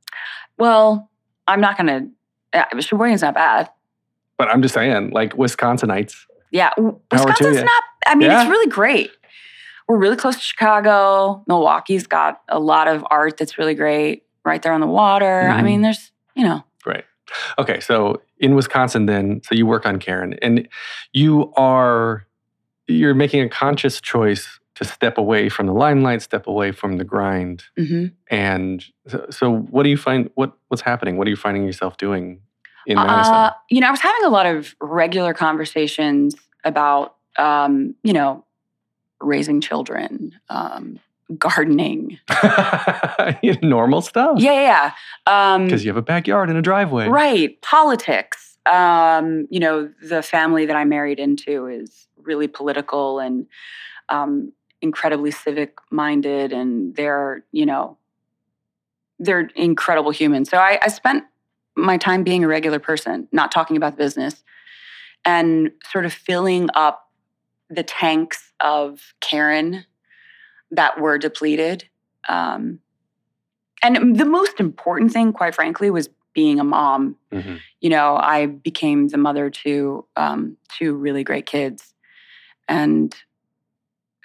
Well, 0.59 1.09
I'm 1.47 1.61
not 1.61 1.77
going 1.79 2.13
to, 2.53 2.59
uh, 2.61 2.81
Sheboygan's 2.81 3.23
not 3.23 3.35
bad. 3.35 3.69
But 4.37 4.49
I'm 4.49 4.63
just 4.63 4.75
saying, 4.75 5.11
like 5.11 5.35
Wisconsinites. 5.35 6.15
Yeah, 6.51 6.71
w- 6.77 6.99
Power 7.11 7.21
to 7.21 7.27
Wisconsin's 7.27 7.63
not. 7.65 7.83
I 8.07 8.15
mean, 8.15 8.31
Yeah. 8.31 8.43
it's 8.43 8.51
really 8.51 8.69
great. 8.71 9.11
We're 9.89 9.97
really 9.97 10.17
close 10.17 10.37
to 10.37 10.43
Chicago. 10.43 11.43
Milwaukee's 11.49 12.07
got 12.07 12.43
a 12.49 12.59
lot 12.61 12.89
of 12.89 13.05
art 13.11 13.39
that's 13.39 13.59
really 13.59 13.75
great 13.75 14.25
right 14.45 14.61
there 14.63 14.73
on 14.73 14.81
the 14.81 14.87
water. 14.87 15.49
I 15.49 15.61
Mhm. 15.61 15.65
mean, 15.65 15.83
there's 15.83 16.13
you 16.35 16.45
know, 16.45 16.63
Great. 16.83 17.05
Okay, 17.59 17.81
so 17.81 18.23
in 18.39 18.55
Wisconsin, 18.55 19.07
then, 19.07 19.41
so 19.43 19.55
you 19.55 19.67
work 19.67 19.85
on 19.85 19.99
Karen, 19.99 20.35
and 20.41 20.69
you 21.13 21.53
are 21.57 22.25
you're 22.87 23.13
making 23.15 23.43
a 23.43 23.49
conscious 23.49 24.01
choice 24.01 24.61
to 24.77 24.85
step 24.85 25.19
away 25.19 25.49
from 25.49 25.67
the 25.67 25.73
limelight, 25.73 26.23
step 26.23 26.47
away 26.47 26.71
from 26.73 26.97
the 26.97 27.05
grind, 27.05 27.65
mhm. 27.79 28.13
and 28.31 28.85
so, 29.09 29.27
so 29.31 29.51
what 29.53 29.83
do 29.83 29.89
you 29.91 29.97
find? 29.97 30.31
What 30.37 30.53
what's 30.69 30.83
happening? 30.83 31.17
What 31.19 31.27
are 31.27 31.31
you 31.31 31.37
finding 31.37 31.65
yourself 31.65 31.97
doing 31.97 32.41
in 32.87 32.97
Madison? 32.97 33.35
Uh, 33.35 33.53
you 33.69 33.81
know, 33.81 33.89
I 33.89 33.91
was 33.91 34.01
having 34.01 34.25
a 34.25 34.31
lot 34.31 34.47
of 34.47 34.75
regular 34.81 35.35
conversations 35.35 36.37
about 36.65 37.17
um, 37.37 37.95
you 38.05 38.13
know, 38.13 38.45
raising 39.21 39.61
children, 39.61 40.35
um, 40.49 40.99
gardening. 41.39 42.19
Normal 43.63 44.03
stuff. 44.03 44.39
Yeah, 44.41 44.53
yeah, 44.53 44.93
yeah. 45.27 45.55
Um, 45.55 45.65
because 45.67 45.85
you 45.85 45.91
have 45.91 45.97
a 45.97 46.03
backyard 46.03 46.49
and 46.49 46.59
a 46.59 46.63
driveway. 46.63 47.09
Right. 47.09 47.61
Politics. 47.63 48.59
Um, 48.67 49.47
you 49.51 49.61
know, 49.61 49.91
the 50.03 50.23
family 50.23 50.67
that 50.67 50.77
I 50.77 50.85
married 50.85 51.19
into 51.19 51.67
is 51.67 52.07
really 52.17 52.49
political 52.49 53.19
and 53.19 53.47
um, 54.09 54.53
incredibly 54.81 55.31
civic 55.31 55.79
minded, 55.91 56.53
and 56.53 56.95
they're, 56.95 57.45
you 57.53 57.67
know, 57.67 57.97
they're 59.19 59.51
incredible 59.55 60.11
humans. 60.11 60.51
So 60.51 60.59
I, 60.59 60.79
I 60.83 60.89
spent 60.89 61.25
my 61.77 61.97
time 61.97 62.25
being 62.25 62.45
a 62.45 62.49
regular 62.49 62.79
person, 62.79 63.29
not 63.33 63.53
talking 63.53 63.77
about 63.77 63.97
the 63.97 64.03
business, 64.03 64.43
and 65.25 65.71
sort 65.91 66.05
of 66.05 66.13
filling 66.13 66.69
up 66.75 67.08
the 67.71 67.83
tanks 67.83 68.53
of 68.61 69.15
Karen 69.21 69.85
that 70.71 71.01
were 71.01 71.19
depleted. 71.19 71.89
Um, 72.29 72.81
and 73.83 74.17
the 74.19 74.25
most 74.25 74.61
important 74.61 75.13
thing, 75.13 75.33
quite 75.33 75.55
frankly, 75.55 75.91
was 75.91 76.09
being 76.35 76.61
a 76.61 76.65
mom. 76.65 77.17
Mhm. 77.33 77.61
You 77.81 77.91
know, 77.91 78.17
I 78.17 78.47
became 78.47 79.09
the 79.09 79.19
mother 79.19 79.51
to 79.51 80.07
um, 80.17 80.57
two 80.69 80.95
really 80.95 81.25
great 81.25 81.47
kids, 81.47 81.95
and 82.69 83.15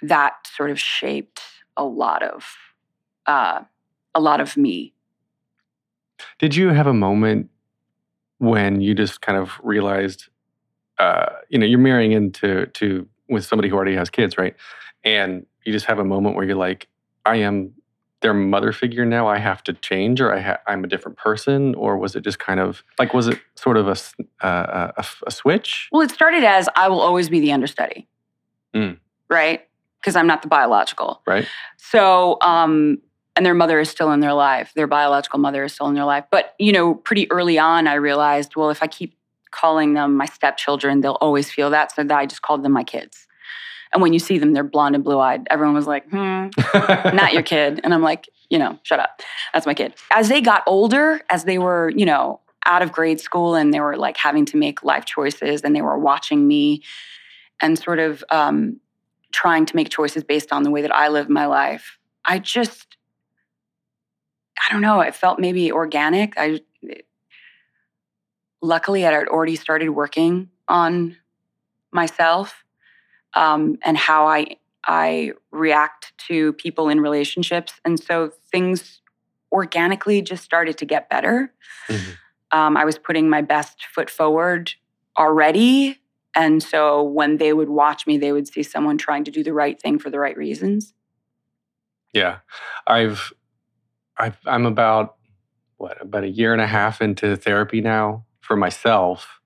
that 0.02 0.46
sort 0.46 0.70
of 0.70 0.78
shaped 0.78 1.40
a 1.76 1.84
lot 1.84 2.22
of 2.22 2.56
uh, 3.26 3.62
a 4.14 4.20
lot 4.20 4.40
of 4.40 4.56
me. 4.56 4.92
Did 6.38 6.54
you 6.54 6.68
have 6.68 6.86
a 6.86 6.94
moment 6.94 7.50
when 8.38 8.80
you 8.80 8.94
just 8.94 9.20
kind 9.22 9.38
of 9.38 9.58
realized, 9.62 10.28
uh, 10.98 11.26
you 11.48 11.58
know, 11.58 11.66
you're 11.66 11.78
marrying 11.78 12.12
into 12.12 12.66
to 12.66 13.08
with 13.28 13.44
somebody 13.44 13.68
who 13.68 13.76
already 13.76 13.94
has 13.96 14.10
kids, 14.10 14.36
right? 14.38 14.54
And 15.02 15.46
you 15.64 15.72
just 15.72 15.86
have 15.86 15.98
a 15.98 16.04
moment 16.04 16.36
where 16.36 16.44
you're 16.44 16.56
like, 16.56 16.88
I 17.24 17.36
am 17.36 17.72
their 18.20 18.34
mother 18.34 18.72
figure 18.72 19.04
now. 19.04 19.28
I 19.28 19.38
have 19.38 19.62
to 19.64 19.72
change, 19.74 20.20
or 20.20 20.34
I 20.34 20.40
ha- 20.40 20.58
I'm 20.66 20.82
a 20.84 20.86
different 20.86 21.18
person, 21.18 21.74
or 21.74 21.98
was 21.98 22.16
it 22.16 22.22
just 22.24 22.38
kind 22.38 22.58
of 22.60 22.82
like, 22.98 23.12
was 23.12 23.28
it 23.28 23.38
sort 23.54 23.76
of 23.76 23.86
a 23.88 23.96
uh, 24.46 24.92
a, 24.96 25.04
a 25.26 25.30
switch? 25.30 25.88
Well, 25.92 26.02
it 26.02 26.10
started 26.10 26.42
as 26.44 26.68
I 26.74 26.88
will 26.88 27.00
always 27.00 27.28
be 27.28 27.40
the 27.40 27.52
understudy, 27.52 28.08
Mm. 28.74 28.98
right? 29.28 29.66
Because 30.00 30.16
I'm 30.16 30.26
not 30.26 30.42
the 30.42 30.48
biological. 30.48 31.22
Right. 31.26 31.46
So, 31.76 32.38
um, 32.40 32.98
and 33.36 33.44
their 33.44 33.54
mother 33.54 33.78
is 33.80 33.88
still 33.90 34.10
in 34.12 34.20
their 34.20 34.32
life. 34.32 34.72
Their 34.74 34.86
biological 34.86 35.38
mother 35.38 35.64
is 35.64 35.72
still 35.72 35.88
in 35.88 35.94
their 35.94 36.04
life. 36.04 36.24
But, 36.30 36.54
you 36.58 36.72
know, 36.72 36.94
pretty 36.94 37.30
early 37.32 37.58
on, 37.58 37.86
I 37.86 37.94
realized, 37.94 38.54
well, 38.56 38.70
if 38.70 38.82
I 38.82 38.86
keep 38.86 39.16
calling 39.54 39.94
them 39.94 40.16
my 40.16 40.26
stepchildren, 40.26 41.00
they'll 41.00 41.18
always 41.20 41.50
feel 41.50 41.70
that. 41.70 41.94
So 41.94 42.04
that 42.04 42.18
I 42.18 42.26
just 42.26 42.42
called 42.42 42.62
them 42.62 42.72
my 42.72 42.84
kids. 42.84 43.26
And 43.92 44.02
when 44.02 44.12
you 44.12 44.18
see 44.18 44.38
them, 44.38 44.52
they're 44.52 44.64
blonde 44.64 44.96
and 44.96 45.04
blue 45.04 45.20
eyed. 45.20 45.46
Everyone 45.50 45.74
was 45.74 45.86
like, 45.86 46.08
hmm, 46.10 46.48
not 47.14 47.32
your 47.32 47.42
kid. 47.42 47.80
And 47.84 47.94
I'm 47.94 48.02
like, 48.02 48.28
you 48.50 48.58
know, 48.58 48.78
shut 48.82 48.98
up. 48.98 49.22
That's 49.52 49.66
my 49.66 49.74
kid. 49.74 49.94
As 50.10 50.28
they 50.28 50.40
got 50.40 50.64
older, 50.66 51.20
as 51.30 51.44
they 51.44 51.58
were, 51.58 51.92
you 51.94 52.04
know, 52.04 52.40
out 52.66 52.82
of 52.82 52.92
grade 52.92 53.20
school 53.20 53.54
and 53.54 53.72
they 53.72 53.80
were 53.80 53.96
like 53.96 54.16
having 54.16 54.44
to 54.46 54.56
make 54.56 54.82
life 54.82 55.04
choices 55.04 55.62
and 55.62 55.76
they 55.76 55.82
were 55.82 55.98
watching 55.98 56.46
me 56.48 56.82
and 57.60 57.78
sort 57.78 58.00
of 58.00 58.24
um, 58.30 58.80
trying 59.32 59.66
to 59.66 59.76
make 59.76 59.90
choices 59.90 60.24
based 60.24 60.52
on 60.52 60.64
the 60.64 60.70
way 60.70 60.82
that 60.82 60.94
I 60.94 61.08
live 61.08 61.28
my 61.28 61.46
life, 61.46 61.98
I 62.24 62.38
just, 62.38 62.96
I 64.58 64.72
don't 64.72 64.80
know, 64.80 65.00
it 65.00 65.14
felt 65.14 65.38
maybe 65.38 65.70
organic. 65.70 66.34
I, 66.36 66.60
luckily, 68.64 69.06
I 69.06 69.12
had 69.12 69.28
already 69.28 69.56
started 69.56 69.90
working 69.90 70.48
on 70.68 71.16
myself 71.92 72.64
um, 73.34 73.78
and 73.84 73.96
how 73.96 74.26
I 74.26 74.56
I 74.86 75.32
react 75.50 76.12
to 76.28 76.52
people 76.54 76.88
in 76.88 77.00
relationships, 77.00 77.80
and 77.84 77.98
so 77.98 78.32
things 78.50 79.00
organically 79.52 80.20
just 80.20 80.44
started 80.44 80.76
to 80.78 80.84
get 80.84 81.08
better. 81.08 81.52
Mhm. 81.88 82.16
Um, 82.50 82.76
I 82.76 82.84
was 82.84 82.98
putting 82.98 83.30
my 83.30 83.40
best 83.40 83.86
foot 83.86 84.10
forward 84.10 84.72
already, 85.18 86.00
and 86.34 86.62
so 86.62 87.02
when 87.02 87.36
they 87.36 87.52
would 87.52 87.68
watch 87.68 88.06
me, 88.06 88.18
they 88.18 88.32
would 88.32 88.48
see 88.48 88.62
someone 88.62 88.98
trying 88.98 89.24
to 89.24 89.30
do 89.30 89.42
the 89.42 89.52
right 89.52 89.80
thing 89.80 89.98
for 89.98 90.10
the 90.10 90.18
right 90.18 90.36
reasons. 90.36 90.92
Yeah, 92.12 92.38
I've, 92.86 93.32
I've, 94.18 94.38
I'm 94.46 94.66
about 94.66 95.16
what 95.78 96.00
about 96.00 96.24
a 96.24 96.28
year 96.28 96.52
and 96.52 96.62
a 96.62 96.66
half 96.66 97.00
into 97.00 97.36
therapy 97.36 97.80
now 97.80 98.24
for 98.44 98.56
myself, 98.56 99.40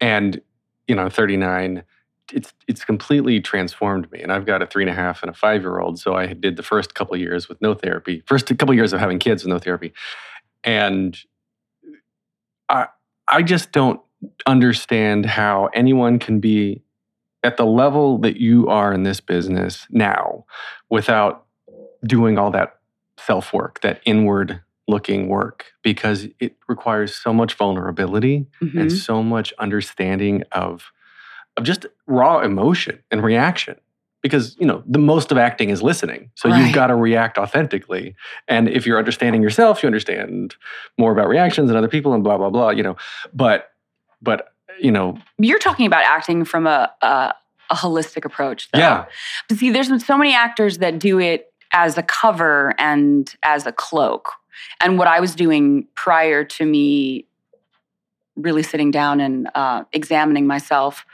and 0.00 0.40
you 0.88 0.94
know, 0.94 1.08
39. 1.08 1.84
It's 2.32 2.52
it's 2.68 2.84
completely 2.84 3.40
transformed 3.40 4.10
me, 4.12 4.20
and 4.22 4.32
I've 4.32 4.46
got 4.46 4.62
a 4.62 4.66
three 4.66 4.84
and 4.84 4.90
a 4.90 4.94
half 4.94 5.22
and 5.22 5.30
a 5.30 5.34
five 5.34 5.62
year 5.62 5.80
old. 5.80 5.98
So 5.98 6.14
I 6.14 6.26
did 6.26 6.56
the 6.56 6.62
first 6.62 6.94
couple 6.94 7.16
years 7.16 7.48
with 7.48 7.60
no 7.60 7.74
therapy, 7.74 8.22
first 8.26 8.46
couple 8.46 8.70
of 8.70 8.76
years 8.76 8.92
of 8.92 9.00
having 9.00 9.18
kids 9.18 9.42
with 9.42 9.50
no 9.50 9.58
therapy, 9.58 9.92
and 10.62 11.18
I 12.68 12.86
I 13.26 13.42
just 13.42 13.72
don't 13.72 14.00
understand 14.46 15.26
how 15.26 15.70
anyone 15.74 16.18
can 16.18 16.40
be 16.40 16.82
at 17.42 17.56
the 17.56 17.66
level 17.66 18.18
that 18.18 18.36
you 18.36 18.68
are 18.68 18.92
in 18.92 19.02
this 19.02 19.20
business 19.20 19.86
now 19.90 20.44
without 20.90 21.46
doing 22.04 22.38
all 22.38 22.50
that 22.50 22.76
self 23.18 23.52
work, 23.52 23.80
that 23.80 24.00
inward 24.04 24.60
looking 24.90 25.28
work, 25.28 25.58
because 25.82 26.26
it 26.40 26.56
requires 26.68 27.14
so 27.14 27.32
much 27.32 27.54
vulnerability 27.54 28.46
and 28.60 28.90
Mhm. 28.90 28.92
so 28.92 29.22
much 29.22 29.52
understanding 29.58 30.42
of, 30.52 30.90
of 31.56 31.64
just 31.64 31.86
raw 32.06 32.40
emotion 32.40 32.98
and 33.10 33.22
reaction. 33.22 33.76
Because 34.22 34.54
you 34.60 34.66
know 34.66 34.82
the 34.86 34.98
most 34.98 35.32
of 35.32 35.38
acting 35.38 35.70
is 35.70 35.80
listening, 35.82 36.30
so 36.34 36.48
Right. 36.50 36.58
you've 36.58 36.74
got 36.74 36.88
to 36.88 36.94
react 36.94 37.38
authentically. 37.38 38.14
And 38.48 38.68
if 38.68 38.84
you're 38.86 38.98
understanding 38.98 39.42
yourself, 39.42 39.82
you 39.82 39.86
understand 39.86 40.56
more 40.98 41.10
about 41.10 41.26
reactions 41.26 41.70
and 41.70 41.78
other 41.78 41.88
people, 41.88 42.12
and 42.12 42.22
blah 42.22 42.36
blah 42.36 42.50
blah. 42.50 42.68
You 42.78 42.82
know, 42.82 42.96
but 43.32 43.70
but 44.20 44.52
you 44.78 44.90
know, 44.92 45.16
You're 45.38 45.58
talking 45.58 45.86
about 45.86 46.02
acting 46.04 46.44
from 46.44 46.66
a 46.66 46.90
a, 47.00 47.32
a 47.70 47.74
holistic 47.74 48.26
approach. 48.26 48.70
Though. 48.72 48.78
yeah, 48.80 49.04
But 49.48 49.56
see, 49.56 49.70
there's 49.70 49.88
been 49.88 50.00
so 50.00 50.18
many 50.18 50.34
actors 50.34 50.78
that 50.78 50.98
do 50.98 51.18
it 51.18 51.46
as 51.72 51.96
a 51.96 52.02
cover 52.02 52.74
and 52.78 53.34
as 53.42 53.64
a 53.66 53.72
cloak. 53.72 54.24
And 54.80 54.98
what 54.98 55.08
I 55.08 55.20
was 55.20 55.34
doing 55.34 55.86
prior 55.94 56.44
to 56.44 56.64
me 56.64 57.26
really 58.36 58.62
sitting 58.62 58.90
down 58.90 59.20
and 59.20 59.48
uh, 59.54 59.84
examining 59.92 60.46
myself 60.46 61.04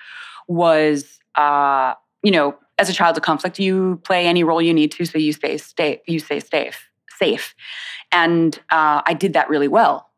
was, 0.49 1.19
uh, 1.35 1.95
you 2.23 2.31
know, 2.31 2.57
as 2.79 2.89
a 2.89 2.93
child 2.93 3.17
of 3.17 3.23
conflict, 3.23 3.59
you 3.59 4.01
play 4.05 4.27
any 4.27 4.45
role 4.45 4.61
you 4.61 4.75
need 4.75 4.93
to, 4.93 5.05
so 5.07 5.19
you 5.19 5.33
stay 5.33 5.57
stay 5.57 6.03
you 6.07 6.19
stay 6.19 6.41
safe, 6.41 6.91
safe. 7.19 7.55
And 8.13 8.57
uh, 8.71 9.03
I 9.05 9.15
did 9.15 9.33
that 9.33 9.49
really 9.49 9.69
well. 9.69 10.11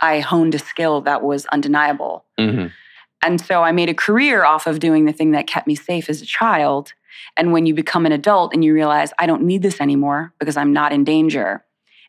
I 0.00 0.20
honed 0.20 0.54
a 0.54 0.58
skill 0.58 1.02
that 1.02 1.22
was 1.22 1.46
undeniable. 1.46 2.24
Mhm. 2.38 2.72
And 3.22 3.40
so 3.40 3.62
I 3.62 3.72
made 3.72 3.88
a 3.88 3.94
career 3.94 4.44
off 4.44 4.66
of 4.66 4.78
doing 4.78 5.04
the 5.04 5.12
thing 5.12 5.32
that 5.32 5.46
kept 5.46 5.66
me 5.66 5.74
safe 5.74 6.08
as 6.08 6.22
a 6.22 6.26
child. 6.26 6.92
And 7.36 7.52
when 7.52 7.66
you 7.66 7.74
become 7.74 8.06
an 8.06 8.12
adult 8.12 8.52
and 8.54 8.64
you 8.64 8.72
realize, 8.72 9.12
I 9.18 9.26
don't 9.26 9.42
need 9.42 9.62
this 9.62 9.80
anymore 9.80 10.32
because 10.38 10.56
I'm 10.56 10.72
not 10.72 10.92
in 10.92 11.04
danger, 11.04 11.64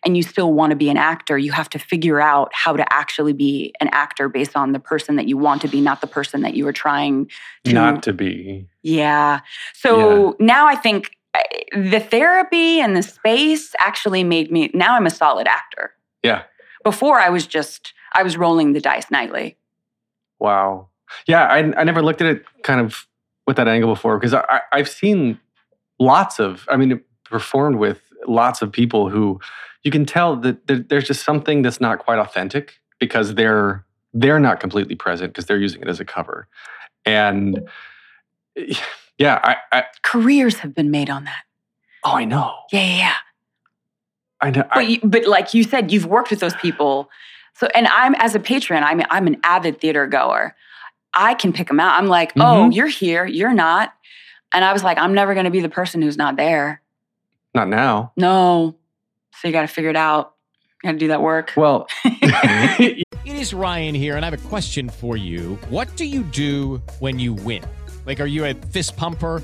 and 0.05 0.15
you 0.15 0.23
still 0.23 0.53
want 0.53 0.71
to 0.71 0.75
be 0.75 0.89
an 0.89 0.97
actor, 0.97 1.37
you 1.37 1.51
have 1.51 1.69
to 1.69 1.79
figure 1.79 2.21
out 2.21 2.49
how 2.53 2.75
to 2.75 2.93
actually 2.93 3.33
be 3.33 3.73
an 3.79 3.89
actor 3.91 4.29
based 4.29 4.55
on 4.55 4.71
the 4.71 4.79
person 4.79 5.15
that 5.15 5.27
you 5.27 5.37
want 5.37 5.61
to 5.61 5.67
be, 5.67 5.81
not 5.81 6.01
the 6.01 6.07
person 6.07 6.41
that 6.41 6.53
you 6.53 6.65
were 6.65 6.73
trying 6.73 7.29
to. 7.63 7.73
not 7.73 8.03
to 8.03 8.13
be. 8.13 8.67
Yeah. 8.83 9.41
So 9.73 10.35
now 10.39 10.67
I 10.67 10.75
think 10.75 11.11
uh, 11.33 11.39
the 11.73 11.99
therapy 11.99 12.79
and 12.79 12.95
the 12.95 13.03
space 13.03 13.75
actually 13.79 14.23
made 14.23 14.51
me, 14.51 14.69
now 14.73 14.95
I'm 14.95 15.05
a 15.05 15.11
solid 15.11 15.47
actor. 15.47 15.91
Yeah. 16.23 16.43
Before 16.83 17.19
I 17.19 17.29
was 17.29 17.47
just, 17.47 17.93
I 18.13 18.23
was 18.23 18.37
rolling 18.37 18.73
the 18.73 18.81
dice 18.81 19.11
nightly. 19.11 19.57
Wow. 20.39 20.89
Yeah, 21.25 21.43
I, 21.43 21.59
I 21.79 21.83
never 21.83 22.01
looked 22.01 22.21
at 22.21 22.27
it 22.27 22.45
kind 22.63 22.79
of 22.79 23.07
with 23.45 23.57
that 23.57 23.67
angle 23.67 23.93
before 23.93 24.17
because 24.19 24.33
I, 24.33 24.43
I, 24.49 24.61
I've 24.73 24.89
seen 24.89 25.39
lots 25.99 26.39
of, 26.39 26.67
I 26.69 26.77
mean, 26.77 27.01
performed 27.23 27.77
with 27.77 28.01
lots 28.27 28.61
of 28.61 28.71
people 28.71 29.09
who 29.09 29.39
you 29.87 29.91
can 29.91 30.05
tell 30.05 30.35
that 30.35 30.67
there's 30.89 31.07
just 31.07 31.23
something 31.23 31.61
that's 31.61 31.79
not 31.79 31.99
quite 31.99 32.19
authentic 32.19 32.73
because 32.99 33.35
they're 33.35 33.85
they're 34.13 34.39
not 34.39 34.59
completely 34.59 34.95
present 34.95 35.31
because 35.31 35.45
they're 35.45 35.57
using 35.57 35.81
it 35.81 35.87
as 35.87 36.01
a 36.01 36.05
cover, 36.05 36.49
and 37.05 37.61
yeah, 39.17 39.39
I, 39.43 39.55
I 39.71 39.85
Careers 40.03 40.57
have 40.59 40.75
been 40.75 40.91
made 40.91 41.09
on 41.09 41.23
that. 41.23 41.43
oh 42.03 42.15
I 42.17 42.25
know 42.25 42.53
Yeah, 42.73 42.81
yeah, 42.81 42.97
yeah. 42.97 43.13
I 44.41 44.49
know 44.51 44.63
But, 44.73 44.77
I, 44.77 44.81
you, 44.81 44.99
but 45.03 45.25
like 45.25 45.53
you 45.53 45.63
said, 45.63 45.89
you've 45.93 46.05
worked 46.05 46.31
with 46.31 46.41
those 46.41 46.53
people. 46.55 47.09
So, 47.55 47.67
and 47.73 47.87
I'm 47.87 48.13
as 48.15 48.35
a 48.35 48.39
patron, 48.41 48.83
I'm 48.83 49.01
I'm 49.09 49.25
an 49.25 49.37
avid 49.43 49.79
theater 49.79 50.05
goer. 50.05 50.53
I 51.13 51.33
can 51.33 51.53
pick 51.53 51.69
them 51.69 51.79
out. 51.79 51.97
I'm 51.97 52.07
like, 52.07 52.33
oh, 52.35 52.67
Mhm. 52.69 52.75
you're 52.75 52.87
here, 52.87 53.25
you're 53.25 53.53
not. 53.53 53.93
And 54.51 54.65
I 54.65 54.73
was 54.73 54.83
like, 54.83 54.97
I'm 54.97 55.13
never 55.13 55.33
going 55.33 55.45
to 55.45 55.51
be 55.51 55.61
the 55.61 55.69
person 55.69 56.01
who's 56.01 56.17
not 56.17 56.35
there. 56.35 56.81
not 57.55 57.69
now. 57.69 58.11
No. 58.17 58.75
So 59.41 59.47
you 59.47 59.51
got 59.51 59.61
to 59.61 59.67
figure 59.67 59.89
it 59.89 59.95
out. 59.95 60.33
You 60.83 60.89
got 60.89 60.93
to 60.93 60.97
do 60.97 61.07
that 61.09 61.21
work. 61.21 61.53
Well, 61.55 61.87
It 63.27 63.35
is 63.35 63.53
Ryan 63.53 63.93
here, 63.93 64.15
and 64.15 64.23
I 64.23 64.29
have 64.29 64.45
a 64.45 64.47
question 64.47 64.87
for 64.87 65.17
you. 65.17 65.59
What 65.69 65.93
do 65.97 66.05
you 66.05 66.23
do 66.23 66.81
when 66.99 67.19
you 67.19 67.33
win? 67.33 67.61
Like, 68.05 68.21
are 68.21 68.25
you 68.25 68.45
a 68.45 68.53
fist 68.53 68.95
pumper? 68.95 69.43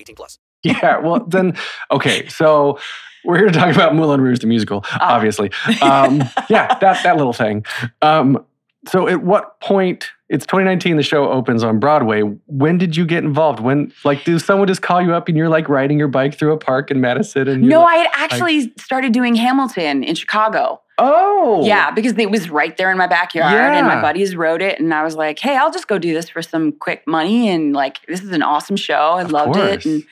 18 0.00 0.16
plus. 0.16 0.38
Yeah, 0.62 0.98
well 0.98 1.20
then, 1.26 1.56
okay. 1.90 2.26
So 2.28 2.78
we're 3.24 3.38
here 3.38 3.46
to 3.46 3.52
talk 3.52 3.74
about 3.74 3.94
Moulin 3.94 4.20
Rouge 4.20 4.40
the 4.40 4.46
musical, 4.46 4.82
Ah. 4.92 5.14
obviously. 5.14 5.50
Um, 5.82 6.22
yeah, 6.50 6.78
that 6.80 7.02
that 7.04 7.16
little 7.16 7.32
thing. 7.32 7.64
Um, 8.02 8.44
so 8.88 9.08
at 9.08 9.22
what 9.22 9.60
point? 9.60 10.10
It's 10.30 10.46
2019. 10.46 10.96
The 10.96 11.02
show 11.02 11.28
opens 11.28 11.64
on 11.64 11.80
Broadway. 11.80 12.20
When 12.46 12.78
did 12.78 12.96
you 12.96 13.04
get 13.04 13.24
involved? 13.24 13.58
When, 13.58 13.92
like, 14.04 14.22
did 14.24 14.40
someone 14.40 14.68
just 14.68 14.80
call 14.80 15.02
you 15.02 15.12
up 15.12 15.26
and 15.28 15.36
you're 15.36 15.48
like 15.48 15.68
riding 15.68 15.98
your 15.98 16.06
bike 16.08 16.38
through 16.38 16.52
a 16.52 16.56
park 16.56 16.90
in 16.92 17.00
Madison? 17.00 17.48
And 17.48 17.62
No, 17.62 17.80
like, 17.82 17.94
I 17.94 17.96
had 18.02 18.08
actually 18.14 18.72
started 18.78 19.12
doing 19.12 19.34
Hamilton 19.34 20.04
in 20.04 20.14
Chicago. 20.14 20.80
Oh, 21.02 21.64
Yeah, 21.64 21.90
because 21.90 22.12
it 22.18 22.30
was 22.30 22.50
right 22.50 22.76
there 22.76 22.90
in 22.90 22.98
my 22.98 23.06
backyard 23.06 23.54
and 23.74 23.86
my 23.86 24.00
buddies 24.00 24.36
wrote 24.36 24.60
it. 24.60 24.78
And 24.78 24.92
I 24.92 25.02
was 25.02 25.16
like, 25.16 25.38
hey, 25.38 25.56
I'll 25.56 25.72
just 25.72 25.88
go 25.88 25.98
do 25.98 26.12
this 26.12 26.28
for 26.28 26.42
some 26.42 26.72
quick 26.72 27.02
money. 27.06 27.48
And 27.48 27.72
like, 27.72 28.04
this 28.06 28.22
is 28.22 28.30
an 28.32 28.42
awesome 28.42 28.76
show. 28.76 28.94
I 29.14 29.22
Of 29.22 29.32
loved 29.32 29.54
course. 29.54 29.86
it. 29.86 29.86
And 29.86 30.04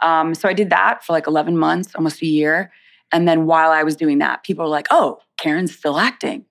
um, 0.00 0.34
so 0.34 0.48
I 0.48 0.54
did 0.54 0.70
that 0.70 1.04
for 1.04 1.12
like 1.12 1.26
11 1.26 1.58
months, 1.58 1.94
almost 1.94 2.22
a 2.22 2.26
year. 2.26 2.72
And 3.12 3.28
then 3.28 3.44
while 3.44 3.70
I 3.70 3.82
was 3.82 3.96
doing 3.96 4.18
that, 4.18 4.42
people 4.42 4.64
were 4.64 4.70
like, 4.70 4.86
oh, 4.90 5.18
Karen's 5.36 5.76
still 5.76 5.98
acting. 5.98 6.46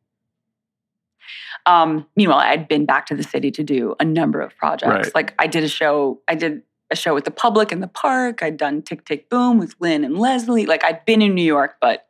Um, 1.65 2.05
meanwhile, 2.15 2.39
I'd 2.39 2.67
been 2.67 2.85
back 2.85 3.05
to 3.07 3.15
the 3.15 3.23
city 3.23 3.51
to 3.51 3.63
do 3.63 3.95
a 3.99 4.05
number 4.05 4.39
of 4.41 4.55
projects. 4.55 5.07
Right. 5.07 5.15
Like 5.15 5.33
I 5.39 5.47
did 5.47 5.63
a 5.63 5.67
show, 5.67 6.21
I 6.27 6.35
did 6.35 6.63
a 6.91 6.95
show 6.95 7.13
with 7.13 7.25
the 7.25 7.31
public 7.31 7.71
in 7.71 7.79
the 7.79 7.87
park. 7.87 8.41
I'd 8.41 8.57
done 8.57 8.81
Tick 8.81 9.05
Tick 9.05 9.29
Boom 9.29 9.57
with 9.59 9.75
Lin 9.79 10.03
and 10.03 10.17
Leslie. 10.17 10.65
Like 10.65 10.83
I'd 10.83 11.05
been 11.05 11.21
in 11.21 11.35
New 11.35 11.43
York, 11.43 11.75
but 11.81 12.07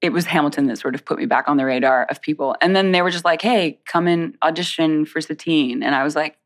it 0.00 0.12
was 0.12 0.26
Hamilton 0.26 0.66
that 0.66 0.78
sort 0.78 0.94
of 0.94 1.04
put 1.04 1.18
me 1.18 1.26
back 1.26 1.46
on 1.48 1.56
the 1.56 1.64
radar 1.64 2.04
of 2.04 2.22
people. 2.22 2.56
And 2.60 2.74
then 2.74 2.92
they 2.92 3.02
were 3.02 3.10
just 3.10 3.24
like, 3.24 3.42
hey, 3.42 3.78
come 3.86 4.06
and 4.06 4.36
audition 4.42 5.04
for 5.04 5.20
Satine. 5.20 5.82
And 5.82 5.94
I 5.94 6.02
was 6.04 6.16
like, 6.16 6.36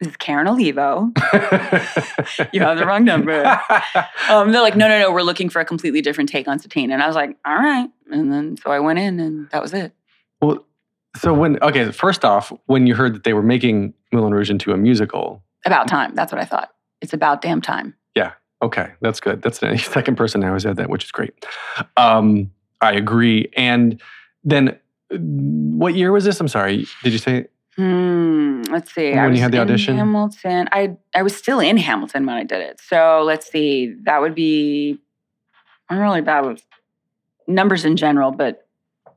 this 0.00 0.08
is 0.10 0.16
Karen 0.16 0.48
Olivo. 0.48 1.10
You 2.52 2.60
have 2.62 2.78
the 2.78 2.84
wrong 2.86 3.04
number. 3.04 3.42
Um, 4.28 4.52
they're 4.52 4.62
like, 4.62 4.74
no, 4.74 4.88
no, 4.88 4.98
no, 4.98 5.12
we're 5.12 5.22
looking 5.22 5.50
for 5.50 5.60
a 5.60 5.64
completely 5.66 6.00
different 6.00 6.30
take 6.30 6.48
on 6.48 6.58
Satine. 6.58 6.90
And 6.90 7.02
I 7.02 7.06
was 7.06 7.14
like, 7.14 7.36
all 7.44 7.56
right. 7.56 7.88
And 8.10 8.32
then 8.32 8.56
so 8.56 8.70
I 8.70 8.80
went 8.80 8.98
in 8.98 9.20
and 9.20 9.50
that 9.50 9.60
was 9.62 9.74
it. 9.74 9.92
well, 10.40 10.64
so 11.16 11.32
when 11.34 11.62
okay, 11.62 11.92
first 11.92 12.24
off, 12.24 12.52
when 12.66 12.86
you 12.86 12.94
heard 12.94 13.14
that 13.14 13.24
they 13.24 13.34
were 13.34 13.42
making 13.42 13.92
Moulin 14.12 14.32
Rouge 14.34 14.50
into 14.50 14.72
a 14.72 14.76
musical, 14.76 15.42
About 15.66 15.86
time. 15.88 16.14
That's 16.14 16.32
what 16.32 16.40
I 16.40 16.44
thought. 16.44 16.70
It's 17.02 17.12
about 17.12 17.40
damn 17.42 17.60
time. 17.60 17.94
Yeah. 18.16 18.32
Okay, 18.62 18.88
that's 19.00 19.20
good. 19.20 19.42
That's 19.42 19.58
the 19.58 19.76
second 19.92 20.16
person 20.16 20.40
now 20.40 20.52
who 20.54 20.58
said 20.58 20.76
that, 20.76 20.88
which 20.90 21.04
is 21.04 21.12
great. 21.12 21.34
Um, 21.96 22.50
I 22.80 22.92
agree. 22.92 23.50
And 23.56 24.00
then, 24.42 24.78
what 25.10 25.94
year 25.94 26.12
was 26.12 26.24
this? 26.24 26.40
I'm 26.40 26.48
sorry. 26.48 26.86
Did 27.02 27.12
you 27.12 27.18
say 27.18 27.46
Hmm. 27.76 28.62
Let's 28.70 28.94
see. 28.94 29.12
I 29.14 29.24
When 29.24 29.34
you 29.34 29.42
had 29.42 29.50
the 29.50 29.58
audition? 29.58 29.96
Hamilton. 29.96 30.68
I 30.70 30.96
I 31.14 31.22
was 31.22 31.34
still 31.36 31.58
in 31.58 31.76
Hamilton 31.76 32.24
when 32.24 32.36
I 32.36 32.44
did 32.44 32.60
it. 32.60 32.80
So 32.80 33.22
let's 33.24 33.50
see. 33.50 33.94
That 34.04 34.20
would 34.20 34.34
be. 34.34 34.98
I'm 35.88 35.98
really 35.98 36.20
bad 36.20 36.46
with 36.46 36.62
numbers 37.48 37.84
in 37.84 37.96
general, 37.96 38.30
but 38.30 38.66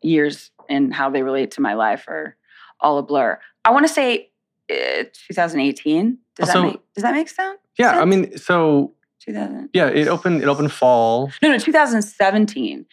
years 0.02 0.52
and 0.70 0.94
how 0.94 1.10
they 1.10 1.22
relate 1.24 1.52
to 1.52 1.62
my 1.62 1.76
life 1.76 2.06
are 2.08 2.36
all 2.82 2.98
a 2.98 3.04
blur. 3.04 3.40
I 3.64 3.72
want 3.72 3.88
to 3.88 3.94
say 3.94 4.32
uh, 4.72 5.04
2018. 5.30 6.18
Does 6.36 6.50
Also- 6.50 6.62
that 6.62 6.68
make 6.68 6.94
Does 6.96 7.04
that 7.04 7.14
make 7.14 7.30
sense? 7.30 7.60
Yeah, 7.78 8.00
I 8.02 8.06
mean, 8.06 8.38
so 8.38 8.94
2000. 9.20 9.70
yeah, 9.74 9.88
it 9.88 10.08
opened. 10.08 10.42
It 10.42 10.48
opened 10.48 10.72
fall. 10.72 11.32
No, 11.44 11.52
no, 11.52 11.60
2017. 11.60 12.86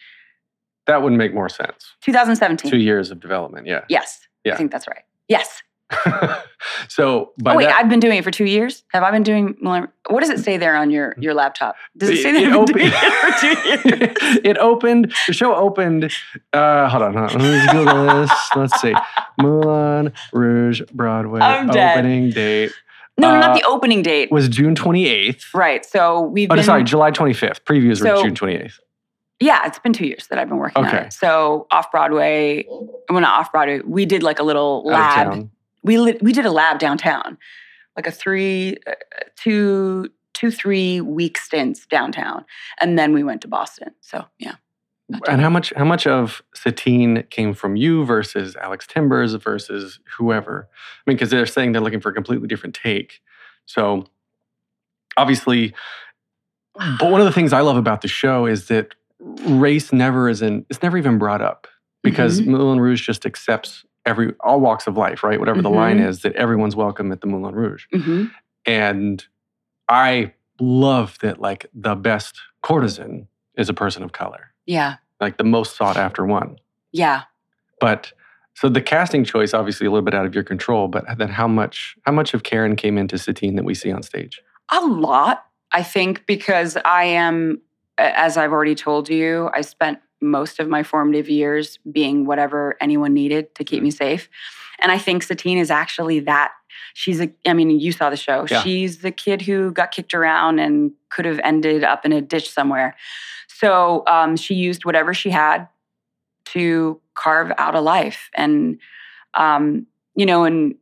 That 0.87 1.01
would 1.01 1.13
make 1.13 1.33
more 1.33 1.49
sense. 1.49 1.93
2017. 2.01 2.69
Two 2.71 2.77
years 2.77 3.11
of 3.11 3.19
development. 3.19 3.67
Yeah. 3.67 3.85
Yes. 3.89 4.27
Yeah. 4.43 4.53
I 4.53 4.57
think 4.57 4.71
that's 4.71 4.87
right. 4.87 5.03
Yes. 5.27 5.61
so, 6.89 7.31
by 7.43 7.53
oh 7.53 7.57
wait, 7.57 7.65
that, 7.65 7.75
I've 7.79 7.89
been 7.89 7.99
doing 7.99 8.17
it 8.17 8.23
for 8.23 8.31
two 8.31 8.45
years. 8.45 8.83
Have 8.91 9.03
I 9.03 9.11
been 9.11 9.21
doing? 9.23 9.55
What 9.61 10.19
does 10.19 10.29
it 10.31 10.39
say 10.39 10.57
there 10.57 10.75
on 10.75 10.89
your 10.89 11.15
your 11.19 11.33
laptop? 11.35 11.75
Does 11.97 12.09
it 12.09 12.17
say 12.23 12.31
that 12.31 12.43
It- 12.43 12.53
opened- 12.53 12.77
doing 12.77 12.91
it 12.91 13.13
for 13.21 13.39
two 13.39 14.27
years? 14.27 14.39
it 14.43 14.57
opened. 14.57 15.13
The 15.27 15.33
show 15.33 15.53
opened. 15.55 16.11
Uh, 16.53 16.89
hold 16.89 17.03
on, 17.03 17.13
hold 17.15 17.31
on. 17.35 17.39
Let 17.39 17.65
me 17.65 17.71
Google 17.79 18.05
this. 18.21 18.31
Let's 18.55 18.81
see. 18.81 18.95
Moulin 19.39 20.11
Rouge 20.33 20.81
Broadway 20.93 21.41
I'm 21.41 21.67
dead. 21.67 21.97
opening 21.99 22.29
date 22.31 22.71
No, 23.17 23.29
no, 23.31 23.35
Uh, 23.35 23.39
not 23.39 23.55
the 23.55 23.63
opening 23.67 24.01
date. 24.01 24.31
was 24.31 24.49
June 24.49 24.75
28th. 24.75 25.53
Right. 25.53 25.85
So 25.85 26.21
we've 26.21 26.49
Oh, 26.51 26.55
been. 26.55 26.63
sorry, 26.63 26.83
July 26.83 27.11
25th. 27.11 27.61
Previews 27.63 28.01
were 28.01 28.21
June 28.23 28.33
28th. 28.35 28.79
Yeah, 29.39 29.65
it's 29.65 29.79
been 29.79 29.93
two 29.93 30.07
years 30.07 30.27
that 30.27 30.39
I've 30.39 30.47
been 30.47 30.57
working 30.57 30.83
on 30.85 30.89
Okay. 30.89 31.05
it. 31.07 31.13
So 31.13 31.67
off 31.71 31.91
Broadway, 31.91 32.65
well, 32.69 33.19
not 33.21 33.39
off 33.39 33.51
Broadway. 33.51 33.81
We 33.85 34.05
did 34.05 34.23
like 34.23 34.39
a 34.39 34.43
little 34.43 34.83
lab. 34.85 35.49
We 35.83 35.97
lit, 35.97 36.23
we 36.23 36.31
did 36.31 36.45
a 36.45 36.51
lab 36.51 36.79
downtown, 36.79 37.37
like 37.95 38.07
a 38.07 38.11
three, 38.11 38.77
uh, 38.87 38.93
two, 39.35 40.09
two, 40.33 40.51
three 40.51 41.01
week 41.01 41.37
stints 41.37 41.85
downtown, 41.85 42.45
and 42.79 42.97
then 42.97 43.13
we 43.13 43.23
went 43.23 43.41
to 43.41 43.47
Boston. 43.47 43.93
So 44.01 44.25
yeah. 44.39 44.55
And 45.27 45.39
how 45.39 45.51
much 45.51 45.71
how 45.75 45.85
much 45.85 46.07
of 46.07 46.41
Satine 46.55 47.23
came 47.29 47.53
from 47.53 47.75
you 47.75 48.03
versus 48.05 48.55
Alex 48.55 48.87
Timbers 48.87 49.35
versus 49.35 49.99
whoever? 50.17 50.67
I 50.71 51.09
mean, 51.09 51.17
because 51.17 51.29
they're 51.29 51.45
saying 51.45 51.73
they're 51.73 51.81
looking 51.81 52.01
for 52.01 52.09
a 52.09 52.13
completely 52.13 52.47
different 52.47 52.73
take. 52.73 53.21
So 53.67 54.05
obviously, 55.17 55.75
but 56.99 57.11
one 57.11 57.21
of 57.21 57.25
the 57.25 57.31
things 57.31 57.53
I 57.53 57.61
love 57.61 57.77
about 57.77 58.01
the 58.01 58.07
show 58.07 58.47
is 58.47 58.67
that 58.69 58.95
race 59.19 59.91
never 59.93 60.29
is 60.29 60.41
in 60.41 60.65
it's 60.69 60.81
never 60.81 60.97
even 60.97 61.17
brought 61.17 61.41
up 61.41 61.67
because 62.03 62.41
Moulin 62.41 62.79
Rouge 62.79 63.03
just 63.05 63.25
accepts 63.25 63.83
every 64.05 64.33
all 64.41 64.59
walks 64.59 64.85
of 64.85 64.95
life, 64.97 65.23
right? 65.23 65.39
Whatever 65.39 65.61
the 65.63 65.69
line 65.69 65.97
Mhm. 65.99 66.07
is, 66.07 66.21
that 66.21 66.33
everyone's 66.35 66.75
welcome 66.75 67.11
at 67.11 67.21
the 67.21 67.27
Moulin 67.27 67.55
Rouge. 67.55 67.85
hmm 67.91 68.25
And 68.65 69.25
I 69.89 70.33
love 70.59 71.17
that 71.21 71.39
like 71.41 71.65
the 71.73 71.95
best 71.95 72.39
courtesan 72.61 73.27
is 73.57 73.69
a 73.69 73.73
person 73.73 74.03
of 74.03 74.11
color, 74.11 74.51
Yeah. 74.65 74.95
like 75.19 75.37
the 75.37 75.43
most 75.43 75.75
sought 75.75 75.97
after 75.97 76.25
one. 76.25 76.57
Yeah. 76.91 77.23
But 77.79 78.13
so 78.53 78.69
the 78.69 78.81
casting 78.81 79.23
choice, 79.23 79.53
obviously 79.53 79.87
a 79.87 79.91
little 79.91 80.05
bit 80.05 80.13
out 80.13 80.25
of 80.25 80.33
your 80.35 80.43
control, 80.43 80.87
but 80.87 81.05
then 81.17 81.29
how 81.29 81.47
much 81.47 81.95
how 82.05 82.11
much 82.11 82.33
of 82.33 82.43
Karen 82.43 82.75
came 82.75 82.97
into 82.97 83.17
Satine 83.17 83.55
that 83.55 83.65
we 83.65 83.73
see 83.73 83.91
on 83.91 84.03
stage? 84.03 84.41
A 84.71 84.81
lot, 84.85 85.45
I 85.71 85.83
think, 85.83 86.25
because 86.25 86.77
I 86.85 87.05
am, 87.05 87.61
as 87.97 88.37
I've 88.37 88.51
already 88.51 88.75
told 88.75 89.09
you, 89.09 89.49
I 89.53 89.61
spent 89.61 89.99
most 90.21 90.59
of 90.59 90.67
my 90.67 90.83
formative 90.83 91.29
years 91.29 91.79
being 91.91 92.25
whatever 92.25 92.75
anyone 92.81 93.13
needed 93.13 93.53
to 93.55 93.63
keep 93.63 93.83
me 93.83 93.91
safe. 93.91 94.29
And 94.79 94.91
I 94.91 94.97
think 94.97 95.23
Satine 95.23 95.57
is 95.57 95.71
actually 95.71 96.19
that. 96.21 96.51
She's 96.93 97.21
a, 97.21 97.29
I 97.45 97.53
mean, 97.53 97.69
you 97.69 97.91
saw 97.91 98.09
the 98.09 98.17
show. 98.17 98.45
Yeah. 98.49 98.61
She's 98.61 98.99
the 98.99 99.11
kid 99.11 99.41
who 99.41 99.71
got 99.71 99.91
kicked 99.91 100.13
around 100.13 100.59
and 100.59 100.91
could 101.09 101.25
have 101.25 101.39
ended 101.43 101.83
up 101.83 102.05
in 102.05 102.11
a 102.11 102.21
ditch 102.21 102.49
somewhere. 102.49 102.95
So 103.47 104.03
um, 104.07 104.35
she 104.35 104.55
used 104.55 104.85
whatever 104.85 105.13
she 105.13 105.29
had 105.29 105.67
to 106.45 106.99
carve 107.13 107.51
out 107.57 107.75
a 107.75 107.81
life. 107.81 108.29
And, 108.33 108.79
um, 109.33 109.87
you 110.15 110.25
know, 110.25 110.43
and 110.43 110.75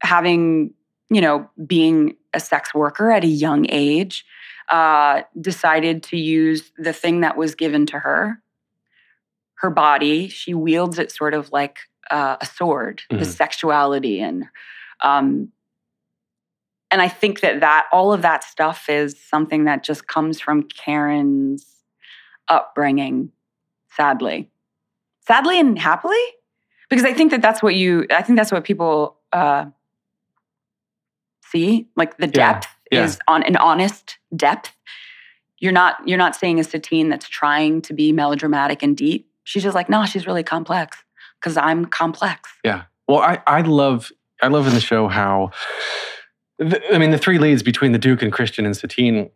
having, 0.00 0.72
you 1.10 1.20
know, 1.20 1.48
being 1.66 2.16
a 2.34 2.40
sex 2.40 2.74
worker 2.74 3.10
at 3.10 3.24
a 3.24 3.28
young 3.28 3.66
age, 3.68 4.24
uh, 4.68 5.22
decided 5.40 6.02
to 6.04 6.16
use 6.16 6.72
the 6.78 6.92
thing 6.92 7.20
that 7.20 7.36
was 7.36 7.54
given 7.54 7.86
to 7.86 7.98
her, 7.98 8.40
her 9.54 9.70
body. 9.70 10.28
She 10.28 10.54
wields 10.54 10.98
it 10.98 11.12
sort 11.12 11.34
of 11.34 11.52
like 11.52 11.78
uh, 12.10 12.36
a 12.40 12.46
sword, 12.46 13.02
the 13.10 13.16
Mhm. 13.16 13.26
sexuality 13.26 14.20
and 14.20 14.44
um, 15.00 15.52
and 16.90 17.02
I 17.02 17.08
think 17.08 17.40
that 17.40 17.60
that 17.60 17.86
all 17.92 18.12
of 18.12 18.22
that 18.22 18.44
stuff 18.44 18.88
is 18.88 19.20
something 19.20 19.64
that 19.64 19.82
just 19.82 20.06
comes 20.06 20.40
from 20.40 20.62
Karen's 20.62 21.66
upbringing, 22.48 23.32
sadly, 23.90 24.50
sadly 25.26 25.58
and 25.58 25.76
happily, 25.78 26.22
because 26.88 27.04
I 27.04 27.12
think 27.12 27.32
that 27.32 27.42
that's 27.42 27.62
what 27.62 27.74
you. 27.74 28.06
I 28.10 28.22
think 28.22 28.38
that's 28.38 28.52
what 28.52 28.62
people 28.64 29.18
uh, 29.32 29.66
see, 31.42 31.88
like 31.96 32.16
the 32.18 32.28
depth 32.28 32.68
yeah. 32.90 33.04
is 33.04 33.18
on 33.28 33.42
an 33.44 33.56
honest 33.56 34.18
depth. 34.34 34.72
You're 35.58 35.72
not 35.72 35.96
you're 36.06 36.18
not 36.18 36.36
seeing 36.36 36.60
a 36.60 36.64
Satine 36.64 37.08
that's 37.08 37.28
trying 37.28 37.82
to 37.82 37.94
be 37.94 38.12
melodramatic 38.12 38.82
and 38.82 38.96
deep. 38.96 39.28
She's 39.44 39.62
just 39.62 39.74
like, 39.74 39.88
no, 39.88 40.04
she's 40.04 40.26
really 40.26 40.42
complex 40.42 40.98
because 41.40 41.56
I'm 41.56 41.86
complex. 41.86 42.50
Yeah. 42.64 42.84
Well, 43.08 43.18
I 43.20 43.42
I 43.46 43.60
love 43.62 44.10
I 44.42 44.48
love 44.48 44.66
in 44.66 44.74
the 44.74 44.80
show 44.80 45.08
how 45.08 45.50
the, 46.58 46.82
I 46.94 46.98
mean 46.98 47.10
the 47.10 47.18
three 47.18 47.38
leads 47.38 47.62
between 47.62 47.92
the 47.92 47.98
Duke 47.98 48.22
and 48.22 48.32
Christian 48.32 48.66
and 48.66 48.76
Satine 48.76 49.30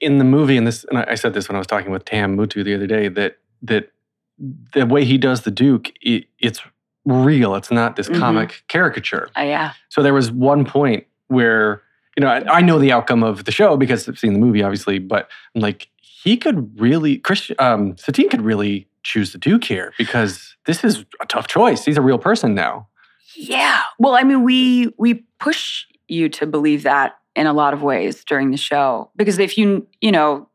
in 0.00 0.18
the 0.18 0.24
movie 0.24 0.56
and 0.56 0.66
this 0.66 0.84
and 0.84 0.98
I 0.98 1.14
said 1.14 1.34
this 1.34 1.48
when 1.48 1.56
I 1.56 1.58
was 1.58 1.66
talking 1.66 1.90
with 1.90 2.04
Tam 2.04 2.36
Mutu 2.36 2.64
the 2.64 2.74
other 2.74 2.86
day 2.86 3.08
that 3.08 3.38
that 3.62 3.90
the 4.74 4.84
way 4.86 5.04
he 5.04 5.16
does 5.16 5.42
the 5.42 5.50
Duke 5.50 5.92
it, 6.02 6.26
it's 6.38 6.60
real. 7.06 7.54
It's 7.54 7.70
not 7.70 7.96
this 7.96 8.08
Mhm. 8.08 8.18
comic 8.18 8.64
caricature. 8.68 9.28
Uh, 9.38 9.42
yeah. 9.42 9.72
So 9.88 10.02
there 10.02 10.12
was 10.12 10.30
one 10.30 10.64
point 10.64 11.06
where, 11.28 11.82
you 12.16 12.22
know, 12.24 12.28
I, 12.28 12.58
I 12.58 12.60
know 12.62 12.78
the 12.78 12.92
outcome 12.92 13.22
of 13.22 13.44
the 13.44 13.52
show 13.52 13.76
because 13.76 14.08
I've 14.08 14.18
seen 14.18 14.32
the 14.32 14.38
movie, 14.38 14.62
obviously, 14.62 14.98
but 14.98 15.28
I'm 15.54 15.60
like, 15.60 15.88
he 16.00 16.36
could 16.36 16.80
really, 16.80 17.18
Christian, 17.18 17.56
um, 17.58 17.96
Satine 17.98 18.28
could 18.28 18.42
really 18.42 18.88
choose 19.02 19.32
the 19.32 19.38
Duke 19.38 19.64
here 19.64 19.92
because 19.98 20.56
this 20.66 20.82
is 20.82 21.04
a 21.20 21.26
tough 21.26 21.46
choice. 21.46 21.84
He's 21.84 21.96
a 21.96 22.02
real 22.02 22.18
person 22.18 22.54
now. 22.54 22.88
Yeah. 23.36 23.82
Well, 23.98 24.14
I 24.14 24.22
mean, 24.22 24.42
we 24.42 24.92
we 24.98 25.24
push 25.38 25.84
you 26.08 26.28
to 26.30 26.46
believe 26.46 26.82
that 26.84 27.18
in 27.36 27.46
a 27.46 27.52
lot 27.52 27.74
of 27.74 27.82
ways 27.82 28.24
during 28.24 28.50
the 28.50 28.56
show 28.56 29.10
because 29.14 29.38
if 29.38 29.58
you 29.58 29.86
you 30.00 30.10
know 30.10 30.48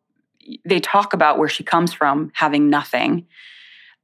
they 0.65 0.79
talk 0.79 1.13
about 1.13 1.37
where 1.37 1.47
she 1.47 1.63
comes 1.63 1.93
from 1.93 2.31
having 2.33 2.69
nothing 2.69 3.27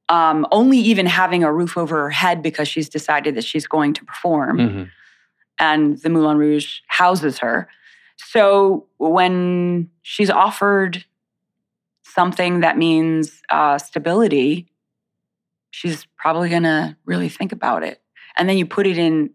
um, 0.09 0.45
only 0.51 0.77
even 0.77 1.05
having 1.05 1.43
a 1.43 1.51
roof 1.51 1.77
over 1.77 2.03
her 2.03 2.09
head 2.11 2.41
because 2.41 2.67
she's 2.67 2.87
decided 2.87 3.35
that 3.35 3.43
she's 3.43 3.67
going 3.67 3.93
to 3.93 4.05
perform 4.05 4.57
Mhm. 4.59 4.89
And 5.59 5.97
the 5.99 6.09
Moulin 6.09 6.37
Rouge 6.37 6.79
houses 6.87 7.39
her. 7.39 7.67
So 8.17 8.87
when 8.97 9.89
she's 10.01 10.29
offered 10.29 11.03
something 12.03 12.61
that 12.61 12.77
means 12.77 13.41
uh, 13.49 13.77
stability, 13.77 14.67
she's 15.71 16.05
probably 16.17 16.49
gonna 16.49 16.97
really 17.05 17.29
think 17.29 17.51
about 17.51 17.83
it. 17.83 18.01
And 18.37 18.47
then 18.47 18.57
you 18.57 18.65
put 18.65 18.87
it 18.87 18.97
in 18.97 19.31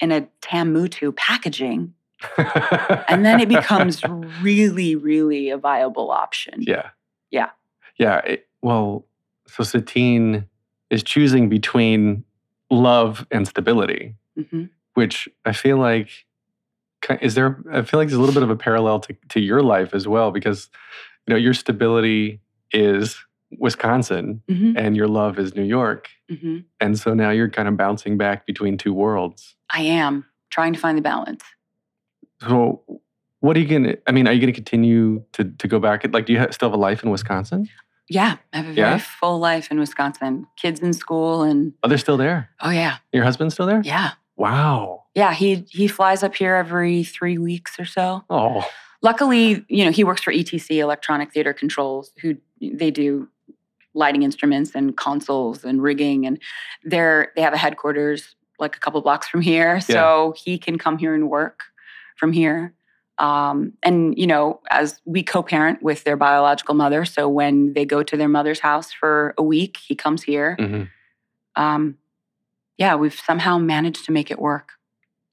in 0.00 0.10
a 0.12 0.26
Tam 0.40 0.74
Mutu 0.74 1.14
packaging, 1.14 1.94
and 3.08 3.24
then 3.24 3.38
it 3.40 3.48
becomes 3.48 4.02
really, 4.42 4.96
really 4.96 5.50
a 5.50 5.56
viable 5.58 6.10
option. 6.10 6.54
yeah. 6.62 6.90
Yeah. 7.30 7.50
Yeah. 7.98 8.18
it- 8.24 8.48
well, 8.62 9.06
so 9.46 9.62
Satine 9.64 10.46
is 10.90 11.02
choosing 11.02 11.48
between 11.48 12.24
love 12.70 13.26
and 13.30 13.46
stability, 13.48 14.14
hmm 14.50 14.64
which 14.94 15.28
I 15.44 15.52
feel 15.52 15.78
like 15.78 16.08
is 17.20 17.34
there 17.34 17.58
I 17.72 17.82
feel 17.82 17.98
like 17.98 18.08
there's 18.08 18.18
a 18.18 18.20
little 18.20 18.34
bit 18.34 18.42
of 18.44 18.50
a 18.50 18.56
parallel 18.56 19.00
to, 19.00 19.16
to 19.30 19.40
your 19.40 19.62
life 19.62 19.92
as 19.94 20.06
well 20.06 20.30
because 20.30 20.68
you 21.26 21.34
know 21.34 21.38
your 21.38 21.54
stability 21.54 22.40
is 22.72 23.16
Wisconsin 23.58 24.42
hmm 24.48 24.72
and 24.76 24.96
your 24.96 25.08
love 25.08 25.38
is 25.38 25.54
New 25.54 25.64
York 25.64 26.08
hmm 26.28 26.58
and 26.80 26.98
so 26.98 27.14
now 27.14 27.30
you're 27.30 27.48
kind 27.50 27.68
of 27.68 27.76
bouncing 27.76 28.18
back 28.18 28.44
between 28.46 28.76
two 28.76 28.92
worlds. 28.92 29.54
I 29.70 29.82
am 29.82 30.24
trying 30.50 30.72
to 30.72 30.80
find 30.80 30.98
the 30.98 31.02
balance. 31.02 31.44
So 32.40 32.82
what 33.40 33.56
are 33.56 33.60
you 33.60 33.66
going 33.68 33.84
to 33.84 33.98
I 34.06 34.12
mean 34.12 34.26
are 34.28 34.32
you 34.32 34.40
going 34.40 34.52
to 34.52 34.56
continue 34.56 35.24
to 35.32 35.44
to 35.44 35.68
go 35.68 35.78
back 35.78 36.04
like 36.12 36.26
do 36.26 36.32
you 36.32 36.38
ha- 36.40 36.50
still 36.50 36.68
have 36.70 36.74
a 36.78 36.80
life 36.80 37.02
in 37.02 37.10
Wisconsin? 37.10 37.68
Yeah, 38.08 38.36
I 38.52 38.56
have 38.58 38.66
a 38.66 38.72
very 38.72 38.90
Yeah? 38.90 38.98
full 38.98 39.38
life 39.38 39.70
in 39.70 39.78
Wisconsin. 39.78 40.46
Kids 40.56 40.80
in 40.80 40.92
school, 40.92 41.42
and 41.42 41.72
Oh, 41.82 41.88
they're 41.88 41.98
still 41.98 42.16
there. 42.16 42.50
oh 42.60 42.70
yeah, 42.70 42.96
Your 43.12 43.24
husband's 43.24 43.54
still 43.54 43.66
there? 43.66 43.80
yeah, 43.84 44.10
Wow. 44.42 45.04
yeah. 45.14 45.32
He 45.32 45.64
he 45.70 45.86
flies 45.88 46.22
up 46.22 46.34
here 46.34 46.54
every 46.54 47.04
three 47.04 47.38
weeks 47.38 47.78
or 47.78 47.84
so. 47.84 48.24
Oh. 48.28 48.68
Luckily, 49.02 49.64
you 49.68 49.84
know, 49.84 49.90
he 49.90 50.04
works 50.04 50.22
for 50.22 50.32
ETC, 50.32 50.78
Electronic 50.78 51.32
Theater 51.32 51.52
Controls, 51.52 52.12
who 52.20 52.36
they 52.60 52.90
do 52.90 53.28
lighting 53.94 54.22
instruments 54.22 54.74
and 54.74 54.96
consoles 54.96 55.64
and 55.64 55.82
rigging, 55.82 56.24
and 56.26 56.38
they're 56.84 57.32
they 57.36 57.42
have 57.42 57.52
a 57.52 57.58
headquarters 57.58 58.36
like 58.58 58.76
a 58.76 58.78
couple 58.78 59.00
blocks 59.00 59.26
from 59.28 59.40
here, 59.40 59.80
so 59.80 60.34
he 60.36 60.56
can 60.58 60.78
come 60.78 60.98
here 60.98 61.14
and 61.14 61.28
work 61.28 61.60
from 62.16 62.32
here. 62.32 62.74
Um, 63.18 63.74
and 63.82 64.16
you 64.16 64.26
know, 64.26 64.60
as 64.70 65.00
we 65.04 65.22
co-parent 65.22 65.82
with 65.82 66.04
their 66.04 66.16
biological 66.16 66.74
mother, 66.74 67.04
so 67.04 67.28
when 67.28 67.72
they 67.74 67.84
go 67.84 68.02
to 68.02 68.16
their 68.16 68.28
mother's 68.28 68.60
house 68.60 68.92
for 68.92 69.34
a 69.36 69.42
week, 69.42 69.76
he 69.76 69.94
comes 69.94 70.22
here. 70.22 70.56
hmm 70.58 70.84
Um, 71.56 71.98
yeah, 72.78 72.94
we've 72.94 73.14
somehow 73.14 73.58
managed 73.58 74.04
to 74.06 74.12
make 74.12 74.30
it 74.30 74.38
work. 74.38 74.70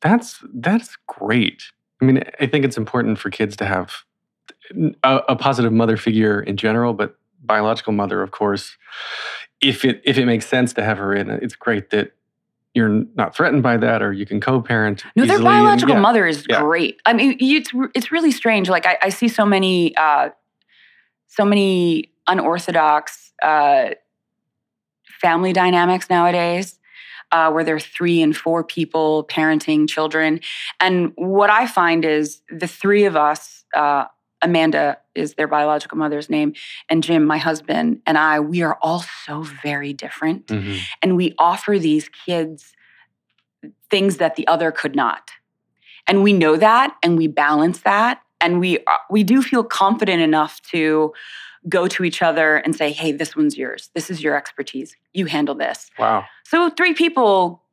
That's 0.01 0.43
that's 0.53 0.97
great. 1.07 1.63
I 2.01 2.05
mean, 2.05 2.23
I 2.39 2.45
think 2.47 2.63
it's 2.65 2.77
important 2.77 3.19
for 3.19 3.29
kids 3.29 3.55
to 3.57 3.65
have 3.65 3.93
a, 5.03 5.21
a 5.29 5.35
positive 5.35 5.73
mother 5.73 5.97
figure 5.97 6.41
in 6.41 6.55
general, 6.57 6.93
but 6.93 7.17
biological 7.43 7.93
mother, 7.93 8.21
of 8.21 8.31
course, 8.31 8.77
if 9.61 9.83
it 9.83 10.01
if 10.05 10.17
it 10.17 10.25
makes 10.25 10.45
sense 10.47 10.73
to 10.73 10.83
have 10.83 10.97
her 10.97 11.13
in, 11.13 11.29
it's 11.29 11.55
great 11.55 11.89
that 11.89 12.11
you're 12.75 13.03
not 13.15 13.35
threatened 13.35 13.63
by 13.63 13.75
that, 13.77 14.01
or 14.01 14.13
you 14.13 14.25
can 14.25 14.39
co-parent. 14.39 15.03
No, 15.15 15.25
their 15.25 15.35
easily 15.35 15.35
and- 15.37 15.43
biological 15.65 15.95
yeah. 15.95 16.01
mother 16.01 16.27
is 16.27 16.45
Yeah. 16.47 16.61
great. 16.61 17.01
I 17.05 17.13
mean, 17.13 17.35
it's 17.39 17.71
it's 17.95 18.11
really 18.11 18.31
strange. 18.31 18.69
Like 18.69 18.85
I, 18.85 18.97
I 19.01 19.09
see 19.09 19.27
so 19.27 19.45
many 19.45 19.95
uh, 19.97 20.29
so 21.27 21.43
many 21.43 22.11
unorthodox 22.27 23.33
uh, 23.41 23.89
family 25.21 25.51
dynamics 25.51 26.09
nowadays, 26.09 26.78
uh, 27.31 27.51
where 27.51 27.63
there 27.63 27.75
are 27.75 27.79
three 27.79 28.21
and 28.21 28.35
four 28.35 28.63
people 28.63 29.25
parenting 29.29 29.87
children. 29.87 30.39
And 30.79 31.11
what 31.15 31.49
I 31.49 31.67
find 31.67 32.05
is 32.05 32.41
the 32.49 32.67
three 32.67 33.05
of 33.05 33.15
us. 33.15 33.65
Uh, 33.75 34.05
Amanda 34.41 34.97
is 35.15 35.33
their 35.33 35.49
biological 35.49 35.97
mother's 35.97 36.29
name, 36.29 36.53
and 36.87 37.03
Jim, 37.03 37.25
my 37.25 37.37
husband, 37.37 38.01
and 38.05 38.17
I, 38.17 38.39
we 38.39 38.61
are 38.61 38.77
all 38.81 39.03
so 39.25 39.41
very 39.41 39.91
different 39.91 40.47
Mhm. 40.47 40.79
and 41.01 41.17
we 41.17 41.33
offer 41.37 41.77
these 41.77 42.07
kids 42.25 42.73
things 43.89 44.17
that 44.17 44.35
the 44.37 44.47
other 44.47 44.71
could 44.71 44.95
not 44.95 45.31
and 46.07 46.23
we 46.23 46.31
know 46.31 46.55
that 46.55 46.95
and 47.03 47.17
we 47.17 47.27
balance 47.27 47.79
that 47.81 48.21
and 48.41 48.59
we 48.59 48.79
uh, 48.79 48.97
we 49.09 49.23
do 49.23 49.41
feel 49.41 49.63
confident 49.63 50.21
enough 50.21 50.61
to 50.71 51.13
go 51.67 51.87
to 51.87 52.03
each 52.03 52.21
other 52.21 52.57
and 52.57 52.75
say 52.75 52.91
hey 52.91 53.11
this 53.11 53.35
one's 53.35 53.57
yours 53.57 53.89
this 53.93 54.09
is 54.09 54.23
your 54.23 54.35
expertise 54.35 54.95
you 55.13 55.25
handle 55.25 55.55
this 55.55 55.89
Wow. 55.99 56.25
so 56.45 56.69
three 56.69 56.93
people 56.93 57.63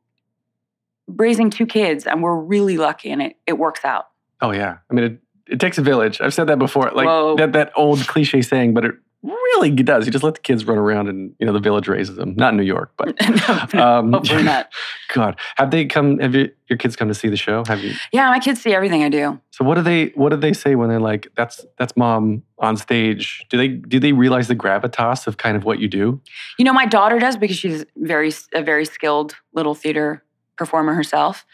raising 1.07 1.49
two 1.49 1.65
kids 1.65 2.05
and 2.05 2.21
we're 2.21 2.35
really 2.35 2.77
lucky 2.77 3.09
and 3.11 3.21
it, 3.21 3.37
it 3.45 3.57
works 3.57 3.85
out 3.85 4.07
Oh 4.41 4.51
yeah. 4.51 4.77
I 4.89 4.93
mean, 4.93 5.03
it, 5.05 5.19
it 5.53 5.59
takes 5.59 5.77
a 5.77 5.81
village. 5.81 6.21
I've 6.21 6.33
said 6.33 6.47
that 6.47 6.59
before. 6.59 6.91
Like 6.93 7.07
Whoa. 7.07 7.35
that 7.37 7.53
that 7.53 7.71
old 7.75 8.05
cliche 8.07 8.41
saying, 8.41 8.73
but 8.73 8.85
it 8.85 8.95
really 9.27 9.71
does. 9.71 10.05
You 10.05 10.11
just 10.11 10.23
let 10.23 10.35
the 10.35 10.39
kids 10.41 10.65
run 10.65 10.77
around, 10.77 11.07
and 11.07 11.33
you 11.39 11.45
know 11.45 11.53
the 11.53 11.59
village 11.59 11.87
raises 11.87 12.15
them. 12.15 12.35
Not 12.35 12.53
in 12.53 12.57
New 12.57 12.63
York, 12.63 12.91
but 12.97 13.09
um, 13.75 14.13
hopefully 14.13 14.43
not 14.43 14.71
God, 15.13 15.37
have 15.55 15.71
they 15.71 15.85
come? 15.85 16.19
Have 16.19 16.35
you, 16.35 16.51
your 16.69 16.77
kids 16.77 16.95
come 16.95 17.07
to 17.07 17.13
see 17.13 17.27
the 17.27 17.37
show? 17.37 17.63
Have 17.67 17.81
you? 17.83 17.93
yeah 18.11 18.29
my 18.29 18.39
kids 18.39 18.61
see 18.61 18.73
everything 18.73 19.03
i 19.03 19.09
do 19.09 19.39
So 19.51 19.63
what 19.63 19.75
do 19.75 19.81
they 19.81 20.07
what 20.15 20.29
do 20.29 20.37
they 20.37 20.53
say 20.53 20.75
when 20.75 20.89
they're 20.89 20.99
like, 20.99 21.27
"That's 21.35 21.65
that's 21.77 21.95
mom 21.95 22.43
on 22.59 22.77
stage"? 22.77 23.45
Do 23.49 23.57
they 23.57 23.67
do 23.67 23.99
they 23.99 24.13
realize 24.13 24.47
the 24.47 24.55
gravitas 24.55 25.27
of 25.27 25.37
kind 25.37 25.55
of 25.57 25.63
what 25.63 25.79
you 25.79 25.87
do? 25.87 26.21
You 26.57 26.65
know, 26.65 26.73
my 26.73 26.85
daughter 26.85 27.19
does 27.19 27.37
because 27.37 27.57
she's 27.57 27.85
very 27.97 28.31
a 28.53 28.61
very 28.61 28.85
skilled 28.85 29.35
little 29.53 29.75
theater 29.75 30.23
performer 30.57 30.93
herself. 30.93 31.45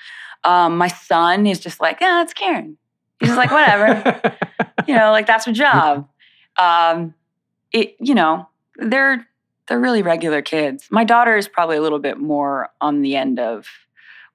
Um, 0.43 0.77
my 0.77 0.87
son 0.87 1.47
is 1.47 1.59
just 1.59 1.79
like, 1.79 1.99
yeah, 2.01 2.21
it's 2.21 2.33
Karen. 2.33 2.77
He's 3.19 3.29
just 3.29 3.37
like, 3.37 3.51
whatever. 3.51 4.21
you 4.87 4.95
know, 4.95 5.11
like 5.11 5.25
that's 5.27 5.45
her 5.45 5.53
job. 5.53 6.07
Um, 6.57 7.13
it, 7.73 7.95
you 7.99 8.15
know, 8.15 8.47
they're 8.77 9.27
they're 9.67 9.79
really 9.79 10.01
regular 10.01 10.41
kids. 10.41 10.87
My 10.91 11.03
daughter 11.03 11.35
is 11.37 11.47
probably 11.47 11.77
a 11.77 11.81
little 11.81 11.99
bit 11.99 12.17
more 12.17 12.69
on 12.81 13.01
the 13.01 13.15
end 13.15 13.39
of, 13.39 13.67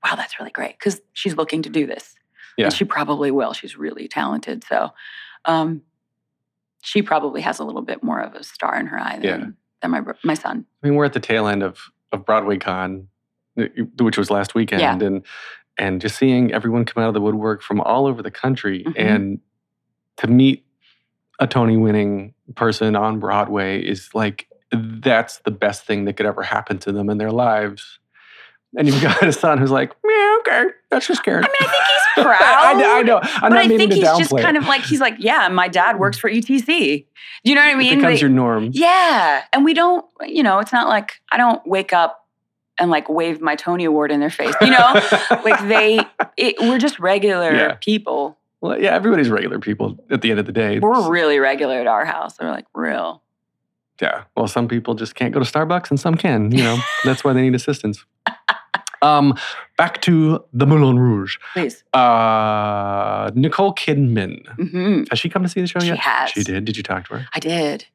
wow, 0.04 0.14
that's 0.16 0.38
really 0.40 0.50
great 0.50 0.78
because 0.78 1.00
she's 1.12 1.36
looking 1.36 1.60
to 1.62 1.68
do 1.70 1.86
this. 1.86 2.14
Yeah. 2.56 2.66
And 2.66 2.74
she 2.74 2.84
probably 2.84 3.30
will. 3.30 3.52
She's 3.52 3.76
really 3.76 4.08
talented. 4.08 4.64
So 4.64 4.90
um, 5.44 5.82
she 6.82 7.02
probably 7.02 7.42
has 7.42 7.58
a 7.58 7.64
little 7.64 7.82
bit 7.82 8.02
more 8.02 8.20
of 8.20 8.34
a 8.34 8.42
star 8.42 8.78
in 8.80 8.86
her 8.86 8.98
eye 8.98 9.18
than, 9.18 9.22
Yeah. 9.40 9.46
than 9.82 9.90
my 9.90 10.00
my 10.24 10.34
son. 10.34 10.64
I 10.82 10.86
mean, 10.86 10.96
we're 10.96 11.04
at 11.04 11.12
the 11.12 11.20
tail 11.20 11.46
end 11.46 11.62
of 11.62 11.78
of 12.10 12.24
Broadway 12.24 12.56
Con, 12.56 13.08
which 14.00 14.16
was 14.16 14.30
last 14.30 14.54
weekend, 14.54 14.80
Yeah. 14.80 14.98
and 14.98 15.24
and 15.76 16.00
just 16.00 16.16
seeing 16.16 16.52
everyone 16.52 16.84
come 16.86 17.02
out 17.04 17.08
of 17.08 17.14
the 17.14 17.20
woodwork 17.20 17.62
from 17.62 17.80
all 17.82 18.06
over 18.06 18.22
the 18.22 18.30
country, 18.30 18.82
Mhm. 18.84 18.94
and 18.96 19.40
to 20.16 20.26
meet 20.26 20.64
a 21.38 21.46
Tony 21.46 21.76
winning 21.76 22.34
person 22.54 22.96
on 22.96 23.18
Broadway 23.20 23.80
is 23.80 24.10
like 24.14 24.48
that's 24.72 25.38
the 25.40 25.50
best 25.50 25.84
thing 25.84 26.04
that 26.04 26.14
could 26.14 26.26
ever 26.26 26.42
happen 26.42 26.78
to 26.80 26.92
them 26.92 27.08
in 27.10 27.18
their 27.18 27.30
lives. 27.30 27.98
And 28.76 28.86
you've 28.86 29.00
got 29.02 29.22
a 29.22 29.32
son 29.32 29.56
who's 29.56 29.70
like, 29.70 29.92
yeah, 30.06 30.36
okay, 30.40 30.64
that's 30.90 31.06
just 31.06 31.22
Karen. 31.24 31.42
I 31.44 31.48
mean, 31.48 31.56
I 31.60 31.72
think 31.72 31.84
he's 32.16 32.24
proud. 32.24 32.38
I, 32.42 32.74
know- 32.74 32.96
I 32.98 33.02
know. 33.02 33.20
I'm 33.22 33.50
but 33.50 33.58
I 33.58 33.66
think 33.68 33.92
he's 33.94 34.02
just 34.02 34.32
it. 34.32 34.40
kind 34.42 34.58
of 34.58 34.66
like 34.66 34.82
he's 34.82 35.00
like, 35.00 35.14
yeah, 35.18 35.48
my 35.48 35.68
dad 35.68 35.98
works 35.98 36.18
for 36.18 36.28
ETC. 36.30 36.66
Do 36.66 37.50
you 37.50 37.54
know 37.54 37.62
what 37.62 37.68
I 37.68 37.72
It 37.72 37.76
mean? 37.78 37.88
becomes 37.98 38.12
Like, 38.14 38.20
your 38.20 38.28
norm. 38.30 38.70
yeah, 38.72 39.44
and 39.54 39.64
we 39.64 39.72
don't, 39.72 40.04
you 40.26 40.42
know, 40.42 40.58
it's 40.58 40.72
not 40.72 40.86
like 40.88 41.12
I 41.32 41.38
don't 41.38 41.66
wake 41.66 41.94
up 41.94 42.26
and 42.78 42.90
like 42.90 43.08
wave 43.08 43.40
my 43.40 43.56
Tony 43.56 43.84
Award 43.84 44.12
in 44.12 44.20
their 44.20 44.28
face. 44.30 44.54
You 44.60 44.70
know, 44.70 45.00
like 45.44 45.66
they, 45.66 46.00
it, 46.36 46.56
we're 46.60 46.78
just 46.78 46.98
regular 46.98 47.54
Yeah. 47.54 47.76
people. 47.80 48.37
Well, 48.60 48.80
yeah, 48.80 48.94
everybody's 48.94 49.30
regular 49.30 49.58
people 49.58 50.04
at 50.10 50.20
the 50.22 50.30
end 50.30 50.40
of 50.40 50.46
the 50.46 50.52
day. 50.52 50.78
We're 50.80 51.08
really 51.10 51.38
regular 51.38 51.80
at 51.80 51.86
our 51.86 52.04
house. 52.04 52.36
We're 52.40 52.50
like 52.50 52.66
real. 52.74 53.22
Yeah. 54.00 54.24
Well, 54.36 54.46
some 54.48 54.68
people 54.68 54.94
just 54.94 55.14
can't 55.14 55.32
go 55.32 55.40
to 55.40 55.46
Starbucks 55.50 55.90
and 55.90 55.98
some 55.98 56.14
can, 56.16 56.50
you 56.52 56.62
know. 56.62 56.78
That's 57.04 57.22
why 57.24 57.32
they 57.32 57.42
need 57.42 57.54
assistance. 57.54 58.04
Um, 59.00 59.34
back 59.76 60.00
to 60.02 60.44
the 60.52 60.66
Moulin 60.66 60.98
Rouge. 60.98 61.36
Please. 61.52 61.84
Uh, 61.94 63.30
Nicole 63.34 63.72
Kidman. 63.74 64.44
hmm 64.56 65.02
Has 65.10 65.20
she 65.20 65.28
come 65.28 65.44
to 65.44 65.48
see 65.48 65.60
the 65.60 65.68
show 65.68 65.78
She 65.78 65.86
yet? 65.88 65.98
has. 65.98 66.30
She 66.30 66.42
did. 66.42 66.64
Did 66.64 66.76
you 66.76 66.82
talk 66.82 67.06
to 67.08 67.18
her? 67.18 67.28
I 67.32 67.38
did. 67.38 67.86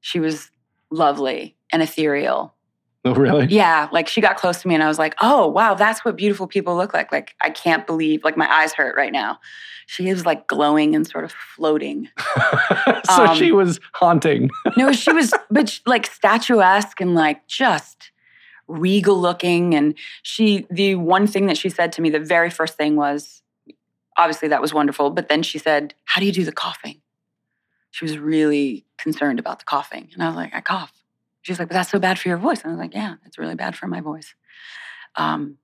She 0.00 0.20
was 0.20 0.50
lovely 0.90 1.56
and 1.72 1.80
ethereal. 1.82 2.54
Oh, 3.04 3.14
really? 3.16 3.46
Yeah, 3.46 3.88
like 3.92 4.08
she 4.08 4.20
got 4.20 4.36
close 4.36 4.62
to 4.62 4.68
me 4.68 4.74
and 4.74 4.82
I 4.82 4.88
was 4.88 4.98
like, 4.98 5.14
oh, 5.20 5.48
wow, 5.48 5.74
that's 5.74 6.04
what 6.04 6.16
beautiful 6.16 6.46
people 6.46 6.76
look 6.76 6.94
like. 6.94 7.10
Like, 7.12 7.34
I 7.40 7.50
can't 7.50 7.86
believe, 7.86 8.22
like, 8.24 8.36
my 8.36 8.50
eyes 8.52 8.72
hurt 8.72 8.96
right 8.96 9.12
now. 9.12 9.38
She 9.86 10.08
is 10.08 10.24
like 10.24 10.46
glowing 10.46 10.94
and 10.94 11.06
sort 11.06 11.24
of 11.24 11.32
floating. 11.32 12.08
so 13.10 13.26
Um, 13.26 13.36
she 13.36 13.50
was 13.52 13.80
haunting. 13.94 14.48
No, 14.76 14.92
she 14.92 15.12
was, 15.12 15.34
but 15.50 15.68
she- 15.68 15.82
like 15.86 16.06
statuesque 16.06 17.00
and 17.00 17.14
like 17.14 17.46
just 17.48 18.10
regal 18.68 19.20
looking. 19.20 19.74
And 19.74 19.94
she, 20.22 20.66
the 20.70 20.94
one 20.94 21.26
thing 21.26 21.46
that 21.46 21.58
she 21.58 21.68
said 21.68 21.92
to 21.92 22.02
me, 22.02 22.08
the 22.10 22.20
very 22.20 22.48
first 22.48 22.76
thing 22.76 22.96
was, 22.96 23.42
obviously 24.16 24.48
that 24.48 24.62
was 24.62 24.72
wonderful. 24.72 25.10
But 25.10 25.28
then 25.28 25.42
she 25.42 25.58
said, 25.58 25.94
how 26.04 26.20
do 26.20 26.26
you 26.26 26.32
do 26.32 26.44
the 26.44 26.52
coughing? 26.52 27.00
She 27.90 28.04
was 28.04 28.16
really 28.16 28.86
concerned 28.96 29.38
about 29.40 29.58
the 29.58 29.64
coughing. 29.66 30.08
And 30.14 30.22
I 30.22 30.28
was 30.28 30.36
like, 30.36 30.54
I 30.54 30.60
cough. 30.60 30.92
She's 31.42 31.58
like, 31.58 31.68
but 31.68 31.74
that's 31.74 31.90
so 31.90 31.98
bad 31.98 32.18
for 32.18 32.28
your 32.28 32.38
voice. 32.38 32.62
And 32.62 32.70
I 32.70 32.74
was 32.74 32.80
like, 32.80 32.94
yeah, 32.94 33.16
it's 33.26 33.38
really 33.38 33.54
bad 33.56 33.76
for 33.76 33.86
my 33.88 34.00
voice. 34.00 34.34
Um, 35.16 35.58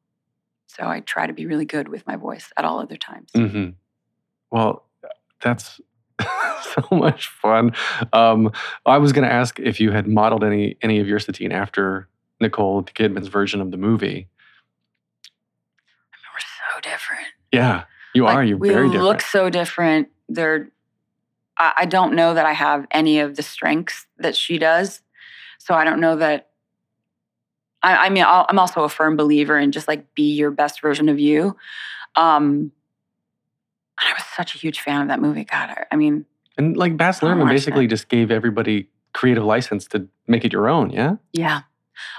so 0.66 0.86
I 0.86 1.00
try 1.00 1.26
to 1.26 1.32
be 1.32 1.46
really 1.46 1.64
good 1.64 1.88
with 1.88 2.06
my 2.06 2.16
voice 2.16 2.52
at 2.56 2.64
all 2.64 2.78
other 2.80 2.96
times. 2.96 3.30
hmm 3.34 3.70
Well, 4.50 4.84
that's 5.40 5.80
so 6.74 6.82
much 6.90 7.28
fun. 7.28 7.72
Um, 8.12 8.50
I 8.84 8.98
was 8.98 9.12
going 9.12 9.26
to 9.26 9.32
ask 9.32 9.58
if 9.60 9.80
you 9.80 9.92
had 9.92 10.06
modeled 10.08 10.42
any 10.44 10.76
any 10.82 10.98
of 11.00 11.06
your 11.06 11.20
satine 11.20 11.52
after 11.52 12.08
Nicole 12.40 12.82
Kidman's 12.82 13.28
version 13.28 13.60
of 13.60 13.70
the 13.70 13.76
movie. 13.76 14.28
I 16.12 16.16
mean, 16.16 16.32
We're 16.34 16.40
so 16.74 16.80
different. 16.80 17.26
Yeah, 17.52 17.84
you 18.14 18.24
Like, 18.24 18.36
are. 18.36 18.44
You're 18.44 18.58
we 18.58 18.68
very 18.68 18.86
different. 18.88 19.04
look 19.04 19.20
so 19.22 19.48
different. 19.48 20.08
They're. 20.28 20.70
I, 21.56 21.72
I 21.78 21.86
don't 21.86 22.14
know 22.14 22.34
that 22.34 22.46
I 22.46 22.52
have 22.52 22.86
any 22.90 23.20
of 23.20 23.36
the 23.36 23.42
strengths 23.42 24.06
that 24.18 24.36
she 24.36 24.58
does, 24.58 25.00
so 25.58 25.74
I 25.74 25.84
don't 25.84 26.00
know 26.00 26.16
that. 26.16 26.48
I, 27.82 28.06
I 28.06 28.08
mean, 28.10 28.24
I'll, 28.26 28.46
I'm 28.48 28.58
also 28.58 28.82
a 28.82 28.88
firm 28.88 29.16
believer 29.16 29.58
in 29.58 29.70
just 29.70 29.86
like 29.86 30.14
be 30.14 30.34
your 30.34 30.50
best 30.50 30.80
version 30.80 31.08
of 31.08 31.20
you. 31.20 31.56
Um, 32.16 32.72
I 33.98 34.12
was 34.12 34.24
such 34.34 34.54
a 34.54 34.58
huge 34.58 34.80
fan 34.80 35.02
of 35.02 35.08
that 35.08 35.20
movie. 35.20 35.44
God, 35.44 35.70
I, 35.70 35.84
I 35.92 35.96
mean, 35.96 36.24
and 36.56 36.76
like 36.76 36.96
Baz 36.96 37.22
I 37.22 37.26
Luhrmann 37.26 37.48
basically 37.48 37.86
that. 37.86 37.90
just 37.90 38.08
gave 38.08 38.30
everybody 38.30 38.88
creative 39.12 39.44
license 39.44 39.86
to 39.88 40.08
make 40.26 40.44
it 40.44 40.52
your 40.52 40.68
own. 40.68 40.90
Yeah. 40.90 41.16
yeah, 41.32 41.62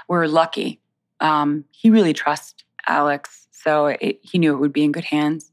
we're 0.08 0.26
lucky. 0.26 0.80
Um, 1.20 1.64
he 1.70 1.90
really 1.90 2.12
trusts 2.12 2.64
Alex, 2.86 3.46
so 3.50 3.86
it, 3.86 4.20
he 4.22 4.38
knew 4.38 4.54
it 4.54 4.58
would 4.58 4.72
be 4.72 4.84
in 4.84 4.92
good 4.92 5.04
hands. 5.04 5.52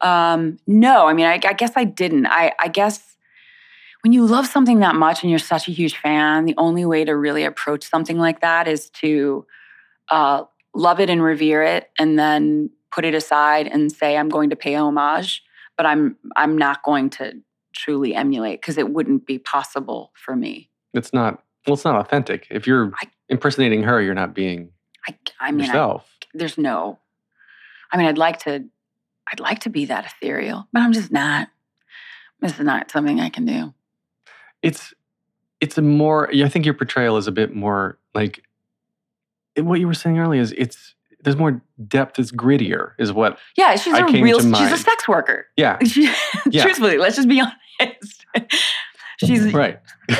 Um, 0.00 0.58
no, 0.66 1.06
I 1.06 1.12
mean, 1.12 1.26
I, 1.26 1.34
I 1.34 1.52
guess 1.52 1.72
I 1.76 1.84
didn't. 1.84 2.26
I, 2.26 2.52
I 2.58 2.68
guess 2.68 3.11
when 4.02 4.12
you 4.12 4.26
love 4.26 4.46
something 4.46 4.80
that 4.80 4.94
much 4.94 5.22
and 5.22 5.30
you're 5.30 5.38
such 5.38 5.68
a 5.68 5.72
huge 5.72 5.96
fan, 5.96 6.44
the 6.44 6.54
only 6.58 6.84
way 6.84 7.04
to 7.04 7.16
really 7.16 7.44
approach 7.44 7.84
something 7.84 8.18
like 8.18 8.40
that 8.40 8.68
is 8.68 8.90
to 8.90 9.46
uh, 10.08 10.44
love 10.74 11.00
it 11.00 11.08
and 11.08 11.22
revere 11.22 11.62
it, 11.62 11.90
and 11.98 12.18
then 12.18 12.70
put 12.90 13.04
it 13.04 13.14
aside 13.14 13.66
and 13.66 13.90
say, 13.90 14.16
"I'm 14.16 14.28
going 14.28 14.50
to 14.50 14.56
pay 14.56 14.74
homage," 14.74 15.42
but 15.76 15.86
I'm 15.86 16.16
I'm 16.36 16.58
not 16.58 16.82
going 16.82 17.10
to 17.10 17.40
truly 17.74 18.14
emulate 18.14 18.60
because 18.60 18.78
it 18.78 18.90
wouldn't 18.90 19.26
be 19.26 19.38
possible 19.38 20.12
for 20.14 20.36
me. 20.36 20.70
It's 20.92 21.12
not. 21.12 21.42
Well, 21.66 21.74
it's 21.74 21.84
not 21.84 21.96
authentic. 21.96 22.48
If 22.50 22.66
you're 22.66 22.92
I- 23.00 23.08
impersonating 23.28 23.84
her, 23.84 24.02
you're 24.02 24.14
not 24.14 24.34
being 24.34 24.70
I, 25.08 25.14
I 25.38 25.52
mean, 25.52 25.62
I, 25.62 25.66
yourself. 25.66 26.08
there's 26.34 26.58
no 26.58 26.98
I 27.92 27.98
mean, 27.98 28.06
I'd 28.06 28.18
like 28.18 28.38
to, 28.40 28.64
I'd 29.30 29.40
like 29.40 29.60
to 29.60 29.68
be 29.68 29.84
that 29.86 30.06
ethereal, 30.06 30.66
but 30.72 30.80
I'm 30.80 30.92
just 30.92 31.12
not. 31.12 31.48
This 32.40 32.54
is 32.58 32.64
not 32.64 32.90
something 32.90 33.20
I 33.20 33.28
can 33.28 33.44
do. 33.44 33.74
It's 34.62 34.94
it's 35.60 35.78
a 35.78 35.82
more. 35.82 36.30
I 36.34 36.48
think 36.48 36.64
your 36.64 36.74
portrayal 36.74 37.16
is 37.16 37.26
a 37.26 37.32
bit 37.32 37.54
more 37.54 37.98
like 38.14 38.42
what 39.56 39.80
you 39.80 39.86
were 39.86 39.94
saying 39.94 40.18
earlier. 40.18 40.40
Is 40.40 40.52
it's 40.56 40.94
there's 41.22 41.36
more 41.36 41.62
depth. 41.88 42.18
It's 42.18 42.32
grittier. 42.32 42.92
Is 42.98 43.12
what. 43.12 43.38
Yeah, 43.56 43.76
she's 43.76 43.94
I 43.94 44.00
a 44.00 44.06
real. 44.06 44.38
She's 44.38 44.46
mind. 44.46 44.74
a 44.74 44.78
sex 44.78 45.06
worker. 45.08 45.46
Yeah. 45.56 45.78
She, 45.84 46.12
Yeah. 46.50 46.62
Truthfully, 46.62 46.98
let's 46.98 47.16
just 47.16 47.28
be 47.28 47.40
honest. 47.80 48.26
she's 49.24 49.52
Right. 49.52 49.78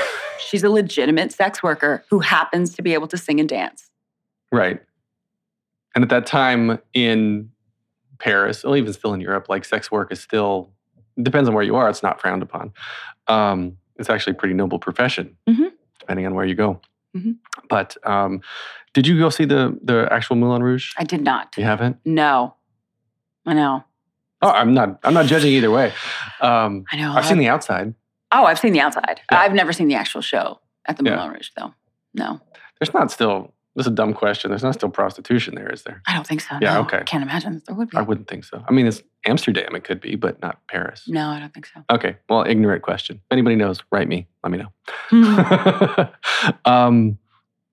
she's 0.49 0.63
a 0.63 0.71
legitimate 0.71 1.33
sex 1.33 1.63
worker 1.63 2.05
who 2.11 2.21
happens 2.21 2.75
to 2.77 2.83
be 2.83 2.95
able 2.95 3.09
to 3.09 3.17
sing 3.19 3.41
and 3.41 3.49
dance. 3.49 3.91
Right. 4.51 4.81
And 5.95 6.05
at 6.05 6.11
that 6.11 6.27
time 6.27 6.79
in 6.95 7.51
Paris, 8.19 8.65
or 8.65 8.77
even 8.77 8.93
still 8.93 9.13
in 9.13 9.21
Europe, 9.21 9.49
like 9.49 9.65
sex 9.65 9.91
work 9.91 10.13
is 10.13 10.21
still 10.21 10.71
depends 11.21 11.49
on 11.49 11.55
where 11.55 11.65
you 11.65 11.77
are. 11.77 11.89
It's 11.91 12.03
not 12.03 12.21
frowned 12.21 12.43
upon. 12.43 12.73
Um, 13.27 13.77
it's 14.03 14.11
actually 14.11 14.33
a 14.33 14.35
pretty 14.35 14.55
noble 14.55 14.79
profession, 14.79 15.37
Mhm. 15.49 15.71
depending 16.01 16.27
on 16.27 16.35
where 16.35 16.45
you 16.45 16.55
go. 16.55 16.81
Mhm. 17.17 17.37
But 17.69 17.97
um, 18.05 18.41
did 18.93 19.07
you 19.07 19.19
go 19.19 19.31
see 19.31 19.45
the 19.47 19.79
the 19.83 20.09
actual 20.11 20.37
Moulin 20.37 20.63
Rouge? 20.63 20.93
I 20.99 21.05
did 21.05 21.23
not. 21.23 21.55
You 21.57 21.65
haven't? 21.65 21.97
No, 22.05 22.57
I 23.47 23.55
know. 23.55 23.85
Oh, 24.43 24.51
I'm 24.51 24.75
not. 24.75 24.99
I'm 25.05 25.15
not 25.15 25.27
judging 25.27 25.53
either 25.53 25.71
way. 25.71 25.93
Um, 26.41 26.85
I 26.93 26.97
know. 26.97 27.13
I've 27.15 27.27
seen 27.27 27.39
the 27.39 27.49
outside. 27.49 27.95
Oh, 28.33 28.45
I've 28.45 28.59
seen 28.59 28.73
the 28.73 28.81
outside. 28.81 29.21
Yeah. 29.31 29.41
I've 29.41 29.53
never 29.55 29.73
seen 29.73 29.89
the 29.89 29.95
actual 29.95 30.21
show 30.23 30.61
at 30.87 30.97
the 30.97 31.05
Yeah. 31.05 31.17
Moulin 31.17 31.33
Rouge, 31.35 31.51
though. 31.57 31.75
No, 32.15 32.41
There's 32.81 32.93
not 32.93 33.11
still. 33.13 33.55
This 33.75 33.87
is 33.87 33.93
a 33.93 33.95
dumb 33.95 34.13
question. 34.13 34.51
There's 34.51 34.63
not 34.63 34.75
still 34.75 34.91
prostitution 34.91 35.55
there, 35.55 35.71
is 35.73 35.83
there? 35.83 36.03
I 36.07 36.15
don't 36.15 36.27
think 36.27 36.43
so. 36.43 36.59
Yeah, 36.61 36.75
no. 36.75 36.81
okay. 36.81 36.99
I 36.99 37.03
can't 37.05 37.23
imagine 37.23 37.55
that 37.55 37.67
there 37.67 37.75
would 37.75 37.89
be. 37.89 37.97
I 37.97 38.03
wouldn't 38.03 38.29
think 38.29 38.45
so. 38.45 38.63
I 38.69 38.73
mean, 38.73 38.87
it's 38.87 39.03
Amsterdam. 39.25 39.75
It 39.75 39.85
could 39.85 40.01
be, 40.01 40.15
but 40.15 40.41
not 40.43 40.59
Paris. 40.69 41.05
No, 41.09 41.29
I 41.29 41.41
don't 41.41 41.55
think 41.55 41.67
so. 41.67 41.83
Okay. 41.91 42.17
Well, 42.29 42.45
ignorant 42.47 42.83
question. 42.83 43.17
If 43.17 43.33
anybody 43.33 43.57
knows, 43.57 43.83
write 43.91 44.09
me. 44.09 44.27
Let 44.45 44.53
me 44.53 44.59
know. 44.59 44.73
Hmm. 45.09 46.51
um, 46.71 47.19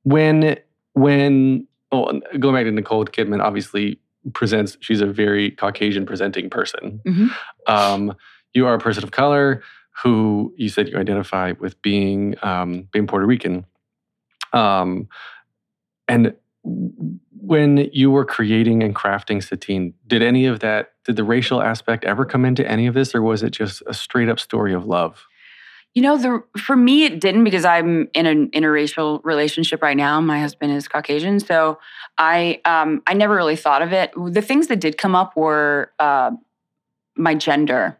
when 0.03 0.57
when 0.93 1.67
oh, 1.91 2.19
going 2.39 2.55
back 2.55 2.63
to 2.63 2.71
Nicole 2.71 3.05
Kidman, 3.05 3.43
obviously 3.43 3.99
presents 4.33 4.77
she's 4.79 5.01
a 5.01 5.05
very 5.05 5.51
Caucasian 5.51 6.05
presenting 6.05 6.49
person. 6.49 7.01
Mhm. 7.05 7.29
Um, 7.67 8.15
you 8.53 8.67
are 8.67 8.73
a 8.73 8.79
person 8.79 9.03
of 9.03 9.11
color 9.11 9.61
who 10.03 10.53
you 10.57 10.69
said 10.69 10.87
you 10.87 10.97
identify 10.97 11.53
with 11.59 11.81
being 11.81 12.35
um, 12.41 12.87
being 12.91 13.07
Puerto 13.07 13.25
Rican. 13.25 13.65
Um, 14.53 15.07
and 16.09 16.33
when 17.49 17.89
you 17.93 18.11
were 18.11 18.25
creating 18.25 18.83
and 18.83 18.93
crafting 18.93 19.41
Satine, 19.41 19.93
did 20.05 20.21
any 20.21 20.45
of 20.45 20.59
that, 20.59 20.91
did 21.05 21.15
the 21.15 21.23
racial 21.23 21.61
aspect 21.61 22.03
ever 22.03 22.25
come 22.25 22.45
into 22.45 22.69
any 22.69 22.87
of 22.87 22.93
this, 22.93 23.15
or 23.15 23.21
was 23.21 23.43
it 23.43 23.51
just 23.51 23.81
a 23.87 23.93
straight 23.93 24.29
up 24.29 24.39
story 24.39 24.73
of 24.73 24.85
love? 24.85 25.25
You 25.95 26.03
know, 26.03 26.17
the 26.17 26.43
for 26.59 26.75
me 26.75 27.05
it 27.05 27.19
didn't 27.19 27.43
because 27.43 27.65
I'm 27.65 28.09
in 28.13 28.25
an 28.25 28.49
interracial 28.51 29.21
relationship 29.23 29.81
right 29.81 29.97
now. 29.97 30.21
My 30.21 30.39
husband 30.39 30.73
is 30.73 30.87
Caucasian, 30.87 31.39
so 31.39 31.79
I 32.17 32.61
um, 32.65 33.01
I 33.07 33.13
never 33.13 33.35
really 33.35 33.55
thought 33.55 33.81
of 33.81 33.93
it. 33.93 34.11
The 34.15 34.41
things 34.41 34.67
that 34.67 34.79
did 34.79 34.97
come 34.97 35.15
up 35.15 35.35
were 35.35 35.91
uh, 35.97 36.31
my 37.15 37.33
gender. 37.33 37.97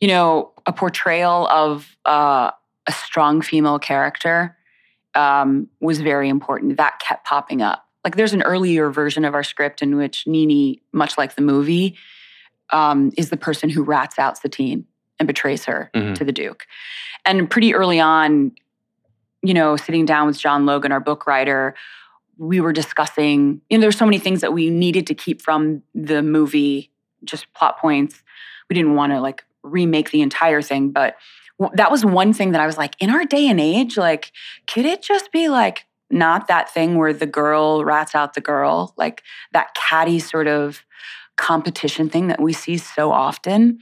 You 0.00 0.08
know, 0.08 0.52
a 0.66 0.72
portrayal 0.72 1.48
of 1.48 1.96
uh, 2.04 2.52
a 2.86 2.92
strong 2.92 3.42
female 3.42 3.80
character 3.80 4.56
um, 5.18 5.68
was 5.80 6.00
very 6.00 6.28
important. 6.28 6.76
That 6.76 7.00
kept 7.00 7.26
popping 7.26 7.60
up. 7.62 7.84
Like 8.04 8.16
there's 8.16 8.32
an 8.34 8.42
earlier 8.42 8.90
version 8.90 9.24
of 9.24 9.34
our 9.34 9.42
script 9.42 9.82
in 9.82 9.96
which 9.96 10.26
Nini, 10.26 10.80
much 10.92 11.18
like 11.18 11.34
the 11.34 11.42
movie, 11.42 11.96
um, 12.70 13.12
is 13.16 13.30
the 13.30 13.36
person 13.36 13.68
who 13.68 13.82
rats 13.82 14.18
out 14.18 14.38
Satine 14.38 14.84
and 15.18 15.26
betrays 15.26 15.64
her 15.64 15.90
Mhm. 15.94 16.14
to 16.14 16.24
the 16.24 16.32
Duke. 16.32 16.66
And 17.24 17.50
pretty 17.50 17.74
early 17.74 17.98
on, 17.98 18.52
you 19.42 19.54
know, 19.54 19.76
sitting 19.76 20.04
down 20.04 20.26
with 20.28 20.38
John 20.38 20.64
Logan, 20.66 20.92
our 20.92 21.00
book 21.00 21.26
writer, 21.26 21.74
we 22.36 22.60
were 22.60 22.72
discussing, 22.72 23.60
you 23.68 23.76
know, 23.78 23.82
there's 23.82 23.96
so 23.98 24.04
many 24.04 24.18
things 24.18 24.40
that 24.42 24.52
we 24.52 24.70
needed 24.70 25.06
to 25.08 25.14
keep 25.14 25.42
from 25.42 25.82
the 25.94 26.22
movie, 26.22 26.92
just 27.24 27.52
plot 27.54 27.78
points. 27.78 28.22
We 28.70 28.74
didn't 28.74 28.94
want 28.94 29.12
to 29.12 29.20
like 29.20 29.44
remake 29.64 30.12
the 30.12 30.22
entire 30.22 30.62
thing, 30.62 30.90
but 30.90 31.16
that 31.74 31.90
was 31.90 32.04
one 32.04 32.32
thing 32.32 32.52
that 32.52 32.60
I 32.60 32.66
was 32.66 32.78
like, 32.78 32.94
in 33.00 33.10
our 33.10 33.24
day 33.24 33.48
and 33.48 33.60
age, 33.60 33.96
like, 33.96 34.32
could 34.66 34.86
it 34.86 35.02
just 35.02 35.32
be 35.32 35.48
like 35.48 35.86
not 36.10 36.48
that 36.48 36.72
thing 36.72 36.96
where 36.96 37.12
the 37.12 37.26
girl 37.26 37.84
rats 37.84 38.14
out 38.14 38.34
the 38.34 38.40
girl, 38.40 38.94
like 38.96 39.22
that 39.52 39.74
catty 39.74 40.18
sort 40.18 40.46
of 40.46 40.84
competition 41.36 42.08
thing 42.08 42.28
that 42.28 42.40
we 42.40 42.52
see 42.52 42.78
so 42.78 43.10
often? 43.10 43.80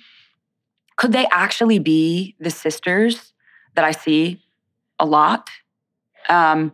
Could 0.97 1.12
they 1.12 1.27
actually 1.31 1.79
be 1.79 2.35
the 2.41 2.51
sisters 2.51 3.35
that 3.74 3.85
I 3.85 3.91
see 3.93 4.43
a 4.99 5.05
lot? 5.05 5.51
Um, 6.29 6.72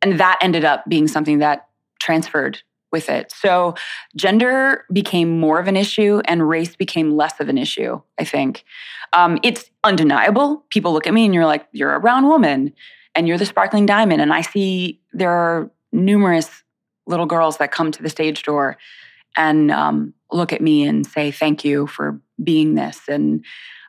and 0.00 0.20
that 0.20 0.38
ended 0.40 0.64
up 0.64 0.84
being 0.88 1.08
something 1.08 1.38
that 1.38 1.68
transferred 2.00 2.62
with 2.94 3.10
it. 3.10 3.32
So 3.32 3.74
gender 4.14 4.84
became 4.92 5.40
more 5.40 5.58
of 5.58 5.66
an 5.66 5.76
issue 5.76 6.22
and 6.26 6.48
race 6.48 6.76
became 6.76 7.16
less 7.16 7.40
of 7.40 7.48
an 7.48 7.58
issue, 7.58 8.00
I 8.20 8.24
think. 8.24 8.64
Um, 9.12 9.40
it's 9.42 9.68
undeniable. 9.82 10.64
People 10.70 10.92
look 10.92 11.08
at 11.08 11.12
me 11.12 11.24
and 11.24 11.34
you're 11.34 11.44
like, 11.44 11.66
you're 11.72 11.94
a 11.94 12.00
brown 12.00 12.28
woman 12.28 12.72
and 13.16 13.26
you're 13.26 13.36
the 13.36 13.46
sparkling 13.46 13.84
diamond. 13.84 14.22
And 14.22 14.32
I 14.32 14.42
see 14.42 15.00
there 15.12 15.32
are 15.32 15.70
numerous 15.92 16.62
little 17.06 17.26
girls 17.26 17.56
that 17.58 17.72
come 17.72 17.90
to 17.90 18.02
the 18.02 18.08
stage 18.08 18.44
door 18.44 18.78
and 19.36 19.72
um, 19.72 20.14
look 20.30 20.52
at 20.52 20.60
me 20.60 20.84
and 20.84 21.04
say, 21.04 21.32
thank 21.32 21.64
you 21.64 21.88
for 21.88 22.20
being 22.42 22.76
this. 22.76 23.00
And 23.08 23.44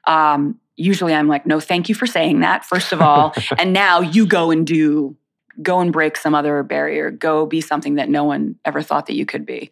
um, 0.08 0.60
usually 0.76 1.14
I'm 1.14 1.28
like, 1.28 1.46
no, 1.46 1.60
thank 1.60 1.90
you 1.90 1.96
for 1.96 2.08
saying 2.08 2.40
that, 2.40 2.66
first 2.66 2.92
of 2.92 3.02
all. 3.02 3.36
and 3.60 3.72
now 3.72 4.02
you 4.02 4.26
go 4.26 4.50
and 4.50 4.66
do, 4.66 5.16
go 5.62 5.80
and 5.80 5.92
break 5.92 6.18
some 6.18 6.36
other 6.36 6.64
barrier, 6.64 7.12
go 7.12 7.46
be 7.46 7.62
something 7.62 7.96
that 7.96 8.10
no 8.10 8.24
one 8.24 8.56
ever 8.66 8.82
thought 8.82 9.06
that 9.08 9.16
you 9.16 9.26
could 9.26 9.46
be. 9.46 9.72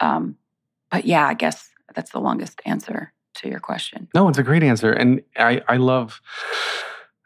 Um, 0.00 0.36
but 0.90 1.04
yeah, 1.04 1.26
I 1.26 1.34
guess 1.34 1.70
that's 1.94 2.12
the 2.12 2.20
longest 2.20 2.60
answer 2.64 3.12
to 3.36 3.48
your 3.48 3.60
question. 3.60 4.08
No, 4.14 4.28
it's 4.28 4.38
a 4.38 4.42
great 4.42 4.62
answer. 4.62 4.92
And 4.92 5.22
I, 5.36 5.60
I 5.68 5.76
love, 5.76 6.20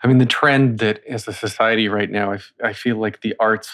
I 0.02 0.06
mean, 0.06 0.18
the 0.18 0.26
trend 0.26 0.78
that 0.78 1.04
as 1.06 1.28
a 1.28 1.32
society 1.32 1.88
right 1.88 2.10
now, 2.10 2.32
I, 2.32 2.34
f- 2.36 2.52
I 2.62 2.72
feel 2.72 2.96
like 2.96 3.20
the 3.20 3.34
arts 3.38 3.70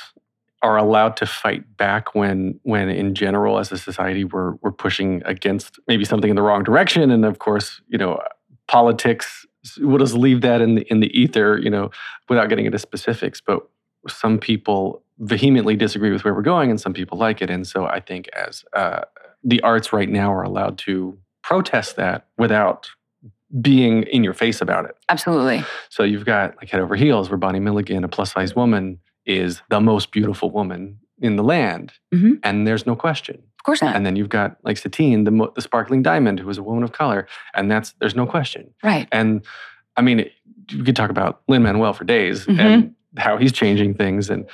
are 0.63 0.77
allowed 0.77 1.17
to 1.19 1.27
fight 1.27 1.77
back 1.77 2.15
when, 2.15 2.59
when 2.63 2.89
in 2.89 3.15
general, 3.15 3.59
as 3.59 3.71
a 3.71 3.79
society, 3.79 4.25
we're, 4.25 4.55
we're 4.63 4.73
pushing 4.73 5.23
against 5.27 5.79
maybe 5.87 6.05
something 6.05 6.31
in 6.31 6.37
the 6.37 6.43
wrong 6.43 6.65
direction. 6.65 7.11
And 7.11 7.25
of 7.25 7.39
course, 7.39 7.81
you 7.89 7.99
know, 7.99 8.21
politics, 8.67 9.47
we'll 9.79 9.99
just 9.99 10.15
leave 10.15 10.41
that 10.41 10.61
in 10.61 10.77
the, 10.77 10.83
in 10.91 11.01
the 11.01 11.19
ether, 11.19 11.59
you 11.59 11.71
know, 11.71 11.91
without 12.29 12.49
getting 12.49 12.65
into 12.67 12.79
specifics. 12.79 13.41
But 13.41 13.69
some 14.09 14.39
people 14.39 15.03
vehemently 15.19 15.77
disagree 15.77 16.11
with 16.11 16.25
where 16.25 16.35
we're 16.35 16.43
going 16.43 16.71
and 16.71 16.81
some 16.81 16.93
people 16.93 17.17
like 17.19 17.41
it. 17.41 17.51
And 17.51 17.67
so 17.67 17.87
I 17.87 18.01
think 18.01 18.29
as 18.37 18.65
uh, 18.73 19.03
the 19.43 19.61
arts 19.63 19.93
right 19.93 20.09
now 20.09 20.33
are 20.33 20.43
allowed 20.43 20.79
to 20.79 21.17
protest 21.43 21.97
that 21.97 22.27
without 22.39 22.91
being 23.61 24.03
in 24.05 24.25
your 24.25 24.35
face 24.35 24.61
about 24.61 24.85
it. 24.87 24.97
Absolutely. 25.09 25.63
So 25.89 26.03
you've 26.03 26.25
got 26.25 26.57
like 26.57 26.71
Head 26.71 26.81
Over 26.81 26.97
Heels, 26.97 27.31
where 27.31 27.39
Bonnie 27.39 27.61
Milligan, 27.61 28.03
a 28.03 28.09
plus 28.09 28.33
size 28.33 28.57
woman, 28.57 28.99
is 29.27 29.63
the 29.71 29.81
most 29.81 30.11
beautiful 30.11 30.51
woman 30.51 30.99
in 31.21 31.37
the 31.37 31.45
land. 31.45 31.93
Mhm. 32.13 32.41
And 32.43 32.67
there's 32.67 32.85
no 32.87 32.97
question. 32.97 33.37
Of 33.37 33.63
course 33.65 33.81
not. 33.81 33.95
And 33.95 34.05
then 34.05 34.17
you've 34.17 34.29
got 34.29 34.57
like 34.65 34.77
Satine, 34.77 35.25
the, 35.25 35.31
mo- 35.31 35.53
the 35.55 35.63
sparkling 35.63 36.03
diamond, 36.03 36.41
who 36.41 36.51
is 36.51 36.59
a 36.59 36.63
woman 36.63 36.83
of 36.83 36.93
color. 36.93 37.29
And 37.55 37.71
that's, 37.71 37.93
there's 38.01 38.17
no 38.17 38.27
question. 38.27 38.75
right. 38.83 39.07
And 39.13 39.45
I 39.97 40.03
mean, 40.03 40.29
we 40.77 40.83
could 40.83 40.97
talk 40.97 41.11
about 41.11 41.43
Lin 41.47 41.63
Manuel 41.63 41.93
for 41.93 42.03
days 42.05 42.47
Mhm. 42.47 42.59
and 42.59 42.95
how 43.17 43.37
he's 43.37 43.53
changing 43.53 43.95
things. 43.95 44.31
And 44.31 44.49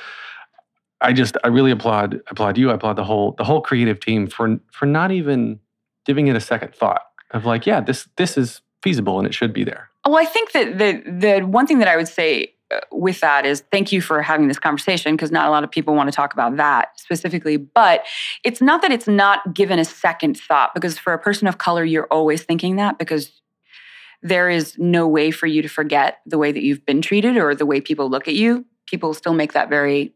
I 1.01 1.13
just, 1.13 1.37
I 1.45 1.49
really 1.49 1.71
applaud, 1.71 2.21
applaud 2.29 2.59
you. 2.59 2.71
I 2.71 2.75
applaud 2.75 2.97
the 2.97 3.05
whole, 3.05 3.33
the 3.39 3.45
whole 3.45 3.61
creative 3.61 4.01
team 4.01 4.27
for, 4.27 4.59
for 4.73 4.87
not 4.87 5.11
even 5.11 5.61
giving 6.05 6.27
it 6.27 6.37
a 6.37 6.41
second 6.41 6.75
thought 6.75 7.03
of 7.31 7.47
like, 7.47 7.67
yeah, 7.67 7.81
this, 7.81 8.09
this 8.17 8.37
is 8.37 8.61
feasible 8.83 9.19
and 9.19 9.27
it 9.27 9.35
should 9.35 9.53
be 9.53 9.65
there. 9.65 9.91
Well, 10.07 10.17
I 10.17 10.25
think 10.25 10.53
that 10.53 10.79
the 10.79 11.03
the 11.07 11.47
one 11.47 11.67
thing 11.67 11.79
that 11.81 11.89
I 11.89 11.97
would 11.97 12.09
say 12.09 12.55
uh, 12.71 12.81
with 12.91 13.21
that 13.21 13.45
is 13.45 13.63
thank 13.71 13.93
you 13.93 14.01
for 14.01 14.23
having 14.23 14.49
this 14.49 14.59
conversation 14.59 15.15
because 15.15 15.31
not 15.31 15.47
a 15.47 15.51
lot 15.51 15.63
of 15.63 15.71
people 15.71 15.95
want 15.95 16.09
to 16.09 16.13
talk 16.17 16.33
about 16.33 16.57
that 16.57 16.99
specifically. 16.99 17.59
But 17.59 18.07
it's 18.43 18.63
not 18.63 18.81
that 18.83 18.93
it's 18.93 19.09
not 19.09 19.55
given 19.55 19.79
a 19.79 19.85
second 19.85 20.39
thought 20.39 20.73
because 20.75 20.99
for 20.99 21.13
a 21.13 21.19
person 21.19 21.47
of 21.47 21.59
color, 21.59 21.85
you're 21.85 22.07
always 22.11 22.43
thinking 22.43 22.77
that 22.77 22.99
because 22.99 23.43
there 24.23 24.51
is 24.51 24.77
no 24.79 25.07
way 25.07 25.31
for 25.31 25.47
you 25.47 25.63
to 25.63 25.69
forget 25.69 26.19
the 26.27 26.39
way 26.39 26.53
that 26.53 26.63
you've 26.63 26.85
been 26.85 27.01
treated 27.01 27.37
or 27.37 27.55
the 27.55 27.67
way 27.67 27.81
people 27.81 28.11
look 28.11 28.29
at 28.29 28.35
you. 28.35 28.65
People 28.87 29.15
still 29.15 29.35
make 29.35 29.53
that 29.53 29.69
very 29.69 30.13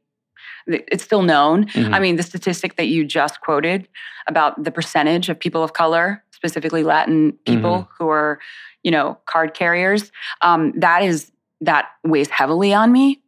it's 0.67 1.05
still 1.05 1.23
known. 1.23 1.67
Mhm. 1.67 1.93
I 1.93 2.01
mean, 2.01 2.17
the 2.17 2.23
statistic 2.23 2.77
that 2.77 2.87
you 2.87 3.05
just 3.05 3.41
quoted 3.43 3.87
about 4.27 4.63
the 4.63 4.71
percentage 4.71 5.29
of 5.29 5.39
people 5.39 5.63
of 5.63 5.75
color, 5.75 6.25
specifically 6.31 6.83
Latin 6.83 7.33
people 7.45 7.89
who 7.99 8.09
are, 8.09 8.41
you 8.83 8.91
know, 8.91 9.19
card 9.27 9.53
carriers, 9.55 10.11
um, 10.41 10.73
that 10.77 11.03
is 11.03 11.31
that 11.61 11.89
weighs 12.03 12.31
heavily 12.31 12.73
on 12.73 12.93
me. 12.93 13.21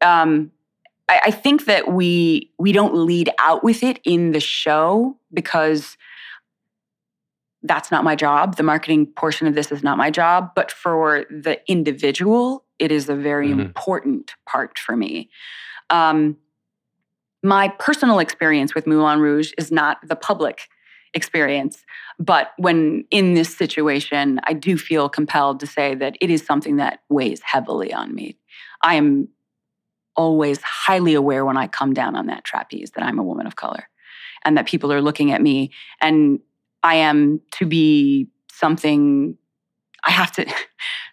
Um, 0.00 0.50
I, 1.08 1.20
I 1.26 1.30
think 1.30 1.66
that 1.66 1.92
we 1.92 2.50
we 2.58 2.72
don't 2.72 2.94
lead 2.94 3.30
out 3.38 3.62
with 3.62 3.82
it 3.82 4.00
in 4.04 4.32
the 4.32 4.40
show 4.40 5.16
because 5.32 5.96
that's 7.62 7.90
not 7.90 8.04
my 8.04 8.16
job. 8.16 8.56
The 8.56 8.62
marketing 8.62 9.06
portion 9.06 9.46
of 9.46 9.54
this 9.54 9.70
is 9.70 9.82
not 9.82 9.98
my 9.98 10.10
job. 10.10 10.50
But 10.54 10.72
for 10.72 11.24
the 11.30 11.60
individual, 11.70 12.64
it 12.78 12.90
is 12.90 13.08
a 13.08 13.14
very 13.14 13.48
Mhm. 13.48 13.60
important 13.60 14.34
part 14.46 14.78
for 14.78 14.96
me. 14.96 15.30
Um, 15.90 16.36
my 17.42 17.68
personal 17.68 18.18
experience 18.18 18.74
with 18.74 18.86
Moulin 18.86 19.20
Rouge 19.20 19.52
is 19.58 19.70
not 19.72 19.98
the 20.06 20.16
public 20.16 20.68
experience. 21.14 21.84
But 22.18 22.52
when 22.56 23.04
in 23.10 23.34
this 23.34 23.54
situation, 23.54 24.40
I 24.44 24.54
do 24.54 24.78
feel 24.78 25.08
compelled 25.08 25.60
to 25.60 25.66
say 25.66 25.94
that 25.96 26.16
it 26.20 26.30
is 26.30 26.44
something 26.44 26.76
that 26.76 27.00
weighs 27.08 27.42
heavily 27.42 27.92
on 27.92 28.14
me. 28.14 28.36
I 28.80 28.94
am 28.94 29.28
always 30.16 30.60
highly 30.62 31.14
aware 31.14 31.44
when 31.44 31.56
I 31.56 31.66
come 31.66 31.94
down 31.94 32.16
on 32.16 32.26
that 32.26 32.44
trapeze 32.44 32.92
that 32.92 33.04
I'm 33.04 33.18
a 33.18 33.22
woman 33.22 33.46
of 33.46 33.56
color 33.56 33.88
and 34.44 34.56
that 34.56 34.66
people 34.66 34.92
are 34.92 35.02
looking 35.02 35.32
at 35.32 35.40
me 35.40 35.70
and 36.00 36.40
I 36.82 36.96
am 36.96 37.40
to 37.52 37.66
be 37.66 38.28
something 38.50 39.36
I 40.04 40.10
have 40.10 40.32
to 40.32 40.44
this 40.44 40.54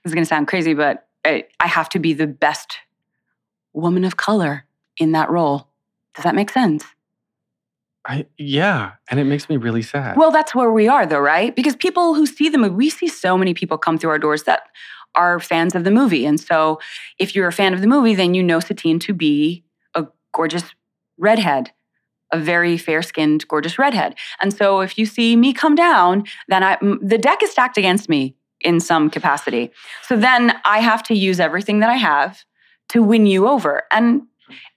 is 0.05 0.13
going 0.13 0.23
to 0.23 0.29
sound 0.29 0.47
crazy 0.47 0.73
but 0.73 1.07
I, 1.25 1.45
I 1.59 1.67
have 1.67 1.89
to 1.89 1.99
be 1.99 2.13
the 2.13 2.27
best 2.27 2.77
woman 3.73 4.03
of 4.03 4.17
color 4.17 4.65
in 4.97 5.11
that 5.13 5.29
role. 5.29 5.67
Does 6.15 6.23
that 6.23 6.35
make 6.35 6.49
sense? 6.49 6.83
I, 8.07 8.25
yeah, 8.37 8.93
and 9.09 9.19
it 9.19 9.25
makes 9.25 9.49
me 9.49 9.57
really 9.57 9.81
sad. 9.81 10.17
Well, 10.17 10.31
that's 10.31 10.55
where 10.55 10.71
we 10.71 10.87
are, 10.87 11.05
though, 11.05 11.19
right? 11.19 11.55
Because 11.55 11.75
people 11.75 12.15
who 12.15 12.25
see 12.25 12.49
the 12.49 12.57
movie, 12.57 12.73
we 12.73 12.89
see 12.89 13.07
so 13.07 13.37
many 13.37 13.53
people 13.53 13.77
come 13.77 13.97
through 13.97 14.09
our 14.09 14.19
doors 14.19 14.43
that 14.43 14.63
are 15.15 15.39
fans 15.39 15.75
of 15.75 15.83
the 15.83 15.91
movie. 15.91 16.25
And 16.25 16.39
so, 16.39 16.79
if 17.19 17.35
you're 17.35 17.47
a 17.47 17.51
fan 17.51 17.73
of 17.73 17.81
the 17.81 17.87
movie, 17.87 18.15
then 18.15 18.33
you 18.33 18.41
know 18.41 18.59
Satine 18.59 18.99
to 18.99 19.13
be 19.13 19.63
a 19.95 20.07
gorgeous 20.33 20.63
redhead, 21.17 21.71
a 22.31 22.39
very 22.39 22.77
fair 22.77 23.01
skinned, 23.01 23.47
gorgeous 23.47 23.79
redhead. 23.79 24.15
And 24.41 24.53
so, 24.53 24.81
if 24.81 24.97
you 24.97 25.05
see 25.05 25.35
me 25.35 25.53
come 25.53 25.75
down, 25.75 26.25
then 26.47 26.63
I, 26.63 26.77
the 27.01 27.17
deck 27.17 27.43
is 27.43 27.51
stacked 27.51 27.77
against 27.77 28.09
me 28.09 28.35
in 28.61 28.79
some 28.79 29.09
capacity. 29.09 29.71
So 30.03 30.17
then 30.17 30.59
I 30.65 30.79
have 30.79 31.03
to 31.03 31.15
use 31.15 31.39
everything 31.39 31.79
that 31.79 31.89
I 31.89 31.95
have 31.95 32.43
to 32.89 33.01
win 33.01 33.25
you 33.25 33.47
over. 33.47 33.83
And 33.91 34.23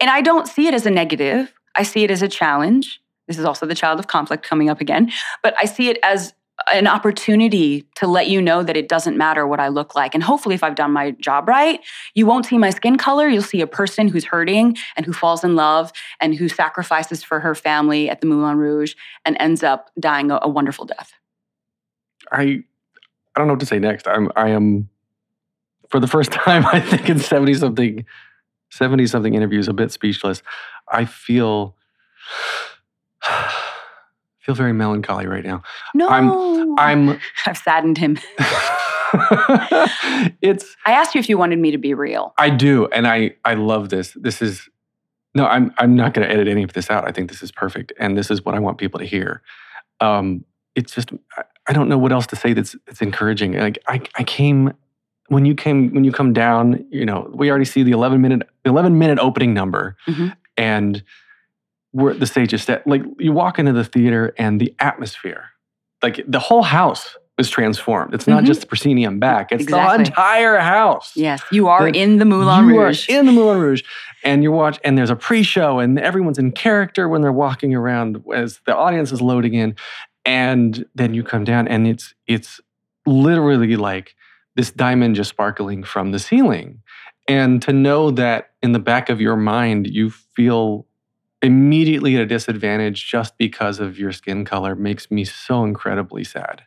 and 0.00 0.10
I 0.10 0.20
don't 0.20 0.46
see 0.46 0.66
it 0.66 0.74
as 0.74 0.84
a 0.84 0.90
negative. 0.90 1.52
I 1.74 1.82
see 1.82 2.04
it 2.04 2.10
as 2.10 2.20
a 2.20 2.28
challenge. 2.28 3.00
This 3.26 3.38
is 3.38 3.44
also 3.44 3.64
the 3.64 3.74
child 3.74 3.98
of 3.98 4.06
conflict 4.06 4.44
coming 4.44 4.68
up 4.68 4.80
again, 4.80 5.10
but 5.42 5.54
I 5.58 5.64
see 5.64 5.88
it 5.88 5.98
as 6.02 6.34
an 6.72 6.86
opportunity 6.86 7.86
to 7.96 8.06
let 8.06 8.28
you 8.28 8.40
know 8.40 8.62
that 8.62 8.76
it 8.76 8.88
doesn't 8.88 9.16
matter 9.16 9.46
what 9.46 9.60
I 9.60 9.68
look 9.68 9.94
like. 9.94 10.14
And 10.14 10.22
hopefully, 10.22 10.54
if 10.54 10.62
I've 10.62 10.74
done 10.74 10.92
my 10.92 11.12
job 11.12 11.48
right, 11.48 11.80
you 12.14 12.26
won't 12.26 12.46
see 12.46 12.58
my 12.58 12.70
skin 12.70 12.96
color. 12.96 13.28
You'll 13.28 13.42
see 13.42 13.60
a 13.60 13.66
person 13.66 14.08
who's 14.08 14.24
hurting 14.24 14.76
and 14.96 15.06
who 15.06 15.12
falls 15.12 15.44
in 15.44 15.56
love 15.56 15.92
and 16.20 16.34
who 16.34 16.48
sacrifices 16.48 17.22
for 17.22 17.40
her 17.40 17.54
family 17.54 18.08
at 18.10 18.20
the 18.20 18.26
Moulin 18.26 18.56
Rouge 18.56 18.94
and 19.24 19.36
ends 19.40 19.62
up 19.62 19.90
dying 19.98 20.30
a, 20.30 20.38
a 20.42 20.48
wonderful 20.48 20.84
death. 20.84 21.12
I 22.30 22.64
I 23.34 23.40
don't 23.40 23.46
know 23.46 23.54
what 23.54 23.60
to 23.60 23.66
say 23.66 23.78
next. 23.78 24.06
I'm 24.06 24.30
I 24.36 24.50
am 24.50 24.88
for 25.88 26.00
the 26.00 26.06
first 26.06 26.32
time 26.32 26.66
I 26.66 26.80
think 26.80 27.08
in 27.08 27.18
70 27.18 27.54
something 27.54 28.04
70 28.70 29.06
something 29.06 29.34
interviews 29.34 29.68
a 29.68 29.72
bit 29.72 29.92
speechless. 29.92 30.42
I 30.90 31.04
feel 31.04 31.76
feel 34.42 34.54
very 34.54 34.72
melancholy 34.72 35.26
right 35.26 35.44
now. 35.44 35.62
No, 35.94 36.08
I'm 36.08 36.78
I'm 36.78 37.20
I've 37.46 37.56
saddened 37.58 37.98
him. 37.98 38.18
it's 40.42 40.76
I 40.86 40.92
asked 40.92 41.14
you 41.14 41.18
if 41.18 41.28
you 41.28 41.38
wanted 41.38 41.58
me 41.58 41.70
to 41.70 41.78
be 41.78 41.94
real. 41.94 42.34
I 42.38 42.50
do 42.50 42.86
and 42.88 43.06
I 43.06 43.34
I 43.44 43.54
love 43.54 43.88
this. 43.88 44.16
This 44.20 44.42
is 44.42 44.68
no, 45.34 45.46
I'm 45.46 45.72
I'm 45.78 45.94
not 45.96 46.14
going 46.14 46.26
to 46.26 46.32
edit 46.32 46.48
any 46.48 46.62
of 46.62 46.72
this 46.72 46.90
out. 46.90 47.06
I 47.08 47.12
think 47.12 47.30
this 47.30 47.42
is 47.42 47.50
perfect 47.52 47.92
and 47.98 48.16
this 48.16 48.30
is 48.30 48.44
what 48.44 48.54
I 48.54 48.58
want 48.58 48.78
people 48.78 48.98
to 49.00 49.06
hear. 49.06 49.42
Um 50.00 50.44
it's 50.74 50.94
just 50.94 51.10
I, 51.36 51.42
I 51.68 51.72
don't 51.72 51.88
know 51.88 51.98
what 51.98 52.12
else 52.12 52.26
to 52.28 52.36
say 52.36 52.52
that's 52.52 52.74
that's 52.86 53.02
encouraging. 53.02 53.52
Like 53.54 53.78
I 53.86 54.00
I 54.16 54.24
came 54.24 54.72
when 55.28 55.44
you 55.46 55.54
came 55.54 55.92
when 55.94 56.04
you 56.04 56.12
come 56.12 56.32
down, 56.32 56.84
you 56.90 57.06
know, 57.06 57.30
we 57.32 57.48
already 57.50 57.64
see 57.64 57.82
the 57.82 57.92
11 57.92 58.20
minute 58.20 58.42
11 58.64 58.98
minute 58.98 59.18
opening 59.18 59.54
number 59.54 59.96
Mhm. 60.08 60.34
and 60.56 61.02
we're 61.92 62.14
the 62.14 62.26
stage 62.26 62.52
is 62.54 62.62
set. 62.62 62.86
Like 62.86 63.02
you 63.18 63.32
walk 63.32 63.58
into 63.58 63.72
the 63.72 63.84
theater 63.84 64.34
and 64.38 64.60
the 64.60 64.74
atmosphere, 64.78 65.44
like 66.02 66.20
the 66.26 66.38
whole 66.38 66.62
house 66.62 67.16
is 67.38 67.48
transformed. 67.48 68.12
It's 68.14 68.26
not 68.28 68.42
Mhm. 68.44 68.46
just 68.46 68.60
the 68.62 68.66
proscenium 68.66 69.18
back; 69.18 69.52
it's 69.52 69.62
Exactly. 69.64 70.04
the 70.04 70.10
entire 70.10 70.58
house. 70.58 71.12
Yes, 71.16 71.42
you 71.50 71.68
are 71.68 71.90
The- 71.90 71.98
in 71.98 72.18
the 72.18 72.24
Moulin 72.24 72.68
you 72.68 72.78
Rouge. 72.80 73.08
are 73.08 73.12
in 73.18 73.26
the 73.26 73.32
Moulin 73.32 73.58
Rouge, 73.60 73.82
and 74.22 74.42
you 74.42 74.52
watch, 74.52 74.78
and 74.84 74.96
there's 74.98 75.10
a 75.10 75.16
pre-show, 75.16 75.78
and 75.78 75.98
everyone's 75.98 76.38
in 76.38 76.52
character 76.52 77.08
when 77.08 77.22
they're 77.22 77.32
walking 77.32 77.74
around 77.74 78.22
as 78.34 78.60
the 78.66 78.76
audience 78.76 79.12
is 79.12 79.20
loading 79.22 79.54
in, 79.54 79.74
and 80.26 80.84
then 80.94 81.14
you 81.14 81.22
come 81.22 81.44
down, 81.44 81.66
and 81.68 81.86
it's 81.86 82.14
it's 82.26 82.60
literally 83.06 83.76
like 83.76 84.14
this 84.54 84.70
diamond 84.70 85.16
just 85.16 85.30
sparkling 85.30 85.82
from 85.82 86.12
the 86.12 86.18
ceiling, 86.18 86.80
and 87.28 87.62
to 87.62 87.72
know 87.72 88.10
that 88.10 88.50
in 88.62 88.72
the 88.72 88.78
back 88.78 89.08
of 89.08 89.20
your 89.20 89.36
mind 89.36 89.86
you 89.86 90.10
feel 90.10 90.86
immediately 91.42 92.14
at 92.16 92.22
a 92.22 92.26
disadvantage 92.26 93.08
just 93.10 93.36
because 93.38 93.80
of 93.80 93.98
your 93.98 94.12
skin 94.12 94.44
color 94.44 94.74
makes 94.74 95.10
me 95.10 95.24
so 95.24 95.64
incredibly 95.64 96.24
sad. 96.24 96.62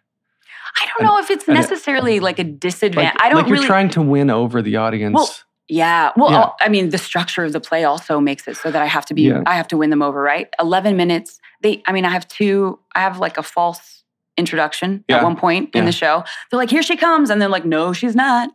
I 0.78 0.88
don't 0.98 1.06
know 1.08 1.20
if 1.20 1.32
it's 1.32 1.48
and 1.48 1.58
it- 1.58 1.62
necessarily 1.62 2.20
like 2.20 2.38
a 2.40 2.44
disadvantage. 2.44 3.14
Like, 3.16 3.24
I 3.24 3.30
don't 3.30 3.40
like 3.40 3.48
you're 3.48 3.56
really. 3.56 3.68
trying 3.68 3.90
to 3.92 4.02
win 4.02 4.30
over 4.30 4.62
the 4.62 4.76
audience. 4.76 5.16
Well, 5.16 5.30
yeah. 5.68 6.12
Well, 6.16 6.32
Yeah. 6.32 6.50
I 6.60 6.70
mean, 6.70 6.90
the 6.90 6.98
structure 6.98 7.44
of 7.44 7.54
the 7.54 7.60
play 7.62 7.86
also 7.86 8.20
makes 8.20 8.48
it 8.48 8.58
so 8.58 8.70
that 8.72 8.82
I 8.82 8.86
have 8.86 9.06
to 9.08 9.14
be. 9.14 9.24
Yeah. 9.24 9.42
I 9.48 9.56
have 9.56 9.68
to 9.70 9.78
win 9.78 9.90
them 9.90 10.02
over, 10.02 10.22
right? 10.22 10.48
Eleven 10.60 10.96
minutes. 10.98 11.40
They. 11.62 11.82
I 11.88 11.92
mean, 11.94 12.06
I 12.06 12.10
have 12.10 12.28
two. 12.28 12.78
I 12.94 13.00
have 13.02 13.20
like 13.20 13.38
a 13.38 13.44
false 13.44 14.04
introduction 14.38 15.04
Yeah. 15.08 15.18
at 15.18 15.24
one 15.24 15.36
point 15.36 15.74
in 15.76 15.86
the 15.86 15.92
show. 15.92 16.24
They're 16.50 16.58
like, 16.58 16.70
"Here 16.70 16.84
she 16.84 16.98
comes," 16.98 17.30
and 17.30 17.42
they're 17.42 17.50
like, 17.50 17.66
"No, 17.66 17.94
she's 17.94 18.16
not." 18.16 18.50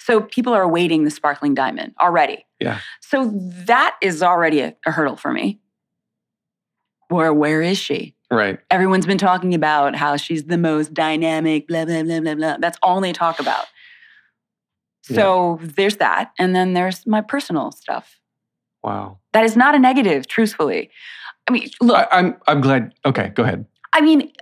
So 0.00 0.20
people 0.20 0.52
are 0.52 0.62
awaiting 0.62 1.04
the 1.04 1.10
sparkling 1.10 1.54
diamond 1.54 1.94
already. 2.00 2.44
Yeah. 2.60 2.80
So 3.00 3.30
that 3.66 3.96
is 4.02 4.22
already 4.22 4.60
a, 4.60 4.76
a 4.86 4.90
hurdle 4.90 5.16
for 5.16 5.32
me. 5.32 5.60
Where 7.08 7.32
where 7.32 7.62
is 7.62 7.78
she? 7.78 8.14
right. 8.30 8.58
Everyone's 8.70 9.06
been 9.06 9.18
talking 9.18 9.54
about 9.54 9.94
how 9.94 10.16
she's 10.16 10.44
the 10.44 10.58
most 10.58 10.92
dynamic, 10.92 11.68
blah, 11.68 11.84
blah, 11.84 12.02
blah, 12.02 12.20
blah, 12.20 12.34
blah. 12.34 12.56
That's 12.58 12.78
all 12.82 13.00
they 13.00 13.12
talk 13.12 13.38
about. 13.38 13.66
So 15.02 15.60
there's 15.60 15.98
that. 15.98 16.32
And 16.38 16.56
then 16.56 16.72
there's 16.72 17.06
my 17.06 17.20
personal 17.20 17.70
stuff. 17.72 18.18
Wow. 18.82 19.18
That 19.34 19.44
is 19.44 19.56
not 19.56 19.74
a 19.74 19.78
negative, 19.78 20.26
truthfully. 20.26 20.90
I 21.46 21.52
mean, 21.52 21.68
look, 21.80 21.96
I, 21.96 22.06
I'm 22.10 22.36
I'm 22.46 22.60
glad. 22.60 22.94
Okay, 23.04 23.28
go 23.34 23.42
ahead. 23.42 23.66
I 23.92 24.00
mean, 24.00 24.32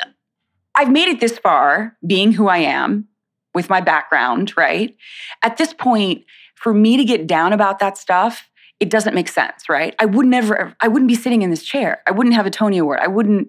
I've 0.75 0.91
made 0.91 1.09
it 1.09 1.21
this 1.21 1.39
far 1.39 1.97
being 2.07 2.33
who 2.33 2.49
I 2.49 2.59
am 2.59 3.09
with 3.55 3.69
my 3.69 3.81
background, 3.81 4.55
right? 4.57 4.97
At 5.43 5.57
this 5.57 5.73
point, 5.75 6.25
for 6.55 6.73
me 6.73 6.97
to 6.97 7.05
get 7.05 7.27
down 7.27 7.53
about 7.53 7.79
that 7.81 7.99
stuff, 7.99 8.49
it 8.81 8.89
doesn't 8.91 9.15
make 9.15 9.29
sense, 9.29 9.69
right? 9.69 9.95
I 9.99 10.07
would 10.07 10.27
never, 10.27 10.75
I 10.81 10.89
wouldn't 10.89 11.09
be 11.09 11.15
sitting 11.15 11.43
in 11.43 11.51
this 11.51 11.63
chair. 11.63 12.03
I 12.07 12.11
wouldn't 12.11 12.35
have 12.35 12.47
a 12.47 12.51
Tony 12.51 12.79
Award. 12.79 13.01
I 13.01 13.09
wouldn't. 13.09 13.49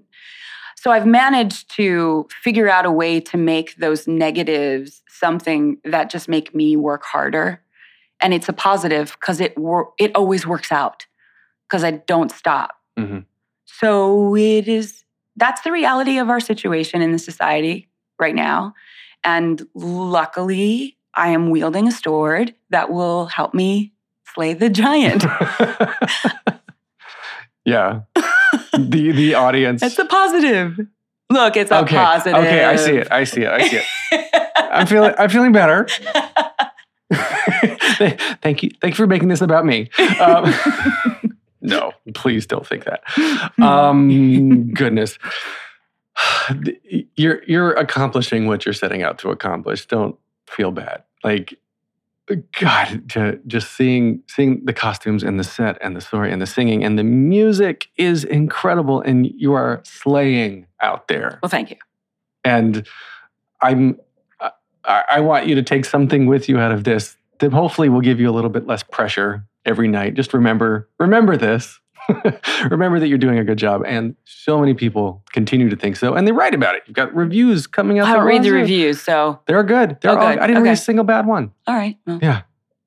So 0.76 0.92
I've 0.92 1.06
managed 1.06 1.74
to 1.78 2.28
figure 2.44 2.70
out 2.70 2.86
a 2.86 2.92
way 2.92 3.20
to 3.22 3.38
make 3.38 3.76
those 3.78 4.08
negatives 4.08 5.02
something 5.08 5.78
that 5.86 6.10
just 6.10 6.28
make 6.28 6.54
me 6.54 6.76
work 6.76 7.04
harder. 7.04 7.62
And 8.20 8.34
it's 8.34 8.50
a 8.50 8.54
positive 8.54 9.16
because 9.20 9.40
it 9.40 9.58
wor- 9.58 9.94
it 9.98 10.12
always 10.16 10.46
works 10.46 10.72
out 10.72 11.06
because 11.70 11.84
I 11.84 11.92
don't 11.92 12.32
stop. 12.32 12.76
Mhm. 13.00 13.26
So 13.66 14.36
it 14.36 14.68
is 14.68 15.03
that's 15.36 15.62
the 15.62 15.72
reality 15.72 16.18
of 16.18 16.30
our 16.30 16.40
situation 16.40 17.02
in 17.02 17.12
the 17.12 17.20
society 17.20 17.90
right 18.20 18.36
now. 18.36 18.74
And 19.24 19.66
luckily, 19.74 20.98
I 21.16 21.30
am 21.30 21.50
wielding 21.50 21.88
a 21.88 21.92
sword 21.92 22.54
that 22.70 22.92
will 22.92 23.28
help 23.28 23.54
me 23.54 23.94
slay 24.34 24.54
the 24.54 24.70
giant. 24.70 25.24
yeah. 27.66 28.02
the 28.74 29.12
the 29.12 29.36
audience. 29.36 29.84
it's 29.84 30.00
a 30.00 30.06
positive. 30.06 30.80
Look, 31.30 31.58
it's 31.58 31.72
a 31.72 31.82
okay. 31.82 31.96
positive. 31.96 32.40
Okay, 32.40 32.64
I 32.64 32.76
see 32.76 32.98
it. 32.98 33.08
I 33.12 33.24
see 33.24 33.42
it. 33.42 33.50
I 33.50 33.68
see 33.68 33.82
it. 34.12 34.52
I'm 34.72 34.88
feeling 34.88 35.14
I'm 35.18 35.30
feeling 35.30 35.52
better. 35.52 35.88
thank 38.42 38.64
you. 38.64 38.72
Thank 38.82 38.94
you 38.94 38.96
for 38.96 39.08
making 39.08 39.30
this 39.30 39.42
about 39.42 39.66
me. 39.66 39.90
Um, 40.20 40.54
no, 41.64 41.94
please 42.14 42.46
don't 42.46 42.66
think 42.66 42.86
that. 42.86 43.04
Um, 43.62 44.72
goodness. 44.74 45.18
You're 47.16 47.42
you're 47.48 47.72
accomplishing 47.72 48.46
what 48.46 48.66
you're 48.66 48.74
setting 48.74 49.02
out 49.02 49.18
to 49.20 49.30
accomplish. 49.30 49.86
Don't 49.88 50.16
feel 50.48 50.72
bad. 50.72 51.04
Like 51.24 51.58
God, 52.60 53.10
to, 53.12 53.40
just 53.48 53.72
seeing 53.72 54.22
seeing 54.28 54.64
the 54.66 54.74
costumes 54.74 55.24
and 55.24 55.40
the 55.40 55.44
set 55.44 55.78
and 55.82 55.96
the 55.96 56.02
story 56.02 56.32
and 56.32 56.42
the 56.42 56.46
singing 56.46 56.84
and 56.84 57.00
the 57.00 57.04
music 57.04 57.90
is 57.98 58.24
incredible, 58.24 59.02
and 59.02 59.26
you 59.26 59.54
are 59.54 59.82
slaying 59.84 60.68
out 60.82 61.08
there. 61.08 61.40
well, 61.42 61.50
thank 61.50 61.72
you. 61.72 61.78
And 62.44 62.88
I'm 63.62 64.00
I, 64.86 65.04
I 65.10 65.20
want 65.22 65.48
you 65.48 65.56
to 65.56 65.64
take 65.64 65.86
something 65.86 66.26
with 66.26 66.48
you 66.48 66.60
out 66.60 66.72
of 66.72 66.84
this 66.84 67.18
that 67.40 67.52
hopefully 67.52 67.90
will 67.90 68.02
give 68.02 68.20
you 68.20 68.30
a 68.30 68.32
little 68.34 68.50
bit 68.50 68.68
less 68.68 68.84
pressure 68.84 69.46
every 69.66 69.88
night. 69.88 70.14
Just 70.16 70.34
remember 70.34 70.90
remember 71.00 71.38
this. 71.38 71.80
remember 72.70 73.00
that 73.00 73.08
you're 73.08 73.18
doing 73.18 73.40
a 73.40 73.44
good 73.46 73.58
job. 73.58 73.82
And 73.86 74.16
so 74.26 74.60
many 74.60 74.74
people 74.74 75.24
continue 75.32 75.70
to 75.70 75.76
think 75.76 75.96
so. 75.96 76.16
And 76.16 76.28
they 76.28 76.34
write 76.34 76.54
about 76.54 76.76
it. 76.76 76.84
You've 76.86 76.96
got 76.96 77.16
reviews 77.16 77.66
coming 77.66 77.98
out. 78.00 78.08
I 78.08 78.22
read 78.22 78.44
the 78.44 78.52
reviews, 78.52 79.02
so 79.02 79.40
They're 79.46 79.64
good. 79.64 79.98
They're 80.02 80.12
Oh, 80.12 80.18
all, 80.18 80.34
good. 80.34 80.40
I 80.40 80.48
didn't 80.48 80.64
read 80.64 80.74
a 80.74 80.78
single 80.78 81.06
bad 81.06 81.26
one. 81.26 81.52
all 81.66 81.76
right. 81.76 81.98
Well, 82.06 82.20
Yeah. 82.22 82.42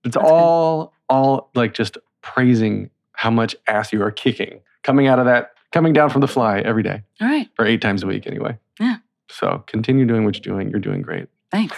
It's 0.05 0.17
all, 0.17 0.93
all 1.09 1.51
like 1.55 1.73
just 1.75 1.97
praising 2.21 2.91
how 3.13 3.31
much 3.31 3.57
ass 3.67 3.93
you 3.93 4.03
are 4.03 4.11
kicking 4.11 4.61
coming 4.83 5.07
out 5.07 5.19
of 5.19 5.25
that, 5.25 5.53
coming 5.73 5.93
down 5.95 6.11
from 6.11 6.21
the 6.21 6.29
fly 6.29 6.61
every 6.61 6.83
day 6.83 7.03
all 7.21 7.27
right. 7.29 7.49
or 7.59 7.65
eight 7.65 7.81
times 7.81 8.03
a 8.03 8.07
week 8.07 8.27
anyway. 8.27 8.57
Yeah. 8.79 8.97
So 9.31 9.65
continue 9.67 10.05
doing 10.05 10.25
what 10.27 10.35
you're 10.37 10.55
doing. 10.55 10.69
You're 10.71 10.79
doing 10.79 11.01
great. 11.03 11.27
Thanks. 11.51 11.77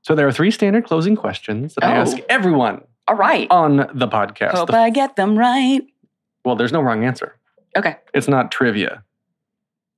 So 0.00 0.14
there 0.14 0.26
are 0.26 0.32
three 0.32 0.50
standard 0.50 0.84
closing 0.86 1.14
questions 1.16 1.74
that 1.74 1.84
I 1.84 1.98
Oh. 1.98 2.00
ask 2.00 2.16
everyone 2.30 2.82
All 3.08 3.16
right. 3.16 3.46
on 3.50 3.76
the 3.94 4.08
podcast. 4.08 4.52
Hope 4.52 4.70
The- 4.70 4.78
I 4.78 4.90
get 4.90 5.16
them 5.16 5.36
right. 5.38 5.82
well, 6.44 6.56
there's 6.56 6.72
no 6.72 6.80
wrong 6.80 7.04
answer. 7.04 7.36
Okay. 7.76 7.96
It's 8.14 8.28
not 8.28 8.50
trivia. 8.52 9.02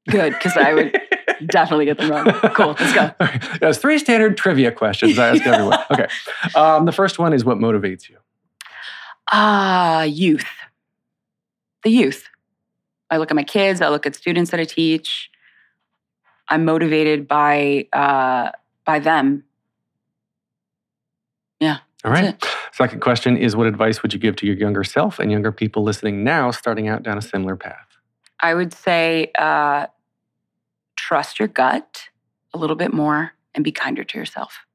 Good, 0.08 0.32
because 0.34 0.56
I 0.56 0.74
would 0.74 1.00
definitely 1.46 1.86
get 1.86 1.98
them 1.98 2.10
wrong. 2.10 2.26
Cool. 2.54 2.76
Let's 2.78 2.92
go. 2.92 3.00
All 3.02 3.26
right. 3.26 3.42
There's 3.60 3.78
three 3.78 3.98
standard 3.98 4.36
trivia 4.36 4.70
questions 4.70 5.18
I 5.18 5.28
ask 5.30 5.46
everyone. 5.46 5.78
Okay. 5.90 6.06
Um, 6.54 6.84
the 6.84 6.92
first 6.92 7.18
one 7.18 7.32
is 7.32 7.44
what 7.44 7.58
motivates 7.58 8.08
you? 8.08 8.18
Ah, 9.32 10.02
youth. 10.02 10.44
The 11.82 11.90
youth. 11.90 12.28
I 13.10 13.16
look 13.16 13.30
at 13.30 13.34
my 13.34 13.44
kids. 13.44 13.80
I 13.80 13.88
look 13.88 14.06
at 14.06 14.14
students 14.14 14.50
that 14.50 14.60
I 14.60 14.64
teach. 14.64 15.30
I'm 16.48 16.64
motivated 16.64 17.26
by 17.26 17.88
uh, 17.92 18.50
by 18.84 18.98
them. 18.98 19.44
All 21.62 22.12
That's 22.12 22.22
right. 22.44 22.44
Second 22.74 23.00
question 23.00 23.36
is 23.36 23.54
what 23.54 23.68
advice 23.68 24.02
would 24.02 24.12
you 24.12 24.18
give 24.18 24.34
to 24.34 24.46
your 24.46 24.56
younger 24.56 24.82
self 24.82 25.20
and 25.20 25.30
younger 25.30 25.52
people 25.52 25.84
listening 25.84 26.24
now 26.24 26.50
starting 26.50 26.88
out 26.88 27.04
down 27.04 27.16
a 27.16 27.22
similar 27.22 27.54
path? 27.54 27.86
I 28.40 28.52
would 28.54 28.74
say 28.74 29.30
uh, 29.38 29.86
trust 30.96 31.38
your 31.38 31.46
gut 31.46 32.08
a 32.52 32.58
little 32.58 32.74
bit 32.74 32.92
more 32.92 33.30
and 33.54 33.62
be 33.62 33.70
kinder 33.70 34.02
to 34.02 34.18
yourself. 34.18 34.66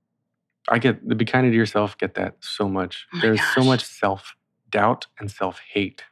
I 0.70 0.80
get 0.80 1.06
the 1.10 1.14
be 1.14 1.26
kinder 1.26 1.50
to 1.50 1.56
yourself, 1.56 1.98
get 1.98 2.14
that 2.14 2.38
so 2.40 2.70
much. 2.70 3.06
Oh 3.14 3.20
There's 3.22 3.42
so 3.54 3.66
much 3.66 3.84
self 3.84 4.34
doubt 4.70 5.08
and 5.20 5.30
self 5.30 5.60
hate 5.60 6.04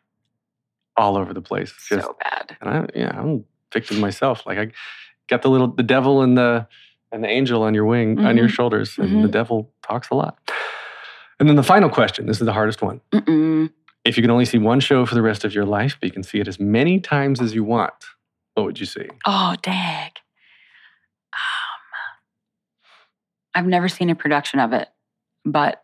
all 0.98 1.16
over 1.16 1.34
the 1.34 1.42
place. 1.42 1.72
Just, 1.88 2.06
so 2.06 2.18
bad. 2.22 2.58
and 2.60 2.70
I, 2.70 2.86
yeah, 2.96 3.18
I'm 3.18 3.46
victim 3.72 4.02
myself. 4.02 4.46
Like 4.46 4.58
I 4.58 4.72
got 5.30 5.42
the 5.42 5.50
little, 5.50 5.68
the 5.68 5.84
devil 5.84 6.22
and 6.22 6.38
the, 6.38 6.68
and 7.14 7.24
the 7.24 7.30
angel 7.30 7.64
on 7.64 7.74
your 7.74 7.86
wing, 7.86 8.20
on 8.26 8.36
your 8.36 8.48
Mhm. 8.48 8.52
shoulders, 8.52 8.98
and 8.98 9.24
the 9.24 9.30
Mhm. 9.30 9.32
devil 9.32 9.72
talks 9.84 10.10
a 10.10 10.16
lot. 10.16 10.38
And 11.40 11.48
then 11.48 11.56
the 11.56 11.64
final 11.64 11.90
question 11.90 12.26
this 12.26 12.40
is 12.40 12.46
the 12.46 12.54
hardest 12.54 12.82
one. 12.82 13.02
Mm-mm. 13.12 13.72
If 14.06 14.18
you 14.18 14.24
can 14.24 14.32
only 14.32 14.46
see 14.46 14.58
one 14.58 14.80
show 14.80 15.06
for 15.06 15.16
the 15.16 15.22
rest 15.22 15.44
of 15.44 15.54
your 15.54 15.66
life, 15.66 15.98
but 16.00 16.08
you 16.08 16.14
can 16.14 16.24
see 16.24 16.40
it 16.40 16.48
as 16.48 16.60
many 16.60 17.00
times 17.00 17.42
as 17.42 17.54
you 17.54 17.64
want, 17.64 17.94
what 18.54 18.66
would 18.66 18.80
you 18.80 18.86
see? 18.86 19.08
Oh, 19.26 19.56
dag. 19.62 20.14
Um, 21.34 21.40
I've 23.54 23.68
never 23.68 23.90
seen 23.90 24.10
a 24.10 24.16
production 24.16 24.60
of 24.60 24.72
it, 24.74 24.88
but 25.44 25.84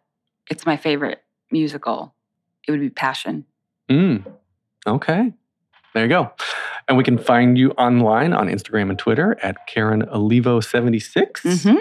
it's 0.50 0.66
my 0.66 0.78
favorite 0.78 1.22
musical. 1.52 2.16
It 2.68 2.72
would 2.72 2.80
be 2.80 2.90
Passion. 2.90 3.46
Mm. 3.90 4.26
Okay. 4.88 5.34
There 5.94 6.04
you 6.04 6.10
go. 6.10 6.32
And 6.88 6.98
we 6.98 7.04
can 7.04 7.18
find 7.18 7.58
you 7.58 7.72
online 7.72 8.34
on 8.34 8.48
Instagram 8.48 8.90
and 8.90 8.98
Twitter 8.98 9.38
at 9.42 9.68
Karen 9.68 10.04
Olivo76 10.04 11.42
Mm-hmm. 11.42 11.76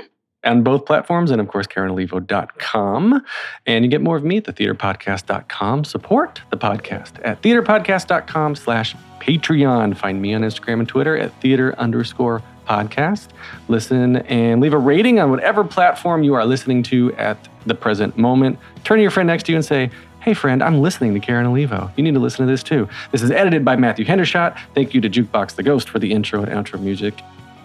On 0.45 0.63
both 0.63 0.87
platforms, 0.87 1.31
and 1.31 1.41
of 1.41 1.49
course, 1.49 1.67
KarenOlivo.com. 1.67 3.25
And 3.67 3.85
you 3.85 3.91
get 3.91 4.01
more 4.01 4.17
of 4.17 4.25
me 4.25 4.39
at 4.39 4.45
thetheaterpodcast.com. 4.45 5.85
Support 5.85 6.43
the 6.51 6.57
podcast 6.57 7.13
at 7.25 7.43
theaterpodcast.com 7.43 8.57
slash 8.57 8.97
Patreon. 9.21 9.97
Find 9.97 10.21
me 10.21 10.35
on 10.35 10.43
Instagram 10.43 10.81
and 10.81 10.89
Twitter 10.89 11.17
at 11.17 11.33
theater 11.41 11.75
underscore 11.79 12.43
podcast. 12.67 13.29
Listen 13.69 14.17
and 14.17 14.61
leave 14.61 14.73
a 14.73 14.79
rating 14.79 15.21
on 15.21 15.31
whatever 15.31 15.65
platform 15.65 16.23
you 16.23 16.35
are 16.35 16.45
listening 16.45 16.83
to 16.85 17.13
at 17.15 17.49
the 17.67 17.75
present 17.75 18.17
moment. 18.17 18.59
Turn 18.85 18.99
to 18.99 19.03
your 19.03 19.11
friend 19.11 19.27
next 19.27 19.45
to 19.45 19.53
you 19.53 19.57
and 19.57 19.65
say, 19.65 19.91
Hey, 20.21 20.35
friend, 20.35 20.63
I'm 20.63 20.81
listening 20.81 21.15
to 21.15 21.21
Karen 21.21 21.47
Olivo. 21.47 21.91
You 21.97 22.05
need 22.05 22.15
to 22.15 22.21
listen 22.21 22.47
to 22.47 22.51
this 22.51 22.63
too. 22.63 22.89
This 23.11 23.23
is 23.23 23.33
edited 23.33 23.65
by 23.65 23.75
Matthew 23.75 24.05
Hendershot. 24.05 24.57
Thank 24.73 24.95
you 24.95 25.01
to 25.01 25.11
Jukebox 25.11 25.57
the 25.57 25.65
Ghost 25.65 25.89
for 25.89 25.99
the 25.99 26.13
intro 26.13 26.45
and 26.45 26.53
outro. 26.53 26.81
Music, 26.81 27.21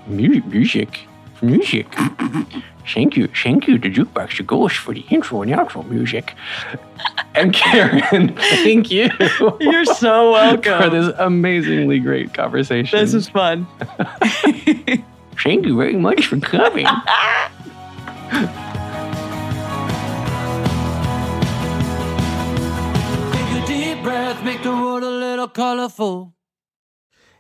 music, 0.08 1.08
music. 1.42 1.88
Thank 2.94 3.18
you, 3.18 3.28
thank 3.28 3.68
you 3.68 3.78
to 3.78 3.90
Jukebox 3.90 4.38
the 4.38 4.44
Ghost 4.44 4.78
for 4.78 4.94
the 4.94 5.04
intro 5.10 5.42
and 5.42 5.52
outro 5.52 5.86
music. 5.90 6.34
And 7.36 7.54
Karen, 7.54 8.36
thank 8.36 8.90
you. 8.90 9.10
You're 9.60 9.86
so 9.86 10.32
welcome. 10.32 10.82
For 10.82 10.90
this 10.90 11.14
amazingly 11.18 12.00
great 12.00 12.34
conversation. 12.34 12.98
This 12.98 13.14
is 13.14 13.28
fun. 13.28 13.68
Thank 15.44 15.66
you 15.68 15.78
very 15.78 15.96
much 15.96 16.26
for 16.26 16.40
coming. 16.40 16.88
Take 23.34 23.64
a 23.64 23.68
deep 23.68 24.02
breath, 24.02 24.44
make 24.44 24.64
the 24.64 24.72
world 24.72 25.04
a 25.04 25.10
little 25.10 25.48
colorful. 25.48 26.37